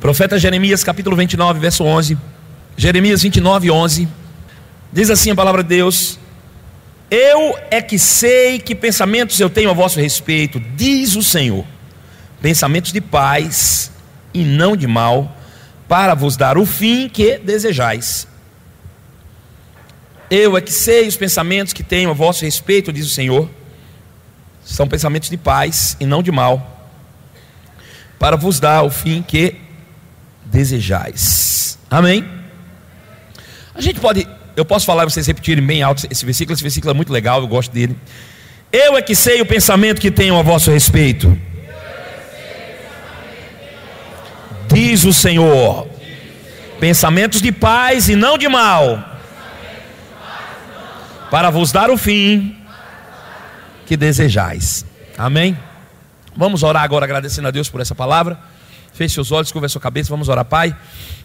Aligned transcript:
Profeta 0.00 0.38
Jeremias, 0.38 0.84
capítulo 0.84 1.16
29, 1.16 1.58
verso 1.58 1.82
11. 1.82 2.18
Jeremias 2.76 3.22
29, 3.22 3.70
11. 3.70 4.06
Diz 4.92 5.08
assim 5.08 5.30
a 5.30 5.34
palavra 5.34 5.62
de 5.62 5.70
Deus: 5.70 6.18
Eu 7.10 7.58
é 7.70 7.80
que 7.80 7.98
sei 7.98 8.58
que 8.58 8.74
pensamentos 8.74 9.40
eu 9.40 9.48
tenho 9.48 9.70
a 9.70 9.72
vosso 9.72 9.98
respeito, 9.98 10.60
diz 10.60 11.16
o 11.16 11.22
Senhor, 11.22 11.64
pensamentos 12.42 12.92
de 12.92 13.00
paz 13.00 13.90
e 14.34 14.44
não 14.44 14.76
de 14.76 14.86
mal, 14.86 15.34
para 15.88 16.14
vos 16.14 16.36
dar 16.36 16.58
o 16.58 16.66
fim 16.66 17.08
que 17.08 17.38
desejais. 17.38 18.28
Eu 20.30 20.58
é 20.58 20.60
que 20.60 20.72
sei 20.72 21.08
os 21.08 21.16
pensamentos 21.16 21.72
que 21.72 21.82
tenho 21.82 22.10
a 22.10 22.12
vosso 22.12 22.44
respeito, 22.44 22.92
diz 22.92 23.06
o 23.06 23.10
Senhor, 23.10 23.48
são 24.62 24.86
pensamentos 24.86 25.30
de 25.30 25.38
paz 25.38 25.96
e 25.98 26.04
não 26.04 26.22
de 26.22 26.30
mal, 26.30 26.86
para 28.18 28.36
vos 28.36 28.60
dar 28.60 28.82
o 28.82 28.90
fim 28.90 29.22
que 29.22 29.65
desejais. 30.46 31.78
Amém? 31.90 32.28
A 33.74 33.80
gente 33.80 34.00
pode, 34.00 34.26
eu 34.56 34.64
posso 34.64 34.86
falar 34.86 35.04
vocês 35.04 35.26
repetirem 35.26 35.64
bem 35.64 35.82
alto 35.82 36.06
esse 36.10 36.24
versículo, 36.24 36.54
esse 36.54 36.62
versículo 36.62 36.90
é 36.90 36.94
muito 36.94 37.12
legal, 37.12 37.40
eu 37.40 37.46
gosto 37.46 37.72
dele. 37.72 37.96
Eu 38.72 38.96
é 38.96 39.02
que 39.02 39.14
sei 39.14 39.40
o 39.40 39.46
pensamento 39.46 40.00
que 40.00 40.10
tenho 40.10 40.38
a 40.38 40.42
vosso 40.42 40.70
respeito. 40.70 41.38
Diz 44.72 45.04
o 45.04 45.12
Senhor: 45.12 45.88
pensamentos 46.80 47.40
de 47.40 47.52
paz 47.52 48.08
e 48.08 48.16
não 48.16 48.36
de 48.36 48.48
mal, 48.48 49.18
para 51.30 51.50
vos 51.50 51.70
dar 51.70 51.90
o 51.90 51.96
fim 51.96 52.56
que 53.86 53.96
desejais. 53.96 54.84
Amém? 55.16 55.56
Vamos 56.36 56.62
orar 56.62 56.82
agora 56.82 57.04
agradecendo 57.04 57.48
a 57.48 57.50
Deus 57.50 57.70
por 57.70 57.80
essa 57.80 57.94
palavra. 57.94 58.38
Feche 58.96 59.12
seus 59.12 59.30
olhos, 59.30 59.52
curva 59.52 59.68
sua 59.68 59.78
cabeça, 59.78 60.08
vamos 60.08 60.26
orar, 60.30 60.46
Pai. 60.46 60.74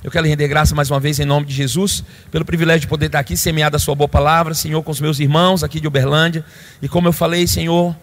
Eu 0.04 0.12
quero 0.12 0.28
render 0.28 0.46
graça 0.50 0.76
mais 0.76 0.92
uma 0.92 1.00
vez 1.00 1.22
em 1.22 1.26
nome 1.26 1.46
de 1.46 1.54
Jesus, 1.54 2.04
pelo 2.30 2.44
privilégio 2.44 2.82
de 2.82 2.88
poder 2.88 3.06
estar 3.06 3.20
aqui, 3.20 3.38
semeada 3.38 3.78
a 3.78 3.80
sua 3.80 3.96
boa 3.96 4.10
palavra, 4.10 4.54
Senhor, 4.54 4.84
com 4.84 4.92
os 4.92 5.00
meus 5.00 5.22
irmãos 5.22 5.64
aqui 5.64 5.80
de 5.80 5.88
Uberlândia. 5.88 6.44
E 6.82 6.90
como 6.90 7.08
eu 7.08 7.14
falei, 7.14 7.48
Senhor, 7.48 7.96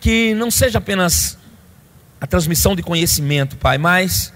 que 0.00 0.32
não 0.32 0.50
seja 0.50 0.78
apenas 0.78 1.36
a 2.18 2.26
transmissão 2.26 2.74
de 2.74 2.82
conhecimento, 2.82 3.58
Pai, 3.58 3.76
mas 3.76 4.32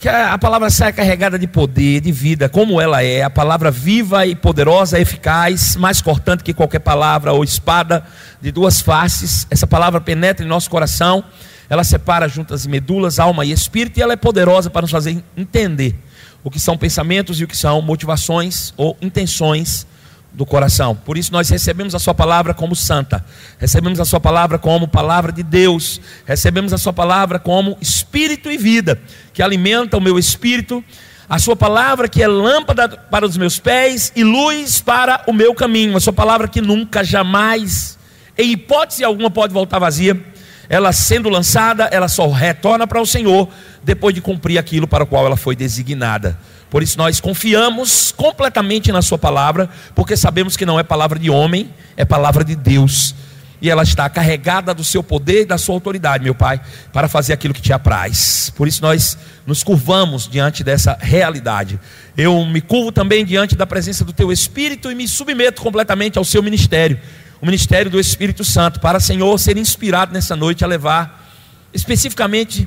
que 0.00 0.08
a 0.08 0.36
palavra 0.36 0.68
saia 0.68 0.92
carregada 0.92 1.38
de 1.38 1.46
poder, 1.46 2.00
de 2.00 2.10
vida, 2.10 2.48
como 2.48 2.80
ela 2.80 3.04
é, 3.04 3.22
a 3.22 3.30
palavra 3.30 3.70
viva 3.70 4.26
e 4.26 4.34
poderosa, 4.34 4.98
eficaz, 4.98 5.76
mais 5.76 6.02
cortante 6.02 6.42
que 6.42 6.52
qualquer 6.52 6.80
palavra 6.80 7.32
ou 7.32 7.44
espada 7.44 8.04
de 8.42 8.50
duas 8.50 8.80
faces. 8.80 9.46
Essa 9.48 9.64
palavra 9.64 10.00
penetra 10.00 10.44
em 10.44 10.48
nosso 10.48 10.68
coração 10.68 11.24
ela 11.68 11.84
separa 11.84 12.28
juntas 12.28 12.66
medulas, 12.66 13.18
alma 13.18 13.44
e 13.44 13.52
espírito, 13.52 13.98
e 13.98 14.02
ela 14.02 14.12
é 14.12 14.16
poderosa 14.16 14.70
para 14.70 14.82
nos 14.82 14.90
fazer 14.90 15.22
entender 15.36 15.96
o 16.42 16.50
que 16.50 16.60
são 16.60 16.76
pensamentos 16.76 17.40
e 17.40 17.44
o 17.44 17.48
que 17.48 17.56
são 17.56 17.80
motivações 17.80 18.74
ou 18.76 18.96
intenções 19.00 19.86
do 20.34 20.44
coração. 20.44 20.94
Por 20.94 21.16
isso 21.16 21.32
nós 21.32 21.48
recebemos 21.48 21.94
a 21.94 21.98
sua 21.98 22.12
palavra 22.12 22.52
como 22.52 22.74
santa, 22.74 23.24
recebemos 23.58 23.98
a 24.00 24.04
sua 24.04 24.20
palavra 24.20 24.58
como 24.58 24.88
palavra 24.88 25.32
de 25.32 25.42
Deus, 25.42 26.00
recebemos 26.26 26.72
a 26.72 26.78
sua 26.78 26.92
palavra 26.92 27.38
como 27.38 27.78
espírito 27.80 28.50
e 28.50 28.58
vida, 28.58 29.00
que 29.32 29.42
alimenta 29.42 29.96
o 29.96 30.00
meu 30.00 30.18
espírito, 30.18 30.84
a 31.28 31.38
sua 31.38 31.56
palavra 31.56 32.08
que 32.08 32.22
é 32.22 32.28
lâmpada 32.28 32.88
para 32.88 33.24
os 33.24 33.36
meus 33.36 33.58
pés 33.58 34.12
e 34.14 34.22
luz 34.22 34.80
para 34.80 35.22
o 35.26 35.32
meu 35.32 35.54
caminho, 35.54 35.96
a 35.96 36.00
sua 36.00 36.12
palavra 36.12 36.48
que 36.48 36.60
nunca, 36.60 37.02
jamais, 37.02 37.98
em 38.36 38.50
hipótese 38.50 39.04
alguma 39.04 39.30
pode 39.30 39.54
voltar 39.54 39.78
vazia 39.78 40.33
ela 40.68 40.92
sendo 40.92 41.28
lançada, 41.28 41.84
ela 41.84 42.08
só 42.08 42.28
retorna 42.30 42.86
para 42.86 43.00
o 43.00 43.06
Senhor 43.06 43.48
depois 43.82 44.14
de 44.14 44.20
cumprir 44.20 44.58
aquilo 44.58 44.86
para 44.86 45.04
o 45.04 45.06
qual 45.06 45.26
ela 45.26 45.36
foi 45.36 45.54
designada. 45.54 46.38
Por 46.70 46.82
isso 46.82 46.98
nós 46.98 47.20
confiamos 47.20 48.12
completamente 48.12 48.90
na 48.90 49.02
Sua 49.02 49.18
palavra, 49.18 49.68
porque 49.94 50.16
sabemos 50.16 50.56
que 50.56 50.66
não 50.66 50.78
é 50.78 50.82
palavra 50.82 51.18
de 51.18 51.30
homem, 51.30 51.70
é 51.96 52.04
palavra 52.04 52.42
de 52.42 52.56
Deus. 52.56 53.14
E 53.62 53.70
ela 53.70 53.82
está 53.82 54.10
carregada 54.10 54.74
do 54.74 54.84
seu 54.84 55.02
poder 55.02 55.42
e 55.42 55.46
da 55.46 55.56
sua 55.56 55.74
autoridade, 55.74 56.22
meu 56.22 56.34
Pai, 56.34 56.60
para 56.92 57.08
fazer 57.08 57.32
aquilo 57.32 57.54
que 57.54 57.62
te 57.62 57.72
apraz. 57.72 58.52
Por 58.54 58.68
isso 58.68 58.82
nós 58.82 59.16
nos 59.46 59.62
curvamos 59.62 60.28
diante 60.28 60.62
dessa 60.62 60.98
realidade. 61.00 61.80
Eu 62.14 62.44
me 62.44 62.60
curvo 62.60 62.92
também 62.92 63.24
diante 63.24 63.56
da 63.56 63.66
presença 63.66 64.04
do 64.04 64.12
Teu 64.12 64.30
Espírito 64.30 64.90
e 64.90 64.94
me 64.94 65.08
submeto 65.08 65.62
completamente 65.62 66.18
ao 66.18 66.24
Seu 66.24 66.42
ministério 66.42 67.00
o 67.44 67.46
ministério 67.46 67.90
do 67.90 68.00
Espírito 68.00 68.42
Santo, 68.42 68.80
para, 68.80 68.98
Senhor, 68.98 69.38
ser 69.38 69.58
inspirado 69.58 70.14
nessa 70.14 70.34
noite 70.34 70.64
a 70.64 70.66
levar 70.66 71.30
especificamente 71.74 72.66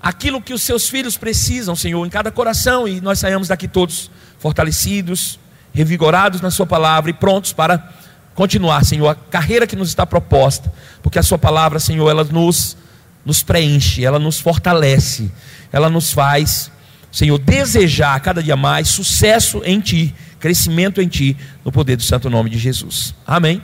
aquilo 0.00 0.40
que 0.40 0.54
os 0.54 0.62
seus 0.62 0.88
filhos 0.88 1.16
precisam, 1.16 1.74
Senhor, 1.74 2.06
em 2.06 2.08
cada 2.08 2.30
coração, 2.30 2.86
e 2.86 3.00
nós 3.00 3.18
saímos 3.18 3.48
daqui 3.48 3.66
todos 3.66 4.08
fortalecidos, 4.38 5.40
revigorados 5.72 6.40
na 6.40 6.48
Sua 6.48 6.64
palavra 6.64 7.10
e 7.10 7.12
prontos 7.12 7.52
para 7.52 7.92
continuar, 8.36 8.84
Senhor, 8.84 9.08
a 9.08 9.16
carreira 9.16 9.66
que 9.66 9.74
nos 9.74 9.88
está 9.88 10.06
proposta, 10.06 10.72
porque 11.02 11.18
a 11.18 11.22
Sua 11.24 11.36
palavra, 11.36 11.80
Senhor, 11.80 12.08
ela 12.08 12.22
nos, 12.22 12.76
nos 13.24 13.42
preenche, 13.42 14.04
ela 14.04 14.20
nos 14.20 14.38
fortalece, 14.38 15.28
ela 15.72 15.90
nos 15.90 16.12
faz, 16.12 16.70
Senhor, 17.10 17.36
desejar 17.36 18.20
cada 18.20 18.40
dia 18.40 18.54
mais 18.54 18.86
sucesso 18.86 19.60
em 19.64 19.80
Ti, 19.80 20.14
crescimento 20.38 21.02
em 21.02 21.08
Ti, 21.08 21.36
no 21.64 21.72
poder 21.72 21.96
do 21.96 22.04
Santo 22.04 22.30
Nome 22.30 22.48
de 22.48 22.58
Jesus. 22.58 23.12
Amém. 23.26 23.60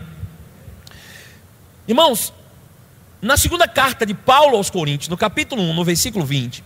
Irmãos, 1.87 2.33
na 3.21 3.37
segunda 3.37 3.69
carta 3.69 4.06
de 4.06 4.15
Paulo 4.15 4.56
aos 4.56 4.71
Coríntios, 4.71 5.09
no 5.09 5.17
capítulo 5.17 5.62
1, 5.62 5.75
no 5.75 5.84
versículo 5.84 6.25
20, 6.25 6.65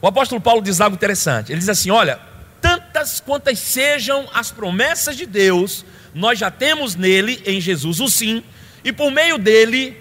o 0.00 0.06
apóstolo 0.06 0.40
Paulo 0.40 0.62
diz 0.62 0.80
algo 0.80 0.94
interessante. 0.94 1.50
Ele 1.50 1.58
diz 1.58 1.68
assim: 1.68 1.90
Olha, 1.90 2.20
tantas 2.60 3.18
quantas 3.18 3.58
sejam 3.58 4.28
as 4.32 4.52
promessas 4.52 5.16
de 5.16 5.26
Deus, 5.26 5.84
nós 6.14 6.38
já 6.38 6.50
temos 6.50 6.94
nele, 6.94 7.42
em 7.44 7.60
Jesus, 7.60 7.98
o 7.98 8.08
sim, 8.08 8.44
e 8.84 8.92
por 8.92 9.10
meio 9.10 9.36
dele 9.36 9.96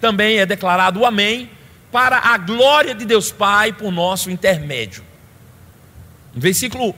também 0.00 0.38
é 0.38 0.46
declarado 0.46 1.00
o 1.00 1.06
amém, 1.06 1.50
para 1.92 2.18
a 2.18 2.38
glória 2.38 2.94
de 2.94 3.04
Deus 3.04 3.30
Pai 3.30 3.72
por 3.72 3.90
nosso 3.90 4.30
intermédio. 4.30 5.02
No 6.34 6.40
versículo 6.40 6.94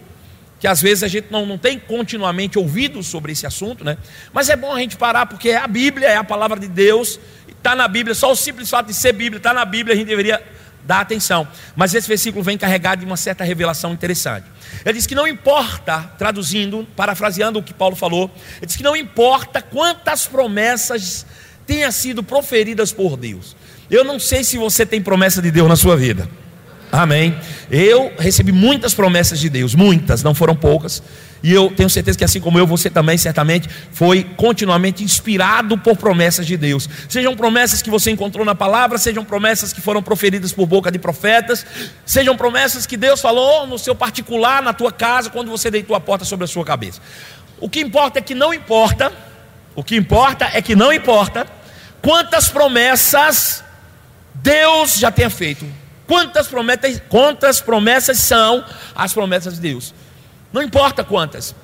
que 0.61 0.69
às 0.69 0.81
vezes 0.81 1.03
a 1.03 1.09
gente 1.09 1.29
não, 1.31 1.47
não 1.47 1.57
tem 1.57 1.79
continuamente 1.79 2.59
ouvido 2.59 3.03
sobre 3.03 3.33
esse 3.33 3.47
assunto, 3.47 3.83
né? 3.83 3.97
Mas 4.31 4.51
é 4.51 4.55
bom 4.55 4.73
a 4.73 4.79
gente 4.79 4.97
parar, 4.97 5.25
porque 5.25 5.49
é 5.49 5.57
a 5.57 5.67
Bíblia, 5.67 6.07
é 6.07 6.17
a 6.17 6.23
palavra 6.23 6.61
de 6.61 6.69
Deus, 6.69 7.19
está 7.49 7.75
na 7.75 7.89
Bíblia, 7.89 8.15
só 8.15 8.31
o 8.31 8.37
simples 8.37 8.69
fato 8.69 8.87
de 8.87 8.95
ser 8.95 9.15
Bíblia, 9.15 9.39
está 9.39 9.55
na 9.55 9.65
Bíblia, 9.65 9.95
a 9.95 9.97
gente 9.97 10.09
deveria 10.09 10.41
dar 10.85 11.01
atenção. 11.01 11.49
Mas 11.75 11.95
esse 11.95 12.07
versículo 12.07 12.45
vem 12.45 12.59
carregado 12.59 13.01
de 13.01 13.07
uma 13.07 13.17
certa 13.17 13.43
revelação 13.43 13.93
interessante. 13.93 14.47
Ele 14.85 14.95
diz 14.99 15.07
que 15.07 15.15
não 15.15 15.27
importa, 15.27 16.13
traduzindo, 16.19 16.87
parafraseando 16.95 17.59
o 17.59 17.63
que 17.63 17.73
Paulo 17.73 17.97
falou, 17.97 18.31
ele 18.59 18.67
diz 18.67 18.77
que 18.77 18.83
não 18.83 18.95
importa 18.95 19.63
quantas 19.63 20.27
promessas 20.27 21.25
tenham 21.67 21.91
sido 21.91 22.23
proferidas 22.23 22.93
por 22.93 23.17
Deus. 23.17 23.57
Eu 23.91 24.05
não 24.05 24.19
sei 24.21 24.45
se 24.45 24.59
você 24.59 24.85
tem 24.85 25.01
promessa 25.01 25.41
de 25.41 25.51
Deus 25.51 25.69
na 25.69 25.77
sua 25.77 25.97
vida. 25.97 26.29
Amém. 26.93 27.39
Eu 27.71 28.13
recebi 28.19 28.51
muitas 28.51 28.95
promessas 28.95 29.39
de 29.39 29.49
Deus, 29.49 29.75
muitas, 29.75 30.23
não 30.23 30.35
foram 30.35 30.57
poucas. 30.57 31.03
E 31.43 31.53
eu 31.53 31.71
tenho 31.71 31.89
certeza 31.89 32.19
que 32.19 32.25
assim 32.25 32.41
como 32.41 32.59
eu, 32.59 32.67
você 32.67 32.91
também 32.91 33.17
certamente 33.17 33.69
foi 33.93 34.25
continuamente 34.37 35.03
inspirado 35.03 35.79
por 35.79 35.97
promessas 35.97 36.47
de 36.47 36.57
Deus. 36.57 36.89
Sejam 37.09 37.35
promessas 37.35 37.81
que 37.81 37.89
você 37.89 38.11
encontrou 38.11 38.45
na 38.45 38.55
palavra, 38.55 38.99
sejam 38.99 39.25
promessas 39.25 39.73
que 39.73 39.81
foram 39.81 40.03
proferidas 40.03 40.53
por 40.53 40.67
boca 40.67 40.91
de 40.91 40.99
profetas, 40.99 41.65
sejam 42.05 42.37
promessas 42.37 42.87
que 42.87 42.97
Deus 42.97 43.21
falou 43.21 43.67
no 43.67 43.79
seu 43.79 43.95
particular, 43.95 44.63
na 44.63 44.73
tua 44.73 44.93
casa, 44.93 45.31
quando 45.31 45.51
você 45.51 45.71
deitou 45.71 45.97
a 45.97 46.01
porta 46.01 46.25
sobre 46.25 46.45
a 46.45 46.49
sua 46.49 46.65
cabeça. 46.65 47.01
O 47.59 47.71
que 47.71 47.81
importa 47.81 48.19
é 48.19 48.23
que 48.23 48.35
não 48.35 48.53
importa, 48.53 49.13
o 49.75 49.85
que 49.85 49.97
importa 49.97 50.51
é 50.53 50.61
que 50.61 50.75
não 50.75 50.93
importa 50.93 51.47
quantas 52.03 52.49
promessas 52.49 53.63
Deus 54.35 54.99
já 54.99 55.11
tenha 55.11 55.31
feito. 55.31 55.80
Quantas 56.11 56.49
promessas, 56.49 57.01
quantas 57.09 57.61
promessas 57.61 58.19
são 58.19 58.65
as 58.97 59.15
promessas 59.15 59.55
de 59.55 59.61
Deus? 59.61 59.95
Não 60.53 60.61
importa 60.61 61.05
quantas, 61.05 61.55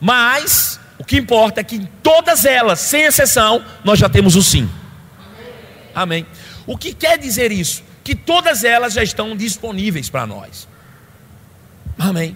mas 0.00 0.80
o 0.98 1.04
que 1.04 1.18
importa 1.18 1.60
é 1.60 1.64
que 1.64 1.76
em 1.76 1.84
todas 2.02 2.46
elas, 2.46 2.80
sem 2.80 3.02
exceção, 3.02 3.62
nós 3.84 3.98
já 3.98 4.08
temos 4.08 4.36
o 4.36 4.42
sim. 4.42 4.70
Amém. 5.94 6.26
O 6.66 6.78
que 6.78 6.94
quer 6.94 7.18
dizer 7.18 7.52
isso? 7.52 7.82
Que 8.02 8.14
todas 8.14 8.64
elas 8.64 8.94
já 8.94 9.02
estão 9.02 9.36
disponíveis 9.36 10.08
para 10.08 10.26
nós. 10.26 10.66
Amém. 11.98 12.34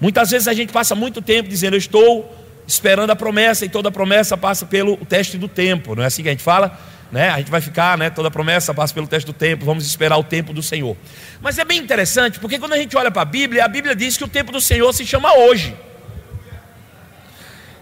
Muitas 0.00 0.30
vezes 0.30 0.46
a 0.46 0.54
gente 0.54 0.72
passa 0.72 0.94
muito 0.94 1.20
tempo 1.20 1.48
dizendo, 1.48 1.74
eu 1.74 1.78
estou 1.78 2.32
esperando 2.64 3.10
a 3.10 3.16
promessa, 3.16 3.64
e 3.64 3.68
toda 3.68 3.90
promessa 3.90 4.36
passa 4.36 4.64
pelo 4.64 4.96
teste 4.98 5.36
do 5.36 5.48
tempo, 5.48 5.96
não 5.96 6.04
é 6.04 6.06
assim 6.06 6.22
que 6.22 6.28
a 6.28 6.32
gente 6.32 6.44
fala? 6.44 6.78
Né? 7.10 7.30
A 7.30 7.38
gente 7.38 7.50
vai 7.50 7.60
ficar, 7.60 7.96
né? 7.96 8.10
Toda 8.10 8.30
promessa 8.30 8.74
passa 8.74 8.92
pelo 8.92 9.06
teste 9.06 9.26
do 9.26 9.32
tempo, 9.32 9.64
vamos 9.64 9.86
esperar 9.86 10.16
o 10.16 10.24
tempo 10.24 10.52
do 10.52 10.62
Senhor. 10.62 10.96
Mas 11.40 11.58
é 11.58 11.64
bem 11.64 11.78
interessante, 11.78 12.38
porque 12.38 12.58
quando 12.58 12.72
a 12.72 12.78
gente 12.78 12.96
olha 12.96 13.10
para 13.10 13.22
a 13.22 13.26
Bíblia, 13.26 13.64
a 13.64 13.68
Bíblia 13.68 13.94
diz 13.94 14.16
que 14.16 14.24
o 14.24 14.28
tempo 14.28 14.52
do 14.52 14.60
Senhor 14.60 14.92
se 14.92 15.06
chama 15.06 15.32
hoje. 15.36 15.76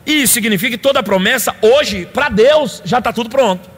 Isso 0.07 0.35
significa 0.35 0.71
que 0.71 0.83
toda 0.83 1.03
promessa 1.03 1.55
hoje, 1.63 2.07
para 2.07 2.29
Deus, 2.29 2.83
já 2.85 2.99
está 2.99 3.13
tudo 3.13 3.31
pronto. 3.31 3.71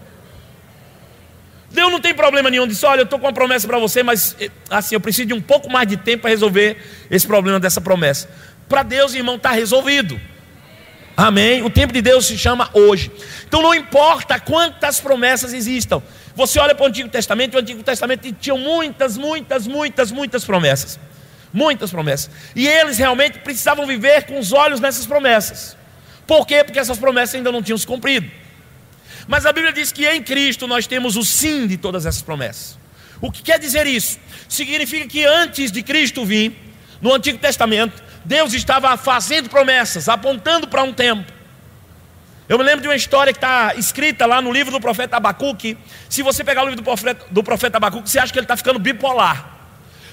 Deus 1.70 1.92
não 1.92 2.00
tem 2.00 2.14
problema 2.14 2.50
nenhum. 2.50 2.66
Disse: 2.66 2.84
Olha, 2.86 3.00
eu 3.00 3.04
estou 3.04 3.18
com 3.18 3.26
uma 3.26 3.32
promessa 3.32 3.66
para 3.66 3.78
você, 3.78 4.02
mas 4.02 4.36
assim, 4.70 4.94
eu 4.94 5.00
preciso 5.00 5.28
de 5.28 5.34
um 5.34 5.40
pouco 5.40 5.70
mais 5.70 5.86
de 5.86 5.96
tempo 5.96 6.22
para 6.22 6.30
resolver 6.30 6.78
esse 7.10 7.26
problema 7.26 7.60
dessa 7.60 7.80
promessa. 7.80 8.28
Para 8.68 8.82
Deus, 8.82 9.14
irmão, 9.14 9.36
está 9.36 9.52
resolvido. 9.52 10.20
Amém? 11.16 11.62
O 11.62 11.70
tempo 11.70 11.94
de 11.94 12.02
Deus 12.02 12.26
se 12.26 12.36
chama 12.36 12.68
hoje. 12.74 13.10
Então 13.48 13.62
não 13.62 13.74
importa 13.74 14.38
quantas 14.38 15.00
promessas 15.00 15.54
existam. 15.54 16.02
Você 16.34 16.58
olha 16.58 16.74
para 16.74 16.84
o 16.84 16.88
Antigo 16.88 17.08
Testamento, 17.08 17.54
o 17.54 17.58
Antigo 17.58 17.82
Testamento 17.82 18.30
tinha 18.34 18.54
muitas, 18.54 19.16
muitas, 19.16 19.66
muitas, 19.66 20.12
muitas 20.12 20.44
promessas. 20.44 21.00
Muitas 21.52 21.90
promessas. 21.90 22.30
E 22.54 22.68
eles 22.68 22.98
realmente 22.98 23.38
precisavam 23.38 23.86
viver 23.86 24.24
com 24.26 24.38
os 24.38 24.52
olhos 24.52 24.78
nessas 24.78 25.06
promessas. 25.06 25.74
Por 26.26 26.46
quê? 26.46 26.62
Porque 26.62 26.78
essas 26.78 26.98
promessas 26.98 27.36
ainda 27.36 27.50
não 27.50 27.62
tinham 27.62 27.78
se 27.78 27.86
cumprido. 27.86 28.30
Mas 29.26 29.46
a 29.46 29.52
Bíblia 29.52 29.72
diz 29.72 29.90
que 29.90 30.06
em 30.06 30.22
Cristo 30.22 30.66
nós 30.66 30.86
temos 30.86 31.16
o 31.16 31.24
sim 31.24 31.66
de 31.66 31.78
todas 31.78 32.04
essas 32.04 32.20
promessas. 32.20 32.78
O 33.22 33.32
que 33.32 33.42
quer 33.42 33.58
dizer 33.58 33.86
isso? 33.86 34.18
Significa 34.48 35.06
que 35.06 35.24
antes 35.24 35.72
de 35.72 35.82
Cristo 35.82 36.26
vir, 36.26 36.54
no 37.00 37.14
Antigo 37.14 37.38
Testamento, 37.38 38.02
Deus 38.26 38.52
estava 38.52 38.96
fazendo 38.96 39.48
promessas, 39.48 40.08
apontando 40.08 40.66
para 40.66 40.82
um 40.82 40.92
tempo. 40.92 41.32
Eu 42.48 42.58
me 42.58 42.64
lembro 42.64 42.82
de 42.82 42.88
uma 42.88 42.96
história 42.96 43.32
que 43.32 43.38
está 43.38 43.74
escrita 43.76 44.26
lá 44.26 44.42
no 44.42 44.52
livro 44.52 44.72
do 44.72 44.80
profeta 44.80 45.16
Abacuque. 45.16 45.78
Se 46.08 46.22
você 46.22 46.42
pegar 46.42 46.62
o 46.62 46.64
livro 46.64 46.80
do 46.80 46.84
profeta, 46.84 47.24
do 47.30 47.42
profeta 47.42 47.76
Abacuque, 47.76 48.10
você 48.10 48.18
acha 48.18 48.32
que 48.32 48.38
ele 48.38 48.44
está 48.44 48.56
ficando 48.56 48.80
bipolar. 48.80 49.50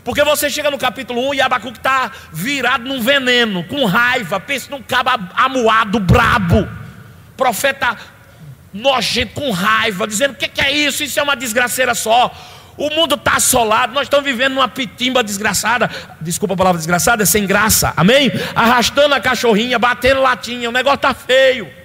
Porque 0.04 0.24
você 0.24 0.48
chega 0.48 0.70
no 0.70 0.78
capítulo 0.78 1.28
1 1.30 1.34
e 1.34 1.42
Abacuque 1.42 1.80
está 1.80 2.12
virado 2.32 2.86
num 2.86 3.02
veneno, 3.02 3.64
com 3.64 3.84
raiva, 3.86 4.40
pensa 4.40 4.70
num 4.70 4.82
cabo 4.82 5.10
amuado, 5.36 6.00
brabo. 6.00 6.70
Profeta 7.36 7.98
nojento, 8.72 9.34
com 9.34 9.50
raiva, 9.50 10.06
dizendo: 10.06 10.34
o 10.34 10.36
que, 10.36 10.48
que 10.48 10.62
é 10.62 10.72
isso? 10.72 11.04
Isso 11.04 11.20
é 11.20 11.24
uma 11.24 11.36
desgraceira 11.36 11.96
só. 11.96 12.32
O 12.78 12.90
mundo 12.90 13.16
está 13.16 13.36
assolado, 13.36 13.94
nós 13.94 14.04
estamos 14.04 14.26
vivendo 14.26 14.54
numa 14.54 14.68
pitimba 14.68 15.24
desgraçada. 15.24 15.90
Desculpa 16.20 16.56
a 16.56 16.58
palavra 16.58 16.78
desgraçada, 16.78 17.24
é 17.24 17.26
sem 17.26 17.46
graça, 17.46 17.94
amém? 17.96 18.32
Arrastando 18.56 19.14
a 19.14 19.20
cachorrinha, 19.20 19.78
batendo 19.78 20.22
latinha, 20.22 20.70
o 20.70 20.72
negócio 20.72 20.96
está 20.96 21.14
feio. 21.14 21.84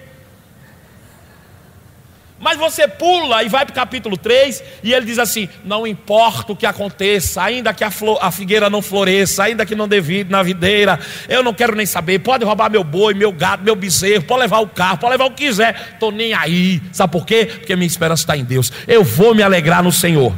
Mas 2.40 2.56
você 2.56 2.86
pula 2.86 3.42
e 3.42 3.48
vai 3.48 3.66
para 3.66 3.72
o 3.72 3.74
capítulo 3.74 4.16
3 4.16 4.62
e 4.84 4.94
ele 4.94 5.04
diz 5.04 5.18
assim: 5.18 5.48
Não 5.64 5.86
importa 5.86 6.52
o 6.52 6.56
que 6.56 6.66
aconteça, 6.66 7.42
ainda 7.42 7.74
que 7.74 7.82
a, 7.82 7.90
flor, 7.90 8.18
a 8.22 8.30
figueira 8.30 8.70
não 8.70 8.80
floresça, 8.80 9.42
ainda 9.42 9.66
que 9.66 9.74
não 9.74 9.88
devide 9.88 10.30
na 10.30 10.42
videira, 10.42 11.00
eu 11.28 11.42
não 11.42 11.52
quero 11.52 11.74
nem 11.74 11.84
saber. 11.84 12.20
Pode 12.20 12.44
roubar 12.44 12.70
meu 12.70 12.84
boi, 12.84 13.12
meu 13.12 13.32
gado, 13.32 13.64
meu 13.64 13.74
bezerro, 13.74 14.22
pode 14.22 14.42
levar 14.42 14.60
o 14.60 14.68
carro, 14.68 14.98
pode 14.98 15.10
levar 15.10 15.24
o 15.24 15.30
que 15.32 15.48
quiser, 15.48 15.90
estou 15.94 16.12
nem 16.12 16.32
aí. 16.32 16.80
Sabe 16.92 17.12
por 17.12 17.26
quê? 17.26 17.46
Porque 17.46 17.74
minha 17.74 17.88
esperança 17.88 18.22
está 18.22 18.36
em 18.36 18.44
Deus. 18.44 18.72
Eu 18.86 19.02
vou 19.02 19.34
me 19.34 19.42
alegrar 19.42 19.82
no 19.82 19.90
Senhor. 19.90 20.32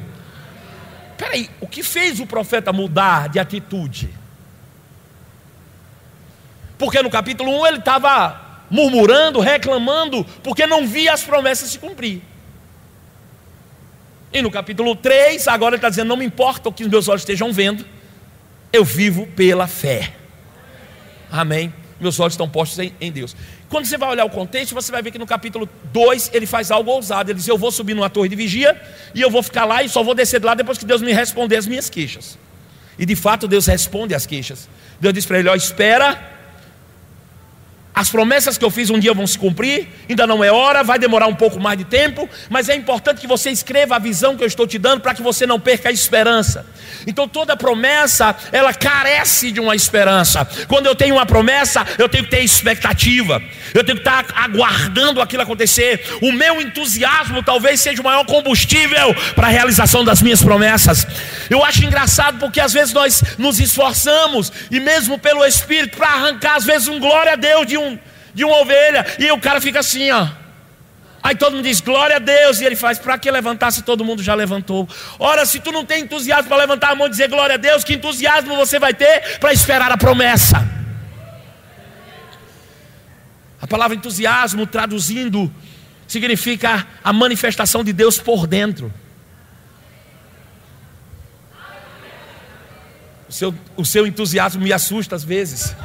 Peraí, 1.21 1.51
o 1.61 1.67
que 1.67 1.83
fez 1.83 2.19
o 2.19 2.25
profeta 2.25 2.73
mudar 2.73 3.29
de 3.29 3.39
atitude? 3.39 4.09
Porque 6.79 7.03
no 7.03 7.11
capítulo 7.11 7.61
1 7.61 7.67
ele 7.67 7.77
estava 7.77 8.65
murmurando, 8.71 9.39
reclamando, 9.39 10.25
porque 10.43 10.67
não 10.67 10.87
via 10.87 11.13
as 11.13 11.23
promessas 11.23 11.69
se 11.69 11.79
cumprir. 11.79 12.23
E 14.33 14.41
no 14.41 14.51
capítulo 14.51 14.97
3, 14.97 15.47
agora 15.47 15.75
ele 15.75 15.77
está 15.77 15.91
dizendo: 15.91 16.09
Não 16.09 16.17
me 16.17 16.25
importa 16.25 16.71
o 16.71 16.73
que 16.73 16.85
os 16.85 16.89
meus 16.89 17.07
olhos 17.07 17.21
estejam 17.21 17.53
vendo, 17.53 17.85
eu 18.73 18.83
vivo 18.83 19.27
pela 19.27 19.67
fé. 19.67 20.15
Amém. 21.31 21.71
Meus 22.01 22.19
olhos 22.19 22.33
estão 22.33 22.49
postos 22.49 22.79
em, 22.79 22.95
em 22.99 23.13
Deus. 23.13 23.37
Quando 23.71 23.87
você 23.87 23.97
vai 23.97 24.11
olhar 24.11 24.25
o 24.25 24.31
contexto, 24.31 24.75
você 24.75 24.91
vai 24.91 25.01
ver 25.01 25.13
que 25.13 25.19
no 25.19 25.27
capítulo 25.27 25.69
2 25.93 26.33
ele 26.35 26.45
faz 26.45 26.73
algo 26.73 26.91
ousado. 26.91 27.31
Ele 27.31 27.39
diz: 27.39 27.47
Eu 27.47 27.57
vou 27.57 27.71
subir 27.71 27.95
numa 27.95 28.11
torre 28.11 28.29
de 28.29 28.35
vigia 28.35 28.79
e 29.15 29.21
eu 29.23 29.31
vou 29.31 29.45
ficar 29.45 29.65
lá 29.65 29.81
e 29.81 29.89
só 29.89 30.03
vou 30.03 30.13
descer 30.13 30.41
de 30.41 30.47
lá 30.47 30.55
depois 30.55 30.77
que 30.77 30.85
Deus 30.85 31.01
me 31.01 31.13
responder 31.13 31.57
as 31.57 31.69
minhas 31.69 31.89
queixas. 31.89 32.37
E 32.99 33.07
de 33.07 33.15
fato 33.15 33.47
Deus 33.47 33.67
responde 33.67 34.13
às 34.13 34.27
queixas. 34.27 34.69
Deus 35.01 35.15
diz 35.15 35.25
para 35.25 35.39
ele: 35.39 35.49
Ó, 35.49 35.55
espera 35.55 36.40
as 38.01 38.09
promessas 38.09 38.57
que 38.57 38.65
eu 38.65 38.71
fiz 38.71 38.89
um 38.89 38.99
dia 38.99 39.13
vão 39.13 39.27
se 39.27 39.39
cumprir, 39.39 39.87
ainda 40.09 40.27
não 40.27 40.43
é 40.43 40.51
hora, 40.51 40.83
vai 40.83 40.99
demorar 40.99 41.27
um 41.27 41.35
pouco 41.35 41.61
mais 41.61 41.77
de 41.77 41.85
tempo, 41.85 42.27
mas 42.49 42.71
é 42.71 42.75
importante 42.75 43.21
que 43.21 43.27
você 43.27 43.51
escreva 43.51 43.97
a 43.97 43.99
visão 43.99 44.39
que 44.39 44.43
eu 44.43 44.47
estou 44.47 44.67
te 44.67 44.79
dando 44.79 45.03
para 45.03 45.13
que 45.13 45.21
você 45.21 45.47
não 45.47 45.61
perca 45.61 45.91
a 45.91 45.93
esperança. 45.93 46.65
Então 47.07 47.29
toda 47.29 47.55
promessa, 47.59 48.35
ela 48.53 48.73
carece 48.73 49.53
de 49.53 49.61
uma 49.61 49.77
esperança. 49.77 50.49
Quando 50.67 50.87
eu 50.87 50.95
tenho 50.95 51.17
uma 51.17 51.27
promessa, 51.27 51.87
eu 51.99 52.09
tenho 52.09 52.25
que 52.25 52.31
ter 52.31 52.41
expectativa. 52.43 53.43
Eu 53.75 53.85
tenho 53.85 53.99
que 53.99 54.09
estar 54.09 54.25
aguardando 54.35 55.21
aquilo 55.21 55.43
acontecer. 55.43 56.03
O 56.23 56.33
meu 56.33 56.59
entusiasmo 56.59 57.43
talvez 57.43 57.83
seja 57.83 58.01
o 58.01 58.05
maior 58.05 58.25
combustível 58.25 59.15
para 59.35 59.49
a 59.49 59.51
realização 59.51 60.03
das 60.03 60.23
minhas 60.23 60.43
promessas. 60.43 61.07
Eu 61.51 61.63
acho 61.63 61.85
engraçado 61.85 62.39
porque 62.39 62.61
às 62.61 62.73
vezes 62.73 62.95
nós 62.95 63.23
nos 63.37 63.61
esforçamos 63.61 64.51
e 64.71 64.81
mesmo 64.81 65.19
pelo 65.19 65.45
espírito 65.45 65.99
para 65.99 66.09
arrancar 66.09 66.57
às 66.57 66.65
vezes 66.65 66.89
um 66.89 66.99
glória 66.99 67.33
a 67.33 67.37
Deus 67.37 67.67
de 67.67 67.77
um, 67.77 67.90
de 68.35 68.45
uma 68.45 68.59
ovelha, 68.59 69.07
e 69.19 69.31
o 69.31 69.41
cara 69.41 69.61
fica 69.61 69.81
assim, 69.81 70.11
ó. 70.11 70.29
Aí 71.23 71.35
todo 71.35 71.55
mundo 71.55 71.65
diz 71.65 71.81
glória 71.81 72.17
a 72.17 72.19
Deus, 72.19 72.61
e 72.61 72.65
ele 72.65 72.77
faz, 72.77 72.99
para 72.99 73.19
que 73.19 73.31
levantar 73.31 73.71
se 73.71 73.83
todo 73.83 74.05
mundo 74.05 74.23
já 74.23 74.35
levantou? 74.35 74.89
Ora, 75.19 75.45
se 75.45 75.61
tu 75.61 75.71
não 75.71 75.85
tem 75.85 76.03
entusiasmo 76.03 76.49
para 76.49 76.57
levantar 76.57 76.91
a 76.91 76.95
mão 76.95 77.07
e 77.07 77.11
dizer 77.11 77.29
glória 77.29 77.55
a 77.55 77.59
Deus, 77.59 77.85
que 77.85 77.95
entusiasmo 77.95 78.57
você 78.57 78.79
vai 78.79 78.95
ter 78.95 79.39
para 79.39 79.53
esperar 79.53 79.93
a 79.93 79.99
promessa? 79.99 80.67
A 83.61 83.67
palavra 83.67 83.95
entusiasmo, 83.95 84.67
traduzindo, 84.67 85.53
significa 86.07 86.87
a 87.05 87.13
manifestação 87.13 87.85
de 87.85 87.93
Deus 87.93 88.19
por 88.19 88.47
dentro. 88.47 88.93
O 93.29 93.33
seu, 93.33 93.55
o 93.77 93.85
seu 93.85 94.07
entusiasmo 94.07 94.63
me 94.63 94.73
assusta 94.73 95.15
às 95.15 95.23
vezes. 95.23 95.77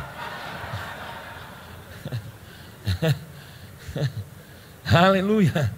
Aleluia. 4.85 5.71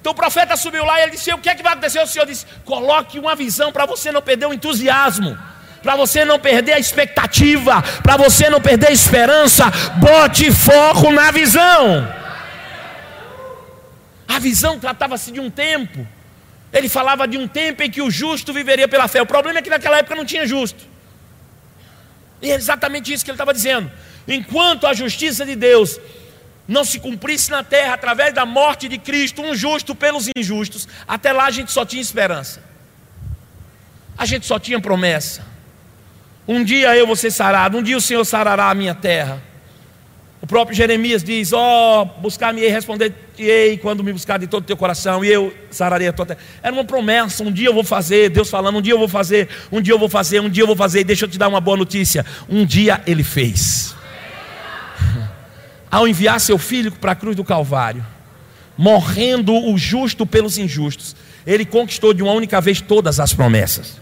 Então 0.00 0.12
o 0.12 0.16
profeta 0.16 0.56
subiu 0.56 0.84
lá 0.84 0.98
e 0.98 1.02
ele 1.04 1.12
disse: 1.12 1.32
O 1.32 1.38
que 1.38 1.48
é 1.48 1.54
que 1.54 1.62
vai 1.62 1.72
acontecer? 1.72 2.00
O 2.00 2.06
Senhor 2.06 2.26
disse: 2.26 2.46
Coloque 2.64 3.18
uma 3.18 3.34
visão 3.34 3.72
para 3.72 3.86
você 3.86 4.10
não 4.10 4.22
perder 4.22 4.46
o 4.46 4.52
entusiasmo, 4.52 5.38
para 5.82 5.96
você 5.96 6.24
não 6.24 6.38
perder 6.38 6.72
a 6.72 6.78
expectativa, 6.78 7.82
para 8.02 8.16
você 8.16 8.50
não 8.50 8.60
perder 8.60 8.88
a 8.88 8.92
esperança. 8.92 9.70
Bote 9.98 10.50
foco 10.50 11.12
na 11.12 11.30
visão. 11.30 12.22
A 14.26 14.38
visão 14.38 14.78
tratava-se 14.78 15.30
de 15.30 15.38
um 15.38 15.50
tempo. 15.50 16.06
Ele 16.72 16.88
falava 16.88 17.28
de 17.28 17.36
um 17.36 17.46
tempo 17.46 17.82
em 17.82 17.90
que 17.90 18.00
o 18.00 18.10
justo 18.10 18.52
viveria 18.52 18.88
pela 18.88 19.06
fé. 19.06 19.20
O 19.20 19.26
problema 19.26 19.58
é 19.58 19.62
que 19.62 19.68
naquela 19.68 19.98
época 19.98 20.16
não 20.16 20.24
tinha 20.24 20.46
justo. 20.46 20.82
E 22.40 22.50
é 22.50 22.54
exatamente 22.54 23.12
isso 23.12 23.24
que 23.24 23.30
ele 23.30 23.36
estava 23.36 23.52
dizendo. 23.52 23.90
Enquanto 24.26 24.86
a 24.86 24.94
justiça 24.94 25.44
de 25.44 25.56
Deus 25.56 25.98
não 26.66 26.84
se 26.84 27.00
cumprisse 27.00 27.50
na 27.50 27.62
terra 27.62 27.94
através 27.94 28.32
da 28.32 28.46
morte 28.46 28.88
de 28.88 28.98
Cristo, 28.98 29.42
um 29.42 29.54
justo 29.54 29.94
pelos 29.94 30.28
injustos, 30.36 30.88
até 31.06 31.32
lá 31.32 31.46
a 31.46 31.50
gente 31.50 31.72
só 31.72 31.84
tinha 31.84 32.00
esperança. 32.00 32.62
A 34.16 34.24
gente 34.24 34.46
só 34.46 34.58
tinha 34.58 34.80
promessa. 34.80 35.44
Um 36.46 36.62
dia 36.62 36.96
eu 36.96 37.06
vou 37.06 37.16
ser 37.16 37.30
sarado, 37.30 37.78
um 37.78 37.82
dia 37.82 37.96
o 37.96 38.00
Senhor 38.00 38.24
sarará 38.24 38.70
a 38.70 38.74
minha 38.74 38.94
terra. 38.94 39.42
O 40.40 40.46
próprio 40.46 40.76
Jeremias 40.76 41.22
diz: 41.22 41.52
Ó, 41.52 42.02
oh, 42.02 42.04
buscar-me-ei, 42.20 42.68
responder-te-ei 42.68 43.78
quando 43.78 44.02
me 44.02 44.12
buscar 44.12 44.38
de 44.38 44.48
todo 44.48 44.64
o 44.64 44.66
teu 44.66 44.76
coração, 44.76 45.24
e 45.24 45.28
eu 45.28 45.54
sararei 45.70 46.08
a 46.08 46.12
tua 46.12 46.26
terra. 46.26 46.40
Era 46.60 46.72
uma 46.72 46.84
promessa: 46.84 47.44
um 47.44 47.52
dia 47.52 47.68
eu 47.68 47.74
vou 47.74 47.84
fazer, 47.84 48.28
Deus 48.28 48.50
falando, 48.50 48.78
um 48.78 48.82
dia 48.82 48.92
eu 48.92 48.98
vou 48.98 49.08
fazer, 49.08 49.48
um 49.70 49.80
dia 49.80 49.94
eu 49.94 49.98
vou 50.00 50.08
fazer, 50.08 50.40
um 50.40 50.50
dia 50.50 50.64
eu 50.64 50.66
vou 50.66 50.76
fazer. 50.76 51.00
E 51.00 51.04
deixa 51.04 51.26
eu 51.26 51.28
te 51.28 51.38
dar 51.38 51.46
uma 51.46 51.60
boa 51.60 51.76
notícia: 51.76 52.26
um 52.48 52.66
dia 52.66 53.00
ele 53.06 53.22
fez 53.22 53.94
ao 55.92 56.08
enviar 56.08 56.40
seu 56.40 56.56
filho 56.56 56.90
para 56.90 57.12
a 57.12 57.14
cruz 57.14 57.36
do 57.36 57.44
Calvário, 57.44 58.04
morrendo 58.78 59.54
o 59.54 59.76
justo 59.76 60.24
pelos 60.24 60.56
injustos, 60.56 61.14
ele 61.46 61.66
conquistou 61.66 62.14
de 62.14 62.22
uma 62.22 62.32
única 62.32 62.62
vez 62.62 62.80
todas 62.80 63.20
as 63.20 63.34
promessas. 63.34 64.00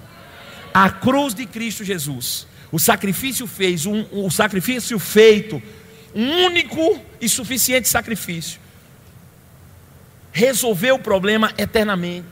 A 0.72 0.88
cruz 0.88 1.34
de 1.34 1.44
Cristo 1.46 1.82
Jesus, 1.82 2.46
o 2.70 2.78
sacrifício 2.78 3.44
fez, 3.44 3.86
um, 3.86 4.06
o 4.12 4.30
sacrifício 4.30 4.96
feito, 5.00 5.60
um 6.14 6.44
único 6.44 7.00
e 7.20 7.28
suficiente 7.28 7.88
sacrifício, 7.88 8.60
resolveu 10.30 10.94
o 10.94 11.00
problema 11.00 11.52
eternamente. 11.58 12.26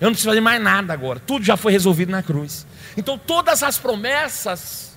Eu 0.00 0.06
não 0.06 0.10
preciso 0.10 0.30
fazer 0.30 0.40
mais 0.40 0.60
nada 0.60 0.92
agora, 0.92 1.20
tudo 1.20 1.44
já 1.44 1.56
foi 1.56 1.70
resolvido 1.70 2.10
na 2.10 2.20
cruz. 2.20 2.66
Então, 2.96 3.16
todas 3.16 3.62
as 3.62 3.78
promessas 3.78 4.95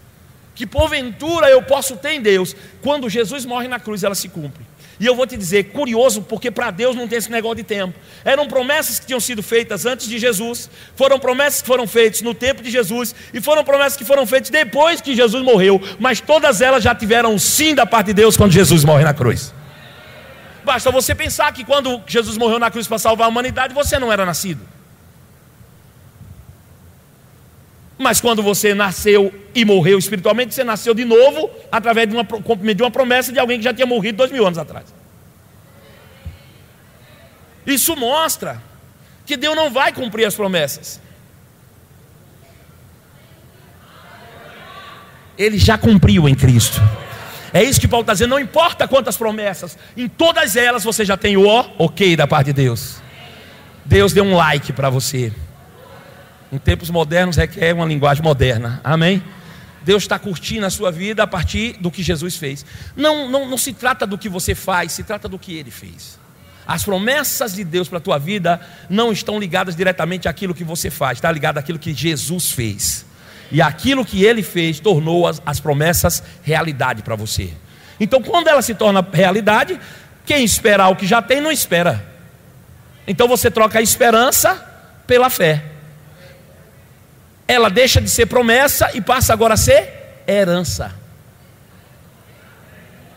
que 0.59 0.67
porventura 0.67 1.49
eu 1.49 1.61
posso 1.61 1.95
ter 1.95 2.15
em 2.15 2.21
Deus, 2.21 2.53
quando 2.81 3.09
Jesus 3.09 3.45
morre 3.45 3.69
na 3.69 3.79
cruz, 3.79 4.03
ela 4.03 4.13
se 4.13 4.27
cumpre. 4.27 4.61
E 4.99 5.05
eu 5.05 5.15
vou 5.15 5.25
te 5.25 5.37
dizer, 5.37 5.71
curioso, 5.71 6.21
porque 6.21 6.51
para 6.51 6.69
Deus 6.69 6.97
não 6.97 7.07
tem 7.07 7.17
esse 7.17 7.31
negócio 7.31 7.55
de 7.55 7.63
tempo. 7.63 7.97
Eram 8.25 8.45
promessas 8.45 8.99
que 8.99 9.05
tinham 9.05 9.21
sido 9.21 9.41
feitas 9.41 9.85
antes 9.85 10.09
de 10.09 10.19
Jesus, 10.19 10.69
foram 10.97 11.17
promessas 11.17 11.61
que 11.61 11.67
foram 11.67 11.87
feitas 11.87 12.21
no 12.21 12.33
tempo 12.33 12.61
de 12.61 12.69
Jesus, 12.69 13.15
e 13.33 13.39
foram 13.39 13.63
promessas 13.63 13.95
que 13.95 14.03
foram 14.03 14.27
feitas 14.27 14.49
depois 14.49 14.99
que 14.99 15.15
Jesus 15.15 15.41
morreu, 15.41 15.81
mas 15.97 16.19
todas 16.19 16.59
elas 16.59 16.83
já 16.83 16.93
tiveram 16.93 17.39
sim 17.39 17.73
da 17.73 17.85
parte 17.85 18.07
de 18.07 18.15
Deus 18.15 18.35
quando 18.35 18.51
Jesus 18.51 18.83
morre 18.83 19.05
na 19.05 19.13
cruz. 19.13 19.53
Basta 20.65 20.91
você 20.91 21.15
pensar 21.15 21.53
que 21.53 21.63
quando 21.63 22.01
Jesus 22.05 22.37
morreu 22.37 22.59
na 22.59 22.69
cruz 22.69 22.85
para 22.85 22.99
salvar 22.99 23.27
a 23.27 23.29
humanidade, 23.29 23.73
você 23.73 23.97
não 23.97 24.11
era 24.11 24.25
nascido. 24.25 24.59
Mas 28.01 28.21
quando 28.21 28.41
você 28.41 28.73
nasceu 28.73 29.29
e 29.53 29.65
morreu 29.65 29.99
espiritualmente, 29.99 30.53
você 30.53 30.63
nasceu 30.63 30.93
de 30.93 31.03
novo 31.03 31.49
através 31.69 32.07
de 32.07 32.15
uma, 32.15 32.23
de 32.23 32.81
uma 32.81 32.89
promessa 32.89 33.29
de 33.33 33.37
alguém 33.37 33.57
que 33.57 33.65
já 33.65 33.73
tinha 33.73 33.85
morrido 33.85 34.19
dois 34.19 34.31
mil 34.31 34.47
anos 34.47 34.57
atrás. 34.57 34.85
Isso 37.67 37.97
mostra 37.97 38.63
que 39.25 39.35
Deus 39.35 39.53
não 39.53 39.69
vai 39.69 39.91
cumprir 39.91 40.23
as 40.25 40.33
promessas. 40.33 41.01
Ele 45.37 45.57
já 45.57 45.77
cumpriu 45.77 46.27
em 46.29 46.35
Cristo. 46.35 46.81
É 47.51 47.61
isso 47.61 47.81
que 47.81 47.87
Paulo 47.87 48.03
está 48.03 48.13
dizendo. 48.13 48.29
Não 48.29 48.39
importa 48.39 48.87
quantas 48.87 49.17
promessas, 49.17 49.77
em 49.97 50.07
todas 50.07 50.55
elas 50.55 50.85
você 50.85 51.03
já 51.03 51.17
tem 51.17 51.35
o 51.35 51.45
ok 51.77 52.15
da 52.15 52.25
parte 52.25 52.47
de 52.47 52.53
Deus. 52.53 53.01
Deus 53.83 54.13
deu 54.13 54.23
um 54.23 54.35
like 54.35 54.71
para 54.71 54.89
você. 54.89 55.33
Em 56.51 56.57
tempos 56.57 56.89
modernos 56.89 57.35
requer 57.35 57.73
uma 57.73 57.85
linguagem 57.85 58.23
moderna. 58.23 58.81
Amém? 58.83 59.23
Deus 59.83 60.03
está 60.03 60.19
curtindo 60.19 60.65
a 60.65 60.69
sua 60.69 60.91
vida 60.91 61.23
a 61.23 61.27
partir 61.27 61.77
do 61.79 61.89
que 61.89 62.03
Jesus 62.03 62.35
fez. 62.35 62.65
Não, 62.95 63.29
não, 63.29 63.47
não 63.47 63.57
se 63.57 63.73
trata 63.73 64.05
do 64.05 64.17
que 64.17 64.27
você 64.27 64.53
faz, 64.53 64.91
se 64.91 65.03
trata 65.03 65.27
do 65.27 65.39
que 65.39 65.55
Ele 65.55 65.71
fez. 65.71 66.19
As 66.67 66.83
promessas 66.83 67.53
de 67.53 67.63
Deus 67.63 67.87
para 67.87 67.97
a 67.97 68.01
tua 68.01 68.19
vida 68.19 68.61
não 68.89 69.11
estão 69.11 69.39
ligadas 69.39 69.75
diretamente 69.75 70.27
àquilo 70.27 70.53
que 70.53 70.63
você 70.63 70.91
faz, 70.91 71.17
está 71.17 71.31
ligado 71.31 71.57
àquilo 71.57 71.79
que 71.79 71.93
Jesus 71.93 72.51
fez. 72.51 73.05
E 73.51 73.59
aquilo 73.59 74.05
que 74.05 74.23
ele 74.23 74.43
fez 74.43 74.79
tornou 74.79 75.25
as, 75.25 75.41
as 75.43 75.59
promessas 75.59 76.21
realidade 76.43 77.01
para 77.01 77.15
você. 77.15 77.51
Então, 77.99 78.21
quando 78.21 78.47
ela 78.47 78.61
se 78.61 78.75
torna 78.75 79.05
realidade, 79.11 79.79
quem 80.25 80.43
espera 80.45 80.87
o 80.89 80.95
que 80.95 81.07
já 81.07 81.23
tem, 81.23 81.41
não 81.41 81.51
espera. 81.51 82.05
Então 83.07 83.27
você 83.27 83.49
troca 83.49 83.79
a 83.79 83.81
esperança 83.81 84.53
pela 85.07 85.31
fé. 85.31 85.63
Ela 87.49 87.67
deixa 87.67 87.99
de 87.99 88.07
ser 88.11 88.27
promessa 88.27 88.91
e 88.93 89.01
passa 89.01 89.33
agora 89.33 89.55
a 89.55 89.57
ser 89.57 90.21
herança. 90.27 90.93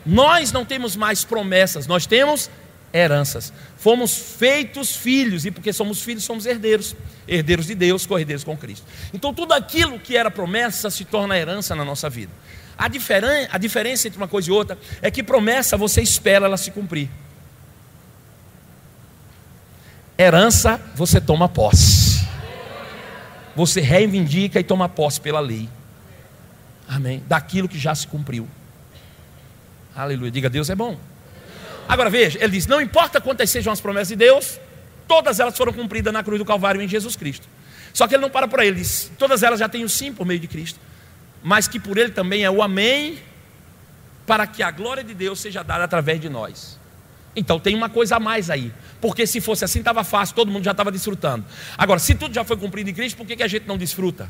Nós 0.07 0.51
não 0.51 0.65
temos 0.65 0.97
mais 0.97 1.23
promessas, 1.23 1.87
nós 1.87 2.07
temos 2.07 2.49
heranças. 2.95 3.53
Fomos 3.77 4.17
feitos 4.39 4.97
filhos, 4.97 5.45
e 5.45 5.51
porque 5.51 5.71
somos 5.71 6.01
filhos, 6.01 6.25
somos 6.25 6.47
herdeiros. 6.47 6.97
Herdeiros 7.29 7.67
de 7.67 7.75
Deus, 7.75 8.07
corredeiros 8.07 8.43
com 8.43 8.57
Cristo. 8.57 8.87
Então, 9.13 9.35
tudo 9.35 9.53
aquilo 9.53 10.01
que 10.01 10.17
era 10.17 10.31
promessa 10.31 10.89
se 10.89 11.05
torna 11.05 11.37
herança 11.37 11.77
na 11.77 11.85
nossa 11.85 12.09
vida. 12.09 12.33
A, 12.79 12.89
diferen 12.89 13.47
a 13.53 13.59
diferença 13.59 14.09
entre 14.09 14.17
uma 14.17 14.27
coisa 14.27 14.49
e 14.49 14.53
outra 14.53 14.79
é 15.03 15.11
que 15.11 15.23
promessa 15.23 15.77
você 15.77 16.01
espera 16.01 16.47
ela 16.47 16.57
se 16.57 16.71
cumprir. 16.71 17.11
Herança 20.19 20.81
você 20.95 21.21
toma 21.21 21.51
posse. 21.51 22.02
Você 23.55 23.81
reivindica 23.81 24.59
e 24.59 24.65
toma 24.65 24.89
posse 24.89 25.21
pela 25.21 25.41
lei. 25.41 25.69
Amém. 26.89 27.23
Daquilo 27.27 27.69
que 27.69 27.79
já 27.79 27.95
se 27.95 28.07
cumpriu. 28.07 28.49
Aleluia. 29.95 30.31
Diga, 30.31 30.49
Deus 30.49 30.71
é 30.71 30.75
bom. 30.75 30.99
Agora 31.89 32.09
veja, 32.09 32.39
ele 32.43 32.53
diz: 32.53 32.67
não 32.67 32.81
importa 32.81 33.21
quantas 33.21 33.51
sejam 33.51 33.73
as 33.73 33.81
promessas 33.81 34.09
de 34.09 34.17
Deus, 34.17 34.59
todas 35.07 35.41
elas 35.41 35.57
foram 35.57 35.73
cumpridas 35.73 36.13
na 36.13 36.23
cruz 36.23 36.39
do 36.39 36.45
Calvário 36.45 36.81
em 36.81 36.89
Jesus 36.89 37.17
Cristo. 37.17 37.47
Só 37.93 38.09
que 38.09 38.15
ele 38.15 38.23
não 38.23 38.31
para 38.31 38.49
por 38.49 38.61
aí, 38.61 38.69
ele 38.69 38.81
diz: 38.81 39.11
todas 39.19 39.43
elas 39.43 39.61
já 39.61 39.69
têm 39.69 39.85
o 39.85 39.89
sim 39.89 40.13
por 40.13 40.27
meio 40.27 40.41
de 40.41 40.49
Cristo, 40.49 40.81
mas 41.43 41.69
que 41.69 41.79
por 41.79 41.99
ele 41.99 42.11
também 42.11 42.45
é 42.45 42.51
o 42.51 42.63
amém, 42.63 43.19
para 44.27 44.47
que 44.47 44.63
a 44.63 44.71
glória 44.71 45.05
de 45.05 45.15
Deus 45.15 45.41
seja 45.41 45.63
dada 45.63 45.85
através 45.85 46.21
de 46.21 46.29
nós. 46.29 46.79
Então 47.35 47.59
tem 47.59 47.75
uma 47.75 47.89
coisa 47.89 48.17
a 48.17 48.21
mais 48.21 48.51
aí, 48.51 48.73
porque 49.01 49.27
se 49.27 49.41
fosse 49.41 49.65
assim 49.65 49.79
estava 49.79 50.05
fácil, 50.05 50.35
todo 50.35 50.51
mundo 50.51 50.65
já 50.65 50.73
estava 50.73 50.93
desfrutando. 50.93 51.45
Agora, 51.79 51.99
se 51.99 52.15
tudo 52.15 52.35
já 52.35 52.45
foi 52.45 52.57
cumprido 52.57 52.91
em 52.91 52.95
Cristo, 52.95 53.17
por 53.17 53.27
que, 53.27 53.37
que 53.37 53.43
a 53.43 53.49
gente 53.49 53.67
não 53.67 53.79
desfruta? 53.79 54.29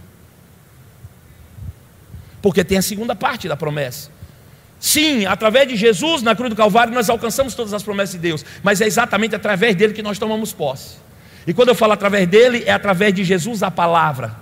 Porque 2.41 2.63
tem 2.63 2.79
a 2.79 2.83
segunda 2.83 3.15
parte 3.15 3.49
da 3.49 3.57
promessa. 3.57 4.11
Sim, 4.79 5.27
através 5.27 5.69
de 5.69 5.77
Jesus 5.77 6.23
na 6.23 6.35
cruz 6.35 6.51
do 6.51 6.57
Calvário 6.57 6.93
nós 6.93 7.09
alcançamos 7.09 7.55
todas 7.55 7.73
as 7.73 7.83
promessas 7.83 8.15
de 8.15 8.21
Deus, 8.21 8.45
mas 8.63 8.81
é 8.81 8.87
exatamente 8.87 9.35
através 9.35 9.77
dele 9.77 9.93
que 9.93 10.03
nós 10.03 10.19
tomamos 10.19 10.53
posse. 10.53 10.97
E 11.47 11.53
quando 11.53 11.69
eu 11.69 11.75
falo 11.75 11.93
através 11.93 12.29
dele, 12.29 12.63
é 12.67 12.73
através 12.73 13.13
de 13.15 13.25
Jesus 13.25 13.63
a 13.63 13.71
palavra. 13.71 14.37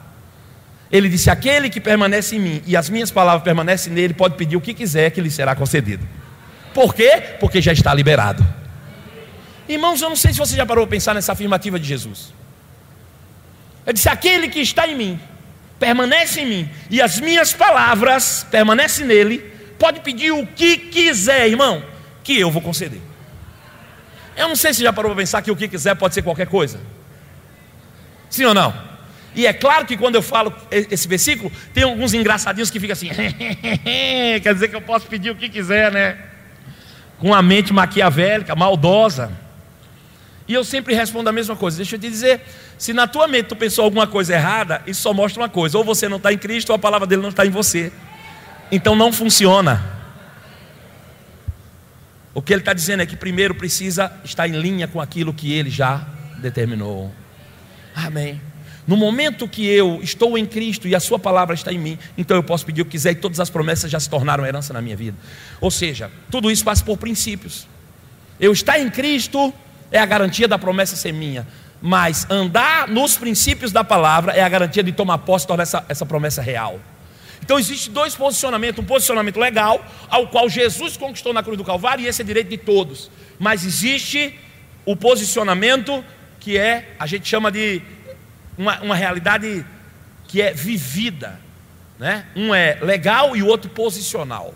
Ele 0.91 1.09
disse: 1.09 1.31
Aquele 1.31 1.71
que 1.71 1.81
permanece 1.81 2.37
em 2.37 2.41
mim 2.41 2.63
e 2.67 2.77
as 2.77 2.91
minhas 2.91 3.11
palavras 3.11 3.43
permanecem 3.43 3.93
nele, 3.93 4.13
pode 4.13 4.35
pedir 4.37 4.57
o 4.57 4.61
que 4.61 4.75
quiser 4.75 5.11
que 5.11 5.21
lhe 5.21 5.31
será 5.31 5.55
concedido. 5.55 6.07
Por 6.73 6.95
quê? 6.95 7.23
Porque 7.41 7.61
já 7.61 7.73
está 7.73 7.93
liberado. 7.93 8.47
Irmãos, 9.69 10.01
eu 10.03 10.09
não 10.09 10.17
sei 10.17 10.33
se 10.33 10.39
você 10.39 10.57
já 10.57 10.67
parou 10.67 10.87
para 10.87 10.97
pensar 10.97 11.15
nessa 11.15 11.33
afirmativa 11.33 11.79
de 11.79 11.87
Jesus. 11.87 12.33
Ele 13.87 13.95
disse: 13.95 14.09
Aquele 14.09 14.49
que 14.49 14.61
está 14.61 14.87
em 14.87 14.97
mim, 14.97 15.21
permanece 15.79 16.41
em 16.41 16.47
mim, 16.47 16.71
e 16.91 17.01
as 17.01 17.21
minhas 17.21 17.53
palavras 17.53 18.47
permanecem 18.51 19.07
nele, 19.07 19.39
pode 19.79 20.01
pedir 20.01 20.33
o 20.33 20.47
que 20.47 20.77
quiser, 20.77 21.49
irmão, 21.49 21.83
que 22.23 22.39
eu 22.39 22.51
vou 22.51 22.61
conceder. 22.61 23.01
Eu 24.37 24.49
não 24.49 24.57
sei 24.57 24.73
se 24.73 24.83
já 24.83 24.93
parou 24.93 25.11
para 25.11 25.23
pensar 25.23 25.43
que 25.43 25.51
o 25.51 25.57
que 25.57 25.69
quiser 25.69 25.95
pode 25.95 26.15
ser 26.15 26.23
qualquer 26.23 26.47
coisa. 26.47 26.81
Sim 28.29 28.45
ou 28.45 28.55
não? 28.55 28.91
E 29.35 29.47
é 29.47 29.53
claro 29.53 29.87
que 29.87 29.97
quando 29.97 30.17
eu 30.17 30.23
falo 30.23 30.53
esse 30.71 31.07
versículo, 31.07 31.53
tem 31.73 31.85
alguns 31.85 32.13
engraçadinhos 32.15 32.71
que 32.71 32.81
ficam 32.81 32.93
assim, 32.93 33.11
quer 34.43 34.55
dizer 34.55 34.69
que 34.69 34.75
eu 34.75 34.83
posso 34.83 35.07
pedir 35.07 35.31
o 35.31 35.37
que 35.37 35.49
quiser, 35.49 35.93
né? 35.93 36.19
Com 37.21 37.33
a 37.33 37.41
mente 37.43 37.73
maquiavélica, 37.73 38.57
maldosa. 38.57 39.31
E 40.49 40.55
eu 40.55 40.65
sempre 40.65 40.95
respondo 40.95 41.29
a 41.29 41.33
mesma 41.33 41.55
coisa. 41.55 41.77
Deixa 41.77 41.95
eu 41.95 42.01
te 42.01 42.09
dizer, 42.09 42.41
se 42.77 42.93
na 42.93 43.07
tua 43.07 43.29
mente 43.29 43.47
tu 43.47 43.55
pensou 43.55 43.85
alguma 43.85 44.07
coisa 44.07 44.35
errada, 44.35 44.83
isso 44.87 45.03
só 45.03 45.15
mostra 45.15 45.43
uma 45.43 45.49
coisa: 45.49 45.79
ou 45.79 45.85
você 45.85 46.09
não 46.09 46.17
está 46.17 46.33
em 46.33 46.39
Cristo, 46.39 46.71
ou 46.71 46.77
a 46.77 46.79
palavra 46.79 47.07
dele 47.07 47.23
não 47.23 47.29
está 47.29 47.47
em 47.47 47.51
você. 47.51 47.93
Então 48.73 48.97
não 48.97 49.13
funciona. 49.13 49.81
O 52.35 52.43
que 52.43 52.53
ele 52.53 52.63
está 52.63 52.73
dizendo 52.73 53.03
é 53.03 53.07
que 53.07 53.17
primeiro 53.17 53.55
precisa 53.55 54.11
estar 54.25 54.49
em 54.49 54.61
linha 54.61 54.89
com 54.89 55.01
aquilo 55.01 55.33
que 55.33 55.53
ele 55.53 55.71
já 55.71 56.05
determinou. 56.39 57.13
Amém. 57.95 58.41
No 58.87 58.97
momento 58.97 59.47
que 59.47 59.67
eu 59.67 60.01
estou 60.03 60.37
em 60.37 60.47
Cristo 60.47 60.89
e 60.89 60.95
a 60.95 61.01
Sua 61.01 61.19
palavra 61.19 61.55
está 61.55 61.73
em 61.73 61.79
mim, 61.79 61.99
então 62.17 62.37
eu 62.37 62.43
posso 62.43 62.65
pedir 62.65 62.83
o 62.83 62.85
que 62.85 62.93
quiser 62.93 63.13
e 63.13 63.15
todas 63.15 63.39
as 63.39 63.51
promessas 63.51 63.91
já 63.91 64.01
se 64.01 64.09
tornaram 64.09 64.45
herança 64.45 64.73
na 64.73 64.81
minha 64.81 64.97
vida. 64.97 65.17
Ou 65.61 65.71
seja, 65.71 66.11
tudo 66.31 66.51
isso 66.51 66.65
passa 66.65 66.85
por 66.85 66.97
princípios. 66.97 67.69
Eu 68.39 68.53
estar 68.53 68.79
em 68.79 68.91
Cristo 68.91 69.53
é 69.93 69.99
a 69.99 70.07
garantia 70.07 70.49
da 70.49 70.59
promessa 70.59 70.97
ser 70.97 71.13
minha, 71.13 71.47
mas 71.81 72.27
andar 72.31 72.89
nos 72.89 73.17
princípios 73.17 73.71
da 73.71 73.85
palavra 73.85 74.33
é 74.33 74.43
a 74.43 74.49
garantia 74.49 74.83
de 74.83 74.93
tomar 74.93 75.19
posse 75.19 75.45
e 75.45 75.49
tornar 75.49 75.63
essa, 75.63 75.85
essa 75.89 76.07
promessa 76.07 76.41
real. 76.41 76.81
Então 77.43 77.59
existe 77.59 77.91
dois 77.91 78.15
posicionamentos, 78.15 78.83
um 78.83 78.87
posicionamento 78.87 79.39
legal, 79.39 79.85
ao 80.09 80.29
qual 80.29 80.49
Jesus 80.49 80.97
conquistou 80.97 81.33
na 81.33 81.43
cruz 81.43 81.59
do 81.59 81.65
Calvário, 81.65 82.05
e 82.05 82.09
esse 82.09 82.23
é 82.23 82.25
direito 82.25 82.49
de 82.49 82.59
todos. 82.59 83.11
Mas 83.39 83.65
existe 83.65 84.39
o 84.85 84.95
posicionamento 84.95 86.05
que 86.39 86.57
é, 86.57 86.95
a 86.99 87.07
gente 87.07 87.29
chama 87.29 87.51
de 87.51 87.83
uma, 88.61 88.79
uma 88.81 88.95
realidade 88.95 89.65
que 90.29 90.43
é 90.43 90.53
vivida. 90.53 91.41
Né? 91.99 92.27
Um 92.37 92.55
é 92.55 92.79
legal 92.83 93.35
e 93.35 93.43
o 93.43 93.47
outro 93.47 93.71
posicional. 93.71 94.55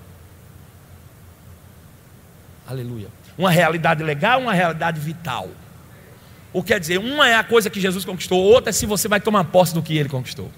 Aleluia. 2.66 3.08
Uma 3.37 3.50
realidade 3.50 4.02
legal, 4.02 4.40
uma 4.40 4.52
realidade 4.52 5.00
vital. 5.00 5.49
O 6.52 6.62
que 6.62 6.68
quer 6.68 6.80
dizer, 6.80 6.99
uma 6.99 7.26
é 7.26 7.34
a 7.34 7.42
coisa 7.42 7.70
que 7.70 7.80
Jesus 7.80 8.04
conquistou, 8.04 8.38
outra 8.38 8.70
é 8.70 8.73
se 8.73 8.84
você 8.84 9.08
vai 9.08 9.20
tomar 9.20 9.44
posse 9.44 9.73
do 9.73 9.82
que 9.82 9.96
ele 9.96 10.08
conquistou. 10.08 10.52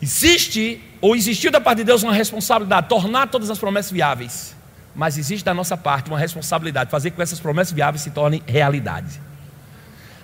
Existe, 0.00 0.82
ou 1.00 1.16
existiu 1.16 1.50
da 1.50 1.60
parte 1.60 1.78
de 1.78 1.84
Deus 1.84 2.02
uma 2.02 2.12
responsabilidade, 2.12 2.86
tornar 2.86 3.28
todas 3.28 3.48
as 3.48 3.58
promessas 3.58 3.90
viáveis. 3.90 4.54
Mas 4.94 5.16
existe 5.16 5.44
da 5.44 5.54
nossa 5.54 5.76
parte 5.76 6.10
uma 6.10 6.18
responsabilidade, 6.18 6.90
fazer 6.90 7.10
com 7.10 7.16
que 7.16 7.22
essas 7.22 7.40
promessas 7.40 7.72
viáveis 7.72 8.02
se 8.02 8.10
tornem 8.10 8.42
realidade. 8.46 9.20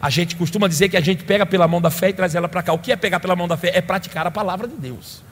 A 0.02 0.10
gente 0.10 0.34
costuma 0.34 0.66
dizer 0.66 0.88
que 0.88 0.96
a 0.96 1.00
gente 1.00 1.22
pega 1.22 1.46
pela 1.46 1.68
mão 1.68 1.80
da 1.80 1.88
fé 1.88 2.08
e 2.08 2.12
traz 2.12 2.34
ela 2.34 2.48
para 2.48 2.60
cá. 2.60 2.72
O 2.72 2.78
que 2.78 2.90
é 2.90 2.96
pegar 2.96 3.20
pela 3.20 3.36
mão 3.36 3.46
da 3.46 3.56
fé? 3.56 3.70
É 3.72 3.80
praticar 3.80 4.26
a 4.26 4.32
palavra 4.32 4.66
de 4.66 4.74
Deus. 4.74 5.22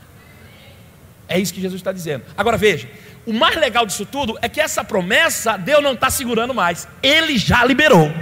É 1.29 1.37
isso 1.37 1.53
que 1.53 1.61
Jesus 1.61 1.81
está 1.81 1.91
dizendo. 1.91 2.25
Agora 2.37 2.57
veja, 2.57 2.89
o 3.27 3.33
mais 3.33 3.57
legal 3.57 3.85
disso 3.85 4.07
tudo 4.07 4.39
é 4.41 4.49
que 4.49 4.61
essa 4.61 4.85
promessa 4.85 5.57
Deus 5.57 5.83
não 5.83 5.95
está 5.95 6.09
segurando 6.09 6.55
mais, 6.55 6.87
Ele 7.03 7.37
já 7.37 7.65
liberou. 7.65 8.13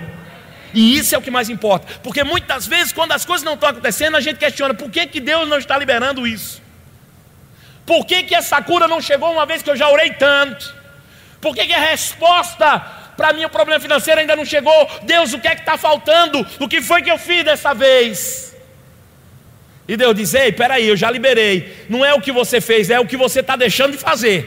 E 0.72 0.96
isso 0.96 1.14
é 1.14 1.18
o 1.18 1.22
que 1.22 1.30
mais 1.30 1.50
importa. 1.50 1.86
Porque 2.02 2.24
muitas 2.24 2.66
vezes, 2.66 2.92
quando 2.92 3.12
as 3.12 3.26
coisas 3.26 3.44
não 3.44 3.54
estão 3.54 3.68
acontecendo, 3.68 4.16
a 4.16 4.20
gente 4.20 4.38
questiona 4.38 4.72
por 4.72 4.90
que, 4.90 5.06
que 5.06 5.20
Deus 5.20 5.46
não 5.48 5.58
está 5.58 5.76
liberando 5.78 6.26
isso? 6.26 6.62
Por 7.84 8.04
que, 8.06 8.22
que 8.22 8.34
essa 8.34 8.60
cura 8.62 8.88
não 8.88 9.00
chegou 9.00 9.32
uma 9.32 9.46
vez 9.46 9.62
que 9.62 9.70
eu 9.70 9.76
já 9.76 9.88
orei 9.90 10.12
tanto? 10.12 10.74
Por 11.40 11.54
que, 11.54 11.66
que 11.66 11.72
a 11.72 11.80
resposta 11.80 12.97
para 13.18 13.32
mim 13.32 13.44
o 13.44 13.50
problema 13.50 13.80
financeiro 13.80 14.20
ainda 14.20 14.36
não 14.36 14.44
chegou? 14.44 14.88
Deus, 15.02 15.32
o 15.32 15.40
que 15.40 15.48
é 15.48 15.56
que 15.56 15.62
está 15.62 15.76
faltando? 15.76 16.46
O 16.60 16.68
que 16.68 16.80
foi 16.80 17.02
que 17.02 17.10
eu 17.10 17.18
fiz 17.18 17.44
dessa 17.44 17.74
vez? 17.74 18.56
E 19.88 19.96
Deus 19.96 20.14
diz: 20.14 20.34
Ei, 20.34 20.52
peraí, 20.52 20.86
eu 20.86 20.96
já 20.96 21.10
liberei. 21.10 21.84
Não 21.88 22.04
é 22.04 22.14
o 22.14 22.20
que 22.20 22.30
você 22.30 22.60
fez, 22.60 22.90
é 22.90 23.00
o 23.00 23.06
que 23.06 23.16
você 23.16 23.40
está 23.40 23.56
deixando 23.56 23.92
de 23.92 23.98
fazer. 23.98 24.38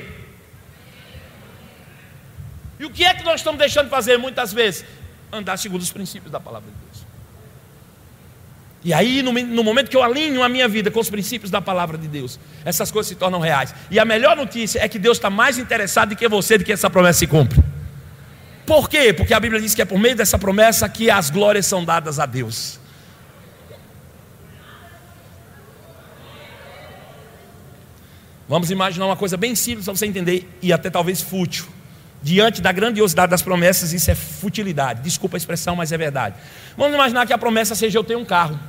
E 2.79 2.85
o 2.85 2.89
que 2.89 3.03
é 3.03 3.13
que 3.13 3.25
nós 3.25 3.41
estamos 3.41 3.59
deixando 3.59 3.85
de 3.85 3.91
fazer 3.91 4.17
muitas 4.17 4.53
vezes? 4.53 4.85
Andar 5.33 5.57
segundo 5.57 5.81
os 5.81 5.91
princípios 5.91 6.31
da 6.31 6.39
palavra 6.39 6.71
de 6.71 6.77
Deus. 6.77 7.05
E 8.85 8.93
aí, 8.93 9.21
no, 9.21 9.33
no, 9.33 9.63
momento 9.65 9.89
que 9.89 9.97
eu 9.97 10.01
alinho 10.01 10.41
a 10.41 10.47
minha 10.47 10.67
vida 10.69 10.89
com 10.89 10.99
os 11.01 11.09
princípios 11.09 11.51
da 11.51 11.61
palavra 11.61 11.97
de 11.97 12.07
Deus, 12.07 12.39
essas 12.63 12.89
coisas 12.89 13.09
se 13.09 13.15
tornam 13.15 13.41
reais. 13.41 13.75
E 13.91 13.99
a 13.99 14.05
melhor 14.05 14.37
notícia 14.37 14.79
é 14.79 14.87
que 14.87 14.97
Deus 14.97 15.17
está 15.17 15.29
mais 15.29 15.57
interessado 15.57 16.09
do 16.09 16.15
que 16.15 16.27
você, 16.29 16.57
de 16.57 16.63
que 16.63 16.71
essa 16.71 16.89
promessa 16.89 17.19
se 17.19 17.27
cumpre. 17.27 17.61
Por 18.65 18.89
quê? 18.89 19.13
Porque 19.13 19.33
a 19.33 19.39
Bíblia 19.39 19.61
diz 19.61 19.73
que 19.73 19.81
é 19.81 19.85
por 19.85 19.99
meio 19.99 20.15
dessa 20.15 20.37
promessa 20.37 20.87
que 20.87 21.09
as 21.09 21.29
glórias 21.29 21.65
são 21.65 21.83
dadas 21.83 22.19
a 22.19 22.25
Deus. 22.25 22.79
Vamos 28.47 28.69
imaginar 28.69 29.05
uma 29.05 29.15
coisa 29.15 29.37
bem 29.37 29.55
simples 29.55 29.85
para 29.85 29.95
você 29.95 30.05
entender 30.05 30.45
e 30.61 30.73
até 30.73 30.89
talvez 30.89 31.21
fútil. 31.21 31.65
Diante 32.21 32.61
da 32.61 32.71
grandiosidade 32.71 33.31
das 33.31 33.41
promessas, 33.41 33.93
isso 33.93 34.11
é 34.11 34.15
futilidade. 34.15 35.01
Desculpa 35.01 35.37
a 35.37 35.39
expressão, 35.39 35.75
mas 35.75 35.91
é 35.91 35.97
verdade. 35.97 36.35
Vamos 36.77 36.93
imaginar 36.93 37.25
que 37.25 37.33
a 37.33 37.37
promessa 37.37 37.73
seja 37.73 37.97
eu 37.97 38.03
tenho 38.03 38.19
um 38.19 38.25
carro. 38.25 38.59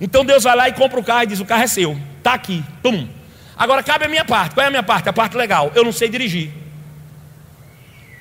Então 0.00 0.24
Deus 0.24 0.44
vai 0.44 0.54
lá 0.54 0.68
e 0.68 0.72
compra 0.72 1.00
o 1.00 1.04
carro 1.04 1.22
e 1.22 1.26
diz: 1.26 1.40
o 1.40 1.44
carro 1.44 1.62
é 1.62 1.66
seu, 1.66 1.98
está 2.18 2.34
aqui, 2.34 2.62
tum. 2.82 3.08
Agora 3.56 3.82
cabe 3.82 4.04
a 4.04 4.08
minha 4.08 4.24
parte. 4.24 4.54
Qual 4.54 4.64
é 4.64 4.66
a 4.68 4.70
minha 4.70 4.82
parte? 4.82 5.08
A 5.08 5.12
parte 5.12 5.36
legal. 5.36 5.72
Eu 5.74 5.84
não 5.84 5.92
sei 5.92 6.08
dirigir. 6.08 6.61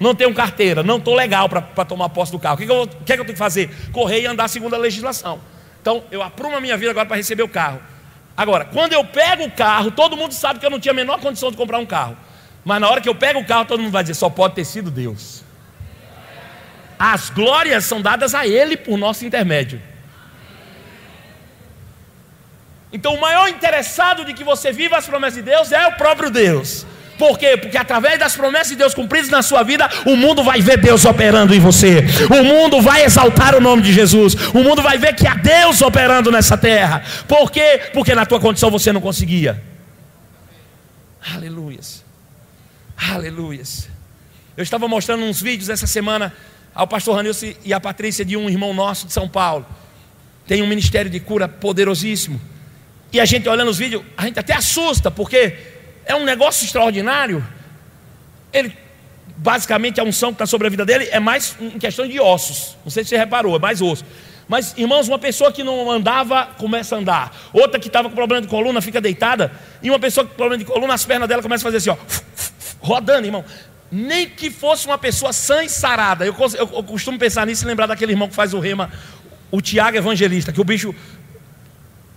Não 0.02 0.16
tenho 0.16 0.34
carteira, 0.34 0.82
não 0.82 0.98
estou 0.98 1.14
legal 1.14 1.48
para 1.48 1.86
tomar 1.86 2.10
posse 2.10 2.32
do 2.32 2.40
carro. 2.40 2.56
O 2.56 2.58
que, 2.58 2.66
que, 2.66 2.72
eu, 2.72 2.88
que, 2.88 3.14
é 3.14 3.16
que 3.16 3.22
eu 3.22 3.26
tenho 3.26 3.36
que 3.36 3.38
fazer? 3.38 3.70
Correr 3.92 4.22
e 4.22 4.26
andar 4.26 4.48
segundo 4.48 4.74
a 4.74 4.78
legislação. 4.80 5.40
Então 5.80 6.04
eu 6.10 6.24
aprumo 6.24 6.58
a 6.58 6.60
minha 6.60 6.76
vida 6.76 6.90
agora 6.90 7.06
para 7.06 7.18
receber 7.18 7.44
o 7.44 7.48
carro. 7.48 7.80
Agora, 8.36 8.66
quando 8.66 8.94
eu 8.94 9.06
pego 9.06 9.44
o 9.44 9.52
carro, 9.52 9.92
todo 9.92 10.18
mundo 10.18 10.34
sabe 10.34 10.60
que 10.60 10.66
eu 10.66 10.72
não 10.72 10.80
tinha 10.80 10.92
a 10.92 10.96
menor 10.96 11.20
condição 11.20 11.52
de 11.52 11.58
comprar 11.58 11.78
um 11.78 11.86
carro. 11.86 12.18
Mas 12.66 12.82
na 12.82 12.90
hora 12.90 13.00
que 13.00 13.08
eu 13.08 13.14
pego 13.14 13.42
o 13.42 13.46
carro, 13.46 13.66
todo 13.66 13.80
mundo 13.80 13.92
vai 13.92 14.02
dizer: 14.02 14.16
só 14.16 14.28
pode 14.28 14.56
ter 14.56 14.66
sido 14.66 14.90
Deus. 14.90 15.44
As 16.98 17.30
glórias 17.30 17.86
são 17.86 18.02
dadas 18.02 18.34
a 18.34 18.48
Ele 18.48 18.76
por 18.76 18.98
nosso 18.98 19.24
intermédio. 19.24 19.80
Então, 22.92 23.14
o 23.14 23.22
maior 23.22 23.48
interessado 23.50 24.26
de 24.26 24.34
que 24.34 24.44
você 24.44 24.72
viva 24.72 24.98
as 24.98 25.06
promessas 25.06 25.36
de 25.36 25.44
Deus 25.44 25.72
é 25.72 25.86
o 25.86 25.92
próprio 25.92 26.32
Deus. 26.32 26.88
Por 27.22 27.38
quê? 27.38 27.56
Porque 27.56 27.78
através 27.78 28.18
das 28.18 28.36
promessas 28.36 28.70
de 28.70 28.76
Deus 28.76 28.96
cumpridas 28.96 29.30
na 29.30 29.44
sua 29.44 29.62
vida, 29.62 29.88
o 30.08 30.16
mundo 30.16 30.44
vai 30.44 30.60
ver 30.60 30.78
Deus 30.78 31.06
operando 31.06 31.54
em 31.54 31.60
você. 31.60 32.04
O 32.36 32.44
mundo 32.44 32.82
vai 32.82 33.04
exaltar 33.04 33.54
o 33.54 33.62
nome 33.62 33.84
de 33.84 33.94
Jesus. 33.94 34.34
O 34.56 34.64
mundo 34.64 34.82
vai 34.82 34.98
ver 34.98 35.14
que 35.14 35.28
há 35.28 35.36
Deus 35.36 35.84
operando 35.84 36.32
nessa 36.32 36.58
terra. 36.58 37.04
Por 37.28 37.52
quê? 37.52 37.80
Porque 37.94 38.16
na 38.16 38.26
tua 38.26 38.40
condição 38.40 38.72
você 38.72 38.92
não 38.92 39.00
conseguia. 39.00 39.62
Aleluias. 41.36 42.04
Aleluias. 42.98 43.88
Eu 44.58 44.64
estava 44.64 44.88
mostrando 44.88 45.24
uns 45.24 45.40
vídeos 45.40 45.70
essa 45.70 45.86
semana 45.86 46.34
ao 46.74 46.88
pastor 46.88 47.18
Ranilson 47.18 47.54
e 47.64 47.72
à 47.72 47.80
Patrícia 47.80 48.26
de 48.26 48.36
um 48.36 48.50
irmão 48.50 48.74
nosso 48.74 49.06
de 49.06 49.14
São 49.14 49.30
Paulo. 49.30 49.64
Tem 50.48 50.64
um 50.64 50.68
ministério 50.68 51.12
de 51.12 51.20
cura 51.20 51.48
poderosíssimo. 51.48 52.42
E 53.14 53.20
a 53.20 53.26
gente 53.26 53.48
olhando 53.48 53.70
os 53.70 53.78
vídeos, 53.78 54.02
a 54.18 54.26
gente 54.26 54.40
até 54.40 54.56
assusta, 54.56 55.12
porque 55.12 55.71
é 56.06 56.16
um 56.16 56.24
negócio 56.24 56.66
extraordinário. 56.66 57.46
Ele, 58.52 58.76
basicamente, 59.38 60.00
a 60.00 60.04
unção 60.04 60.30
que 60.30 60.36
está 60.36 60.46
sobre 60.46 60.68
a 60.68 60.70
vida 60.70 60.86
dele 60.86 61.08
é 61.12 61.20
mais 61.20 61.56
em 61.60 61.80
questão 61.80 62.08
de 62.08 62.20
ossos. 62.20 62.78
Não 62.84 62.92
sei 62.92 63.04
se 63.04 63.10
você 63.10 63.18
reparou, 63.18 63.56
é 63.56 63.60
mais 63.60 63.82
osso. 63.82 64.06
Mas, 64.48 64.74
irmãos, 64.78 65.08
uma 65.08 65.20
pessoa 65.20 65.52
que 65.52 65.64
não 65.64 65.90
andava 65.90 66.46
começa 66.58 66.96
a 66.96 67.00
andar. 67.00 67.36
Outra 67.54 67.80
que 67.80 67.88
estava 67.88 68.10
com 68.10 68.16
problema 68.16 68.42
de 68.42 68.48
coluna 68.48 68.82
fica 68.82 69.00
deitada. 69.00 69.52
E 69.82 69.90
uma 69.90 70.00
pessoa 70.00 70.26
com 70.26 70.36
problema 70.36 70.58
de 70.58 70.66
coluna, 70.66 70.94
as 70.94 71.06
pernas 71.06 71.30
dela 71.30 71.42
começam 71.42 71.70
a 71.70 71.72
fazer 71.72 71.78
assim, 71.78 71.98
ó 71.98 72.52
rodando, 72.82 73.28
irmão. 73.28 73.46
Nem 73.92 74.28
que 74.28 74.50
fosse 74.50 74.86
uma 74.88 74.98
pessoa 74.98 75.32
sã 75.32 75.64
e 75.64 75.70
sarada. 75.70 76.26
Eu, 76.26 76.36
eu, 76.38 76.70
eu 76.74 76.84
costumo 76.84 77.18
pensar 77.18 77.46
nisso 77.46 77.64
e 77.64 77.68
lembrar 77.68 77.86
daquele 77.86 78.14
irmão 78.14 78.28
que 78.28 78.36
faz 78.36 78.54
o 78.54 78.60
rema, 78.60 78.92
o 79.52 79.62
Tiago 79.62 79.98
Evangelista, 79.98 80.52
que 80.52 80.62
o 80.62 80.64
bicho, 80.64 80.96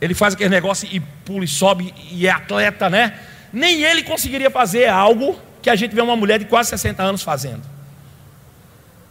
ele 0.00 0.14
faz 0.14 0.34
aquele 0.34 0.50
negócio 0.50 0.88
e 0.90 1.00
pula 1.00 1.44
e 1.44 1.48
sobe 1.48 1.92
e 2.10 2.26
é 2.26 2.30
atleta, 2.30 2.88
né? 2.88 3.18
Nem 3.54 3.82
ele 3.82 4.02
conseguiria 4.02 4.50
fazer 4.50 4.88
algo 4.88 5.38
que 5.62 5.70
a 5.70 5.76
gente 5.76 5.94
vê 5.94 6.02
uma 6.02 6.16
mulher 6.16 6.38
de 6.38 6.44
quase 6.44 6.70
60 6.70 7.02
anos 7.02 7.22
fazendo. 7.22 7.62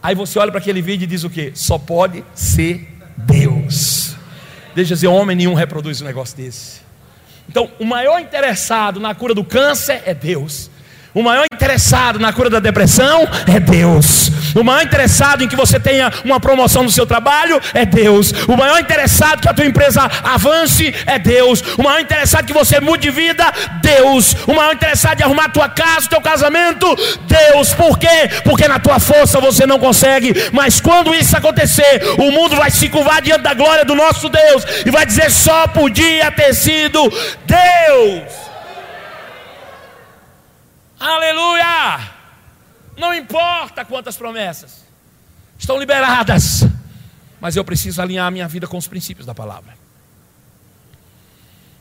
Aí 0.01 0.13
você 0.13 0.37
olha 0.37 0.51
para 0.51 0.59
aquele 0.59 0.81
vídeo 0.81 1.05
e 1.05 1.07
diz 1.07 1.23
o 1.23 1.29
quê? 1.29 1.53
Só 1.55 1.77
pode 1.77 2.23
ser 2.35 2.87
Deus. 3.15 4.15
Deixa 4.75 4.91
eu 4.91 4.95
dizer, 4.95 5.07
homem 5.07 5.35
nenhum 5.35 5.53
reproduz 5.53 6.01
um 6.01 6.05
negócio 6.05 6.35
desse. 6.35 6.81
Então, 7.47 7.71
o 7.79 7.85
maior 7.85 8.19
interessado 8.19 8.99
na 8.99 9.15
cura 9.15 9.33
do 9.33 9.43
câncer 9.43 10.03
é 10.05 10.13
Deus. 10.13 10.69
O 11.13 11.23
maior 11.23 11.45
interessado 11.53 12.19
na 12.19 12.33
cura 12.33 12.49
da 12.49 12.59
depressão 12.59 13.21
é 13.47 13.59
Deus. 13.59 14.29
O 14.55 14.63
maior 14.63 14.83
interessado 14.83 15.43
em 15.43 15.47
que 15.47 15.55
você 15.55 15.79
tenha 15.79 16.11
uma 16.23 16.39
promoção 16.39 16.83
no 16.83 16.91
seu 16.91 17.05
trabalho 17.05 17.59
é 17.73 17.85
Deus. 17.85 18.31
O 18.47 18.55
maior 18.55 18.79
interessado 18.79 19.41
que 19.41 19.49
a 19.49 19.53
tua 19.53 19.65
empresa 19.65 20.09
avance 20.23 20.93
é 21.05 21.19
Deus. 21.19 21.61
O 21.77 21.83
maior 21.83 21.99
interessado 21.99 22.45
que 22.45 22.53
você 22.53 22.79
mude 22.79 23.03
de 23.03 23.11
vida, 23.11 23.51
Deus. 23.81 24.33
O 24.47 24.53
maior 24.53 24.73
interessado 24.73 25.19
em 25.19 25.23
arrumar 25.23 25.45
a 25.45 25.49
tua 25.49 25.69
casa, 25.69 26.05
o 26.05 26.09
teu 26.09 26.21
casamento, 26.21 26.87
Deus. 27.27 27.73
Por 27.73 27.97
quê? 27.97 28.29
Porque 28.43 28.67
na 28.67 28.79
tua 28.79 28.99
força 28.99 29.39
você 29.39 29.65
não 29.65 29.79
consegue. 29.79 30.33
Mas 30.51 30.79
quando 30.79 31.13
isso 31.13 31.35
acontecer, 31.35 32.01
o 32.17 32.31
mundo 32.31 32.55
vai 32.55 32.71
se 32.71 32.89
curvar 32.89 33.21
diante 33.21 33.41
da 33.41 33.53
glória 33.53 33.83
do 33.83 33.95
nosso 33.95 34.29
Deus 34.29 34.63
e 34.85 34.91
vai 34.91 35.05
dizer 35.05 35.29
só 35.31 35.67
podia 35.67 36.31
ter 36.31 36.53
sido 36.53 37.01
Deus. 37.45 38.23
Aleluia! 40.99 42.12
Não 42.97 43.13
importa 43.13 43.83
quantas 43.83 44.15
promessas 44.15 44.83
estão 45.57 45.77
liberadas, 45.79 46.61
mas 47.39 47.55
eu 47.55 47.65
preciso 47.65 48.01
alinhar 48.01 48.27
a 48.27 48.31
minha 48.31 48.47
vida 48.47 48.67
com 48.67 48.77
os 48.77 48.87
princípios 48.87 49.25
da 49.25 49.33
palavra. 49.33 49.75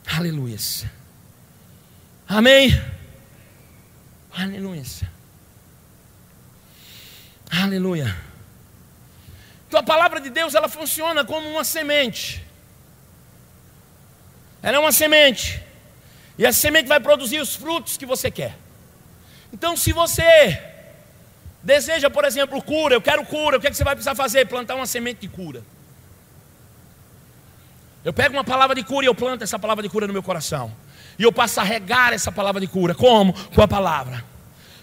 Aleluia. 0.06 0.58
Amém. 2.28 2.82
Aleluia. 4.36 4.84
Aleluia. 7.50 8.16
Então 9.68 9.80
a 9.80 9.82
palavra 9.82 10.20
de 10.20 10.30
Deus 10.30 10.54
ela 10.54 10.68
funciona 10.68 11.24
como 11.24 11.48
uma 11.48 11.64
semente. 11.64 12.44
Ela 14.62 14.76
é 14.76 14.80
uma 14.80 14.92
semente. 14.92 15.62
E 16.38 16.46
essa 16.46 16.58
semente 16.58 16.88
vai 16.88 17.00
produzir 17.00 17.40
os 17.40 17.54
frutos 17.54 17.96
que 17.96 18.06
você 18.06 18.30
quer. 18.30 18.56
Então, 19.52 19.76
se 19.76 19.92
você 19.92 20.71
deseja, 21.62 22.10
por 22.10 22.24
exemplo, 22.24 22.62
cura, 22.62 22.94
eu 22.94 23.00
quero 23.00 23.24
cura, 23.24 23.56
o 23.56 23.60
que, 23.60 23.66
é 23.66 23.70
que 23.70 23.76
você 23.76 23.84
vai 23.84 23.94
precisar 23.94 24.14
fazer? 24.14 24.46
Plantar 24.46 24.74
uma 24.74 24.86
semente 24.86 25.20
de 25.20 25.28
cura. 25.28 25.62
Eu 28.04 28.12
pego 28.12 28.34
uma 28.34 28.44
palavra 28.44 28.74
de 28.74 28.82
cura 28.82 29.06
e 29.06 29.08
eu 29.08 29.14
planto 29.14 29.44
essa 29.44 29.58
palavra 29.58 29.82
de 29.82 29.88
cura 29.88 30.06
no 30.06 30.12
meu 30.12 30.22
coração. 30.22 30.72
E 31.18 31.22
eu 31.22 31.32
passo 31.32 31.60
a 31.60 31.62
regar 31.62 32.12
essa 32.12 32.32
palavra 32.32 32.60
de 32.60 32.66
cura. 32.66 32.94
Como? 32.94 33.32
Com 33.32 33.62
a 33.62 33.68
palavra. 33.68 34.24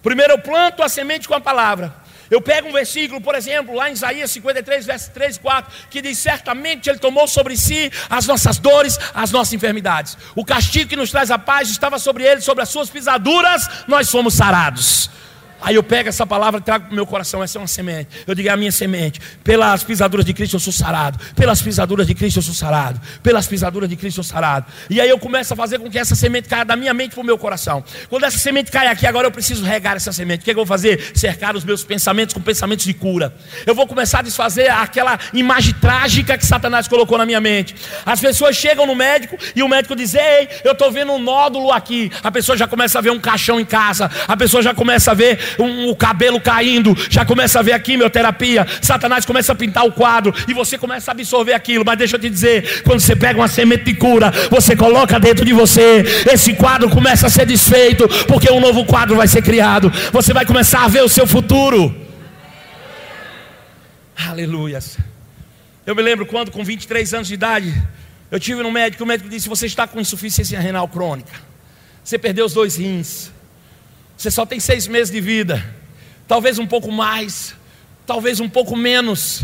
Primeiro 0.02 0.34
eu 0.34 0.40
planto 0.40 0.82
a 0.82 0.88
semente 0.88 1.28
com 1.28 1.34
a 1.34 1.42
palavra. 1.42 1.94
Eu 2.30 2.42
pego 2.42 2.70
um 2.70 2.72
versículo, 2.72 3.20
por 3.20 3.34
exemplo, 3.34 3.74
lá 3.74 3.90
em 3.90 3.94
Isaías 3.94 4.30
53, 4.32 4.86
versos 4.86 5.08
3 5.10 5.36
e 5.36 5.40
4, 5.40 5.74
que 5.90 6.02
diz: 6.02 6.18
Certamente 6.20 6.90
Ele 6.90 7.00
tomou 7.00 7.28
sobre 7.28 7.58
si 7.58 7.92
as 8.10 8.28
nossas 8.28 8.60
dores, 8.60 9.00
as 9.14 9.32
nossas 9.32 9.54
enfermidades. 9.54 10.16
O 10.36 10.46
castigo 10.46 10.90
que 10.90 10.96
nos 10.96 11.10
traz 11.10 11.32
a 11.32 11.40
paz 11.40 11.70
estava 11.70 11.98
sobre 11.98 12.24
Ele, 12.24 12.40
sobre 12.40 12.62
as 12.62 12.70
suas 12.70 12.90
pisaduras, 12.90 13.68
nós 13.88 14.10
fomos 14.10 14.36
sarados. 14.36 15.10
Aí 15.62 15.76
eu 15.76 15.84
pego 15.84 16.10
essa 16.10 16.26
palavra 16.26 16.60
e 16.60 16.64
trago 16.64 16.86
para 16.86 16.92
o 16.92 16.96
meu 16.96 17.06
coração. 17.06 17.44
Essa 17.44 17.58
é 17.58 17.62
uma 17.62 17.68
semente. 17.68 18.10
Eu 18.26 18.34
digo, 18.34 18.48
é 18.48 18.52
a 18.52 18.58
minha 18.58 18.72
semente. 18.72 19.20
Pelas 19.44 19.84
pisaduras 19.84 20.26
de 20.26 20.34
Cristo 20.34 20.56
eu 20.56 20.60
sou 20.60 20.74
sarado. 20.74 21.20
Pelas 21.36 21.62
pisaduras 21.62 22.08
de 22.08 22.16
Cristo 22.16 22.38
eu 22.38 22.44
sou 22.44 22.54
sarado. 22.54 23.00
Pelas 23.22 23.48
pisaduras 23.48 23.90
de 23.90 23.96
Cristo 23.96 24.20
eu 24.20 24.24
sou 24.24 24.32
sarado. 24.32 24.66
E 24.90 25.02
aí 25.02 25.10
eu 25.10 25.20
começo 25.20 25.54
a 25.54 25.58
fazer 25.58 25.80
com 25.80 25.90
que 25.90 26.00
essa 26.00 26.16
semente 26.16 26.48
caia 26.48 26.64
da 26.64 26.76
minha 26.76 26.94
mente 26.94 27.14
para 27.14 27.22
o 27.22 27.26
meu 27.26 27.38
coração. 27.38 27.84
Quando 28.10 28.24
essa 28.24 28.38
semente 28.38 28.72
cai 28.72 28.88
aqui, 28.88 29.06
agora 29.06 29.28
eu 29.28 29.32
preciso 29.32 29.64
regar 29.64 29.96
essa 29.96 30.12
semente. 30.12 30.42
O 30.42 30.44
que, 30.46 30.52
é 30.52 30.54
que 30.54 30.60
eu 30.60 30.66
vou 30.66 30.68
fazer? 30.68 31.12
Cercar 31.14 31.56
os 31.56 31.64
meus 31.64 31.84
pensamentos 31.84 32.34
com 32.34 32.42
pensamentos 32.42 32.86
de 32.86 32.94
cura. 32.94 33.34
Eu 33.66 33.76
vou 33.76 33.88
começar 33.88 34.20
a 34.20 34.22
desfazer 34.22 34.70
aquela 34.70 35.20
imagem 35.34 35.74
trágica 35.74 36.38
que 36.38 36.46
Satanás 36.46 36.88
colocou 36.88 37.18
na 37.18 37.26
minha 37.26 37.42
mente. 37.42 37.76
As 38.06 38.20
pessoas 38.20 38.56
chegam 38.56 38.86
no 38.86 38.96
médico 38.96 39.38
e 39.56 39.64
o 39.64 39.68
médico 39.68 39.96
diz: 39.96 40.14
Ei, 40.14 40.48
eu 40.64 40.74
estou 40.74 40.92
vendo 40.92 41.12
um 41.12 41.20
nódulo 41.20 41.72
aqui. 41.72 42.12
A 42.24 42.32
pessoa 42.32 42.58
já 42.58 42.68
começa 42.68 43.00
a 43.00 43.02
ver 43.02 43.12
um 43.12 43.20
caixão 43.20 43.60
em 43.60 43.66
casa. 43.66 44.10
A 44.28 44.38
pessoa 44.38 44.62
já 44.62 44.74
começa 44.74 45.12
a 45.12 45.14
ver 45.14 45.40
um, 45.58 45.90
o 45.90 45.96
cabelo 45.96 46.40
caindo, 46.40 46.96
já 47.10 47.26
começa 47.26 47.60
a 47.60 47.62
ver 47.62 47.74
a 47.74 47.80
quimioterapia, 47.80 48.68
Satanás 48.82 49.26
começa 49.26 49.52
a 49.52 49.56
pintar 49.56 49.86
o 49.86 49.92
quadro 49.92 50.34
e 50.48 50.54
você 50.54 50.78
começa 50.78 51.12
a 51.12 51.14
absorver 51.14 51.54
aquilo. 51.54 51.84
Mas 51.86 51.98
deixa 51.98 52.16
eu 52.16 52.20
te 52.20 52.30
dizer: 52.30 52.84
quando 52.84 53.00
você 53.00 53.16
pega 53.16 53.40
uma 53.40 53.48
semente 53.48 53.86
de 53.86 53.94
cura, 53.94 54.32
você 54.50 54.76
coloca 54.76 55.20
dentro 55.20 55.46
de 55.46 55.54
você, 55.54 56.04
esse 56.32 56.54
quadro 56.54 56.90
começa 56.90 57.28
a 57.28 57.30
ser 57.30 57.46
desfeito, 57.46 58.08
porque 58.26 58.52
um 58.52 58.60
novo 58.60 58.86
quadro 58.86 59.16
vai 59.16 59.28
ser 59.28 59.42
criado. 59.42 59.92
Você 60.12 60.34
vai 60.34 60.46
começar 60.46 60.84
a 60.84 60.88
ver 60.88 61.04
o 61.04 61.10
seu 61.10 61.26
futuro. 61.26 61.96
Aleluias. 64.28 64.98
Eu 65.86 65.96
me 65.96 66.02
lembro 66.02 66.26
quando, 66.26 66.52
com 66.52 66.64
23 66.64 67.14
anos 67.14 67.28
de 67.28 67.34
idade, 67.34 67.74
eu 68.30 68.40
tive 68.40 68.62
no 68.62 68.72
médico, 68.72 69.04
o 69.04 69.08
médico 69.08 69.30
disse: 69.30 69.50
Você 69.50 69.66
está 69.66 69.88
com 69.88 70.00
insuficiência 70.00 70.60
renal 70.60 70.88
crônica. 70.88 71.32
Você 72.04 72.18
perdeu 72.18 72.46
os 72.46 72.54
dois 72.54 72.76
rins. 72.76 73.32
Você 74.20 74.30
só 74.30 74.46
tem 74.46 74.60
seis 74.60 74.86
meses 74.86 75.10
de 75.10 75.22
vida. 75.22 75.64
talvez 76.28 76.60
um 76.60 76.68
pouco 76.68 76.92
mais, 76.92 77.56
talvez 78.06 78.42
um 78.42 78.50
pouco 78.50 78.76
menos. 78.76 79.44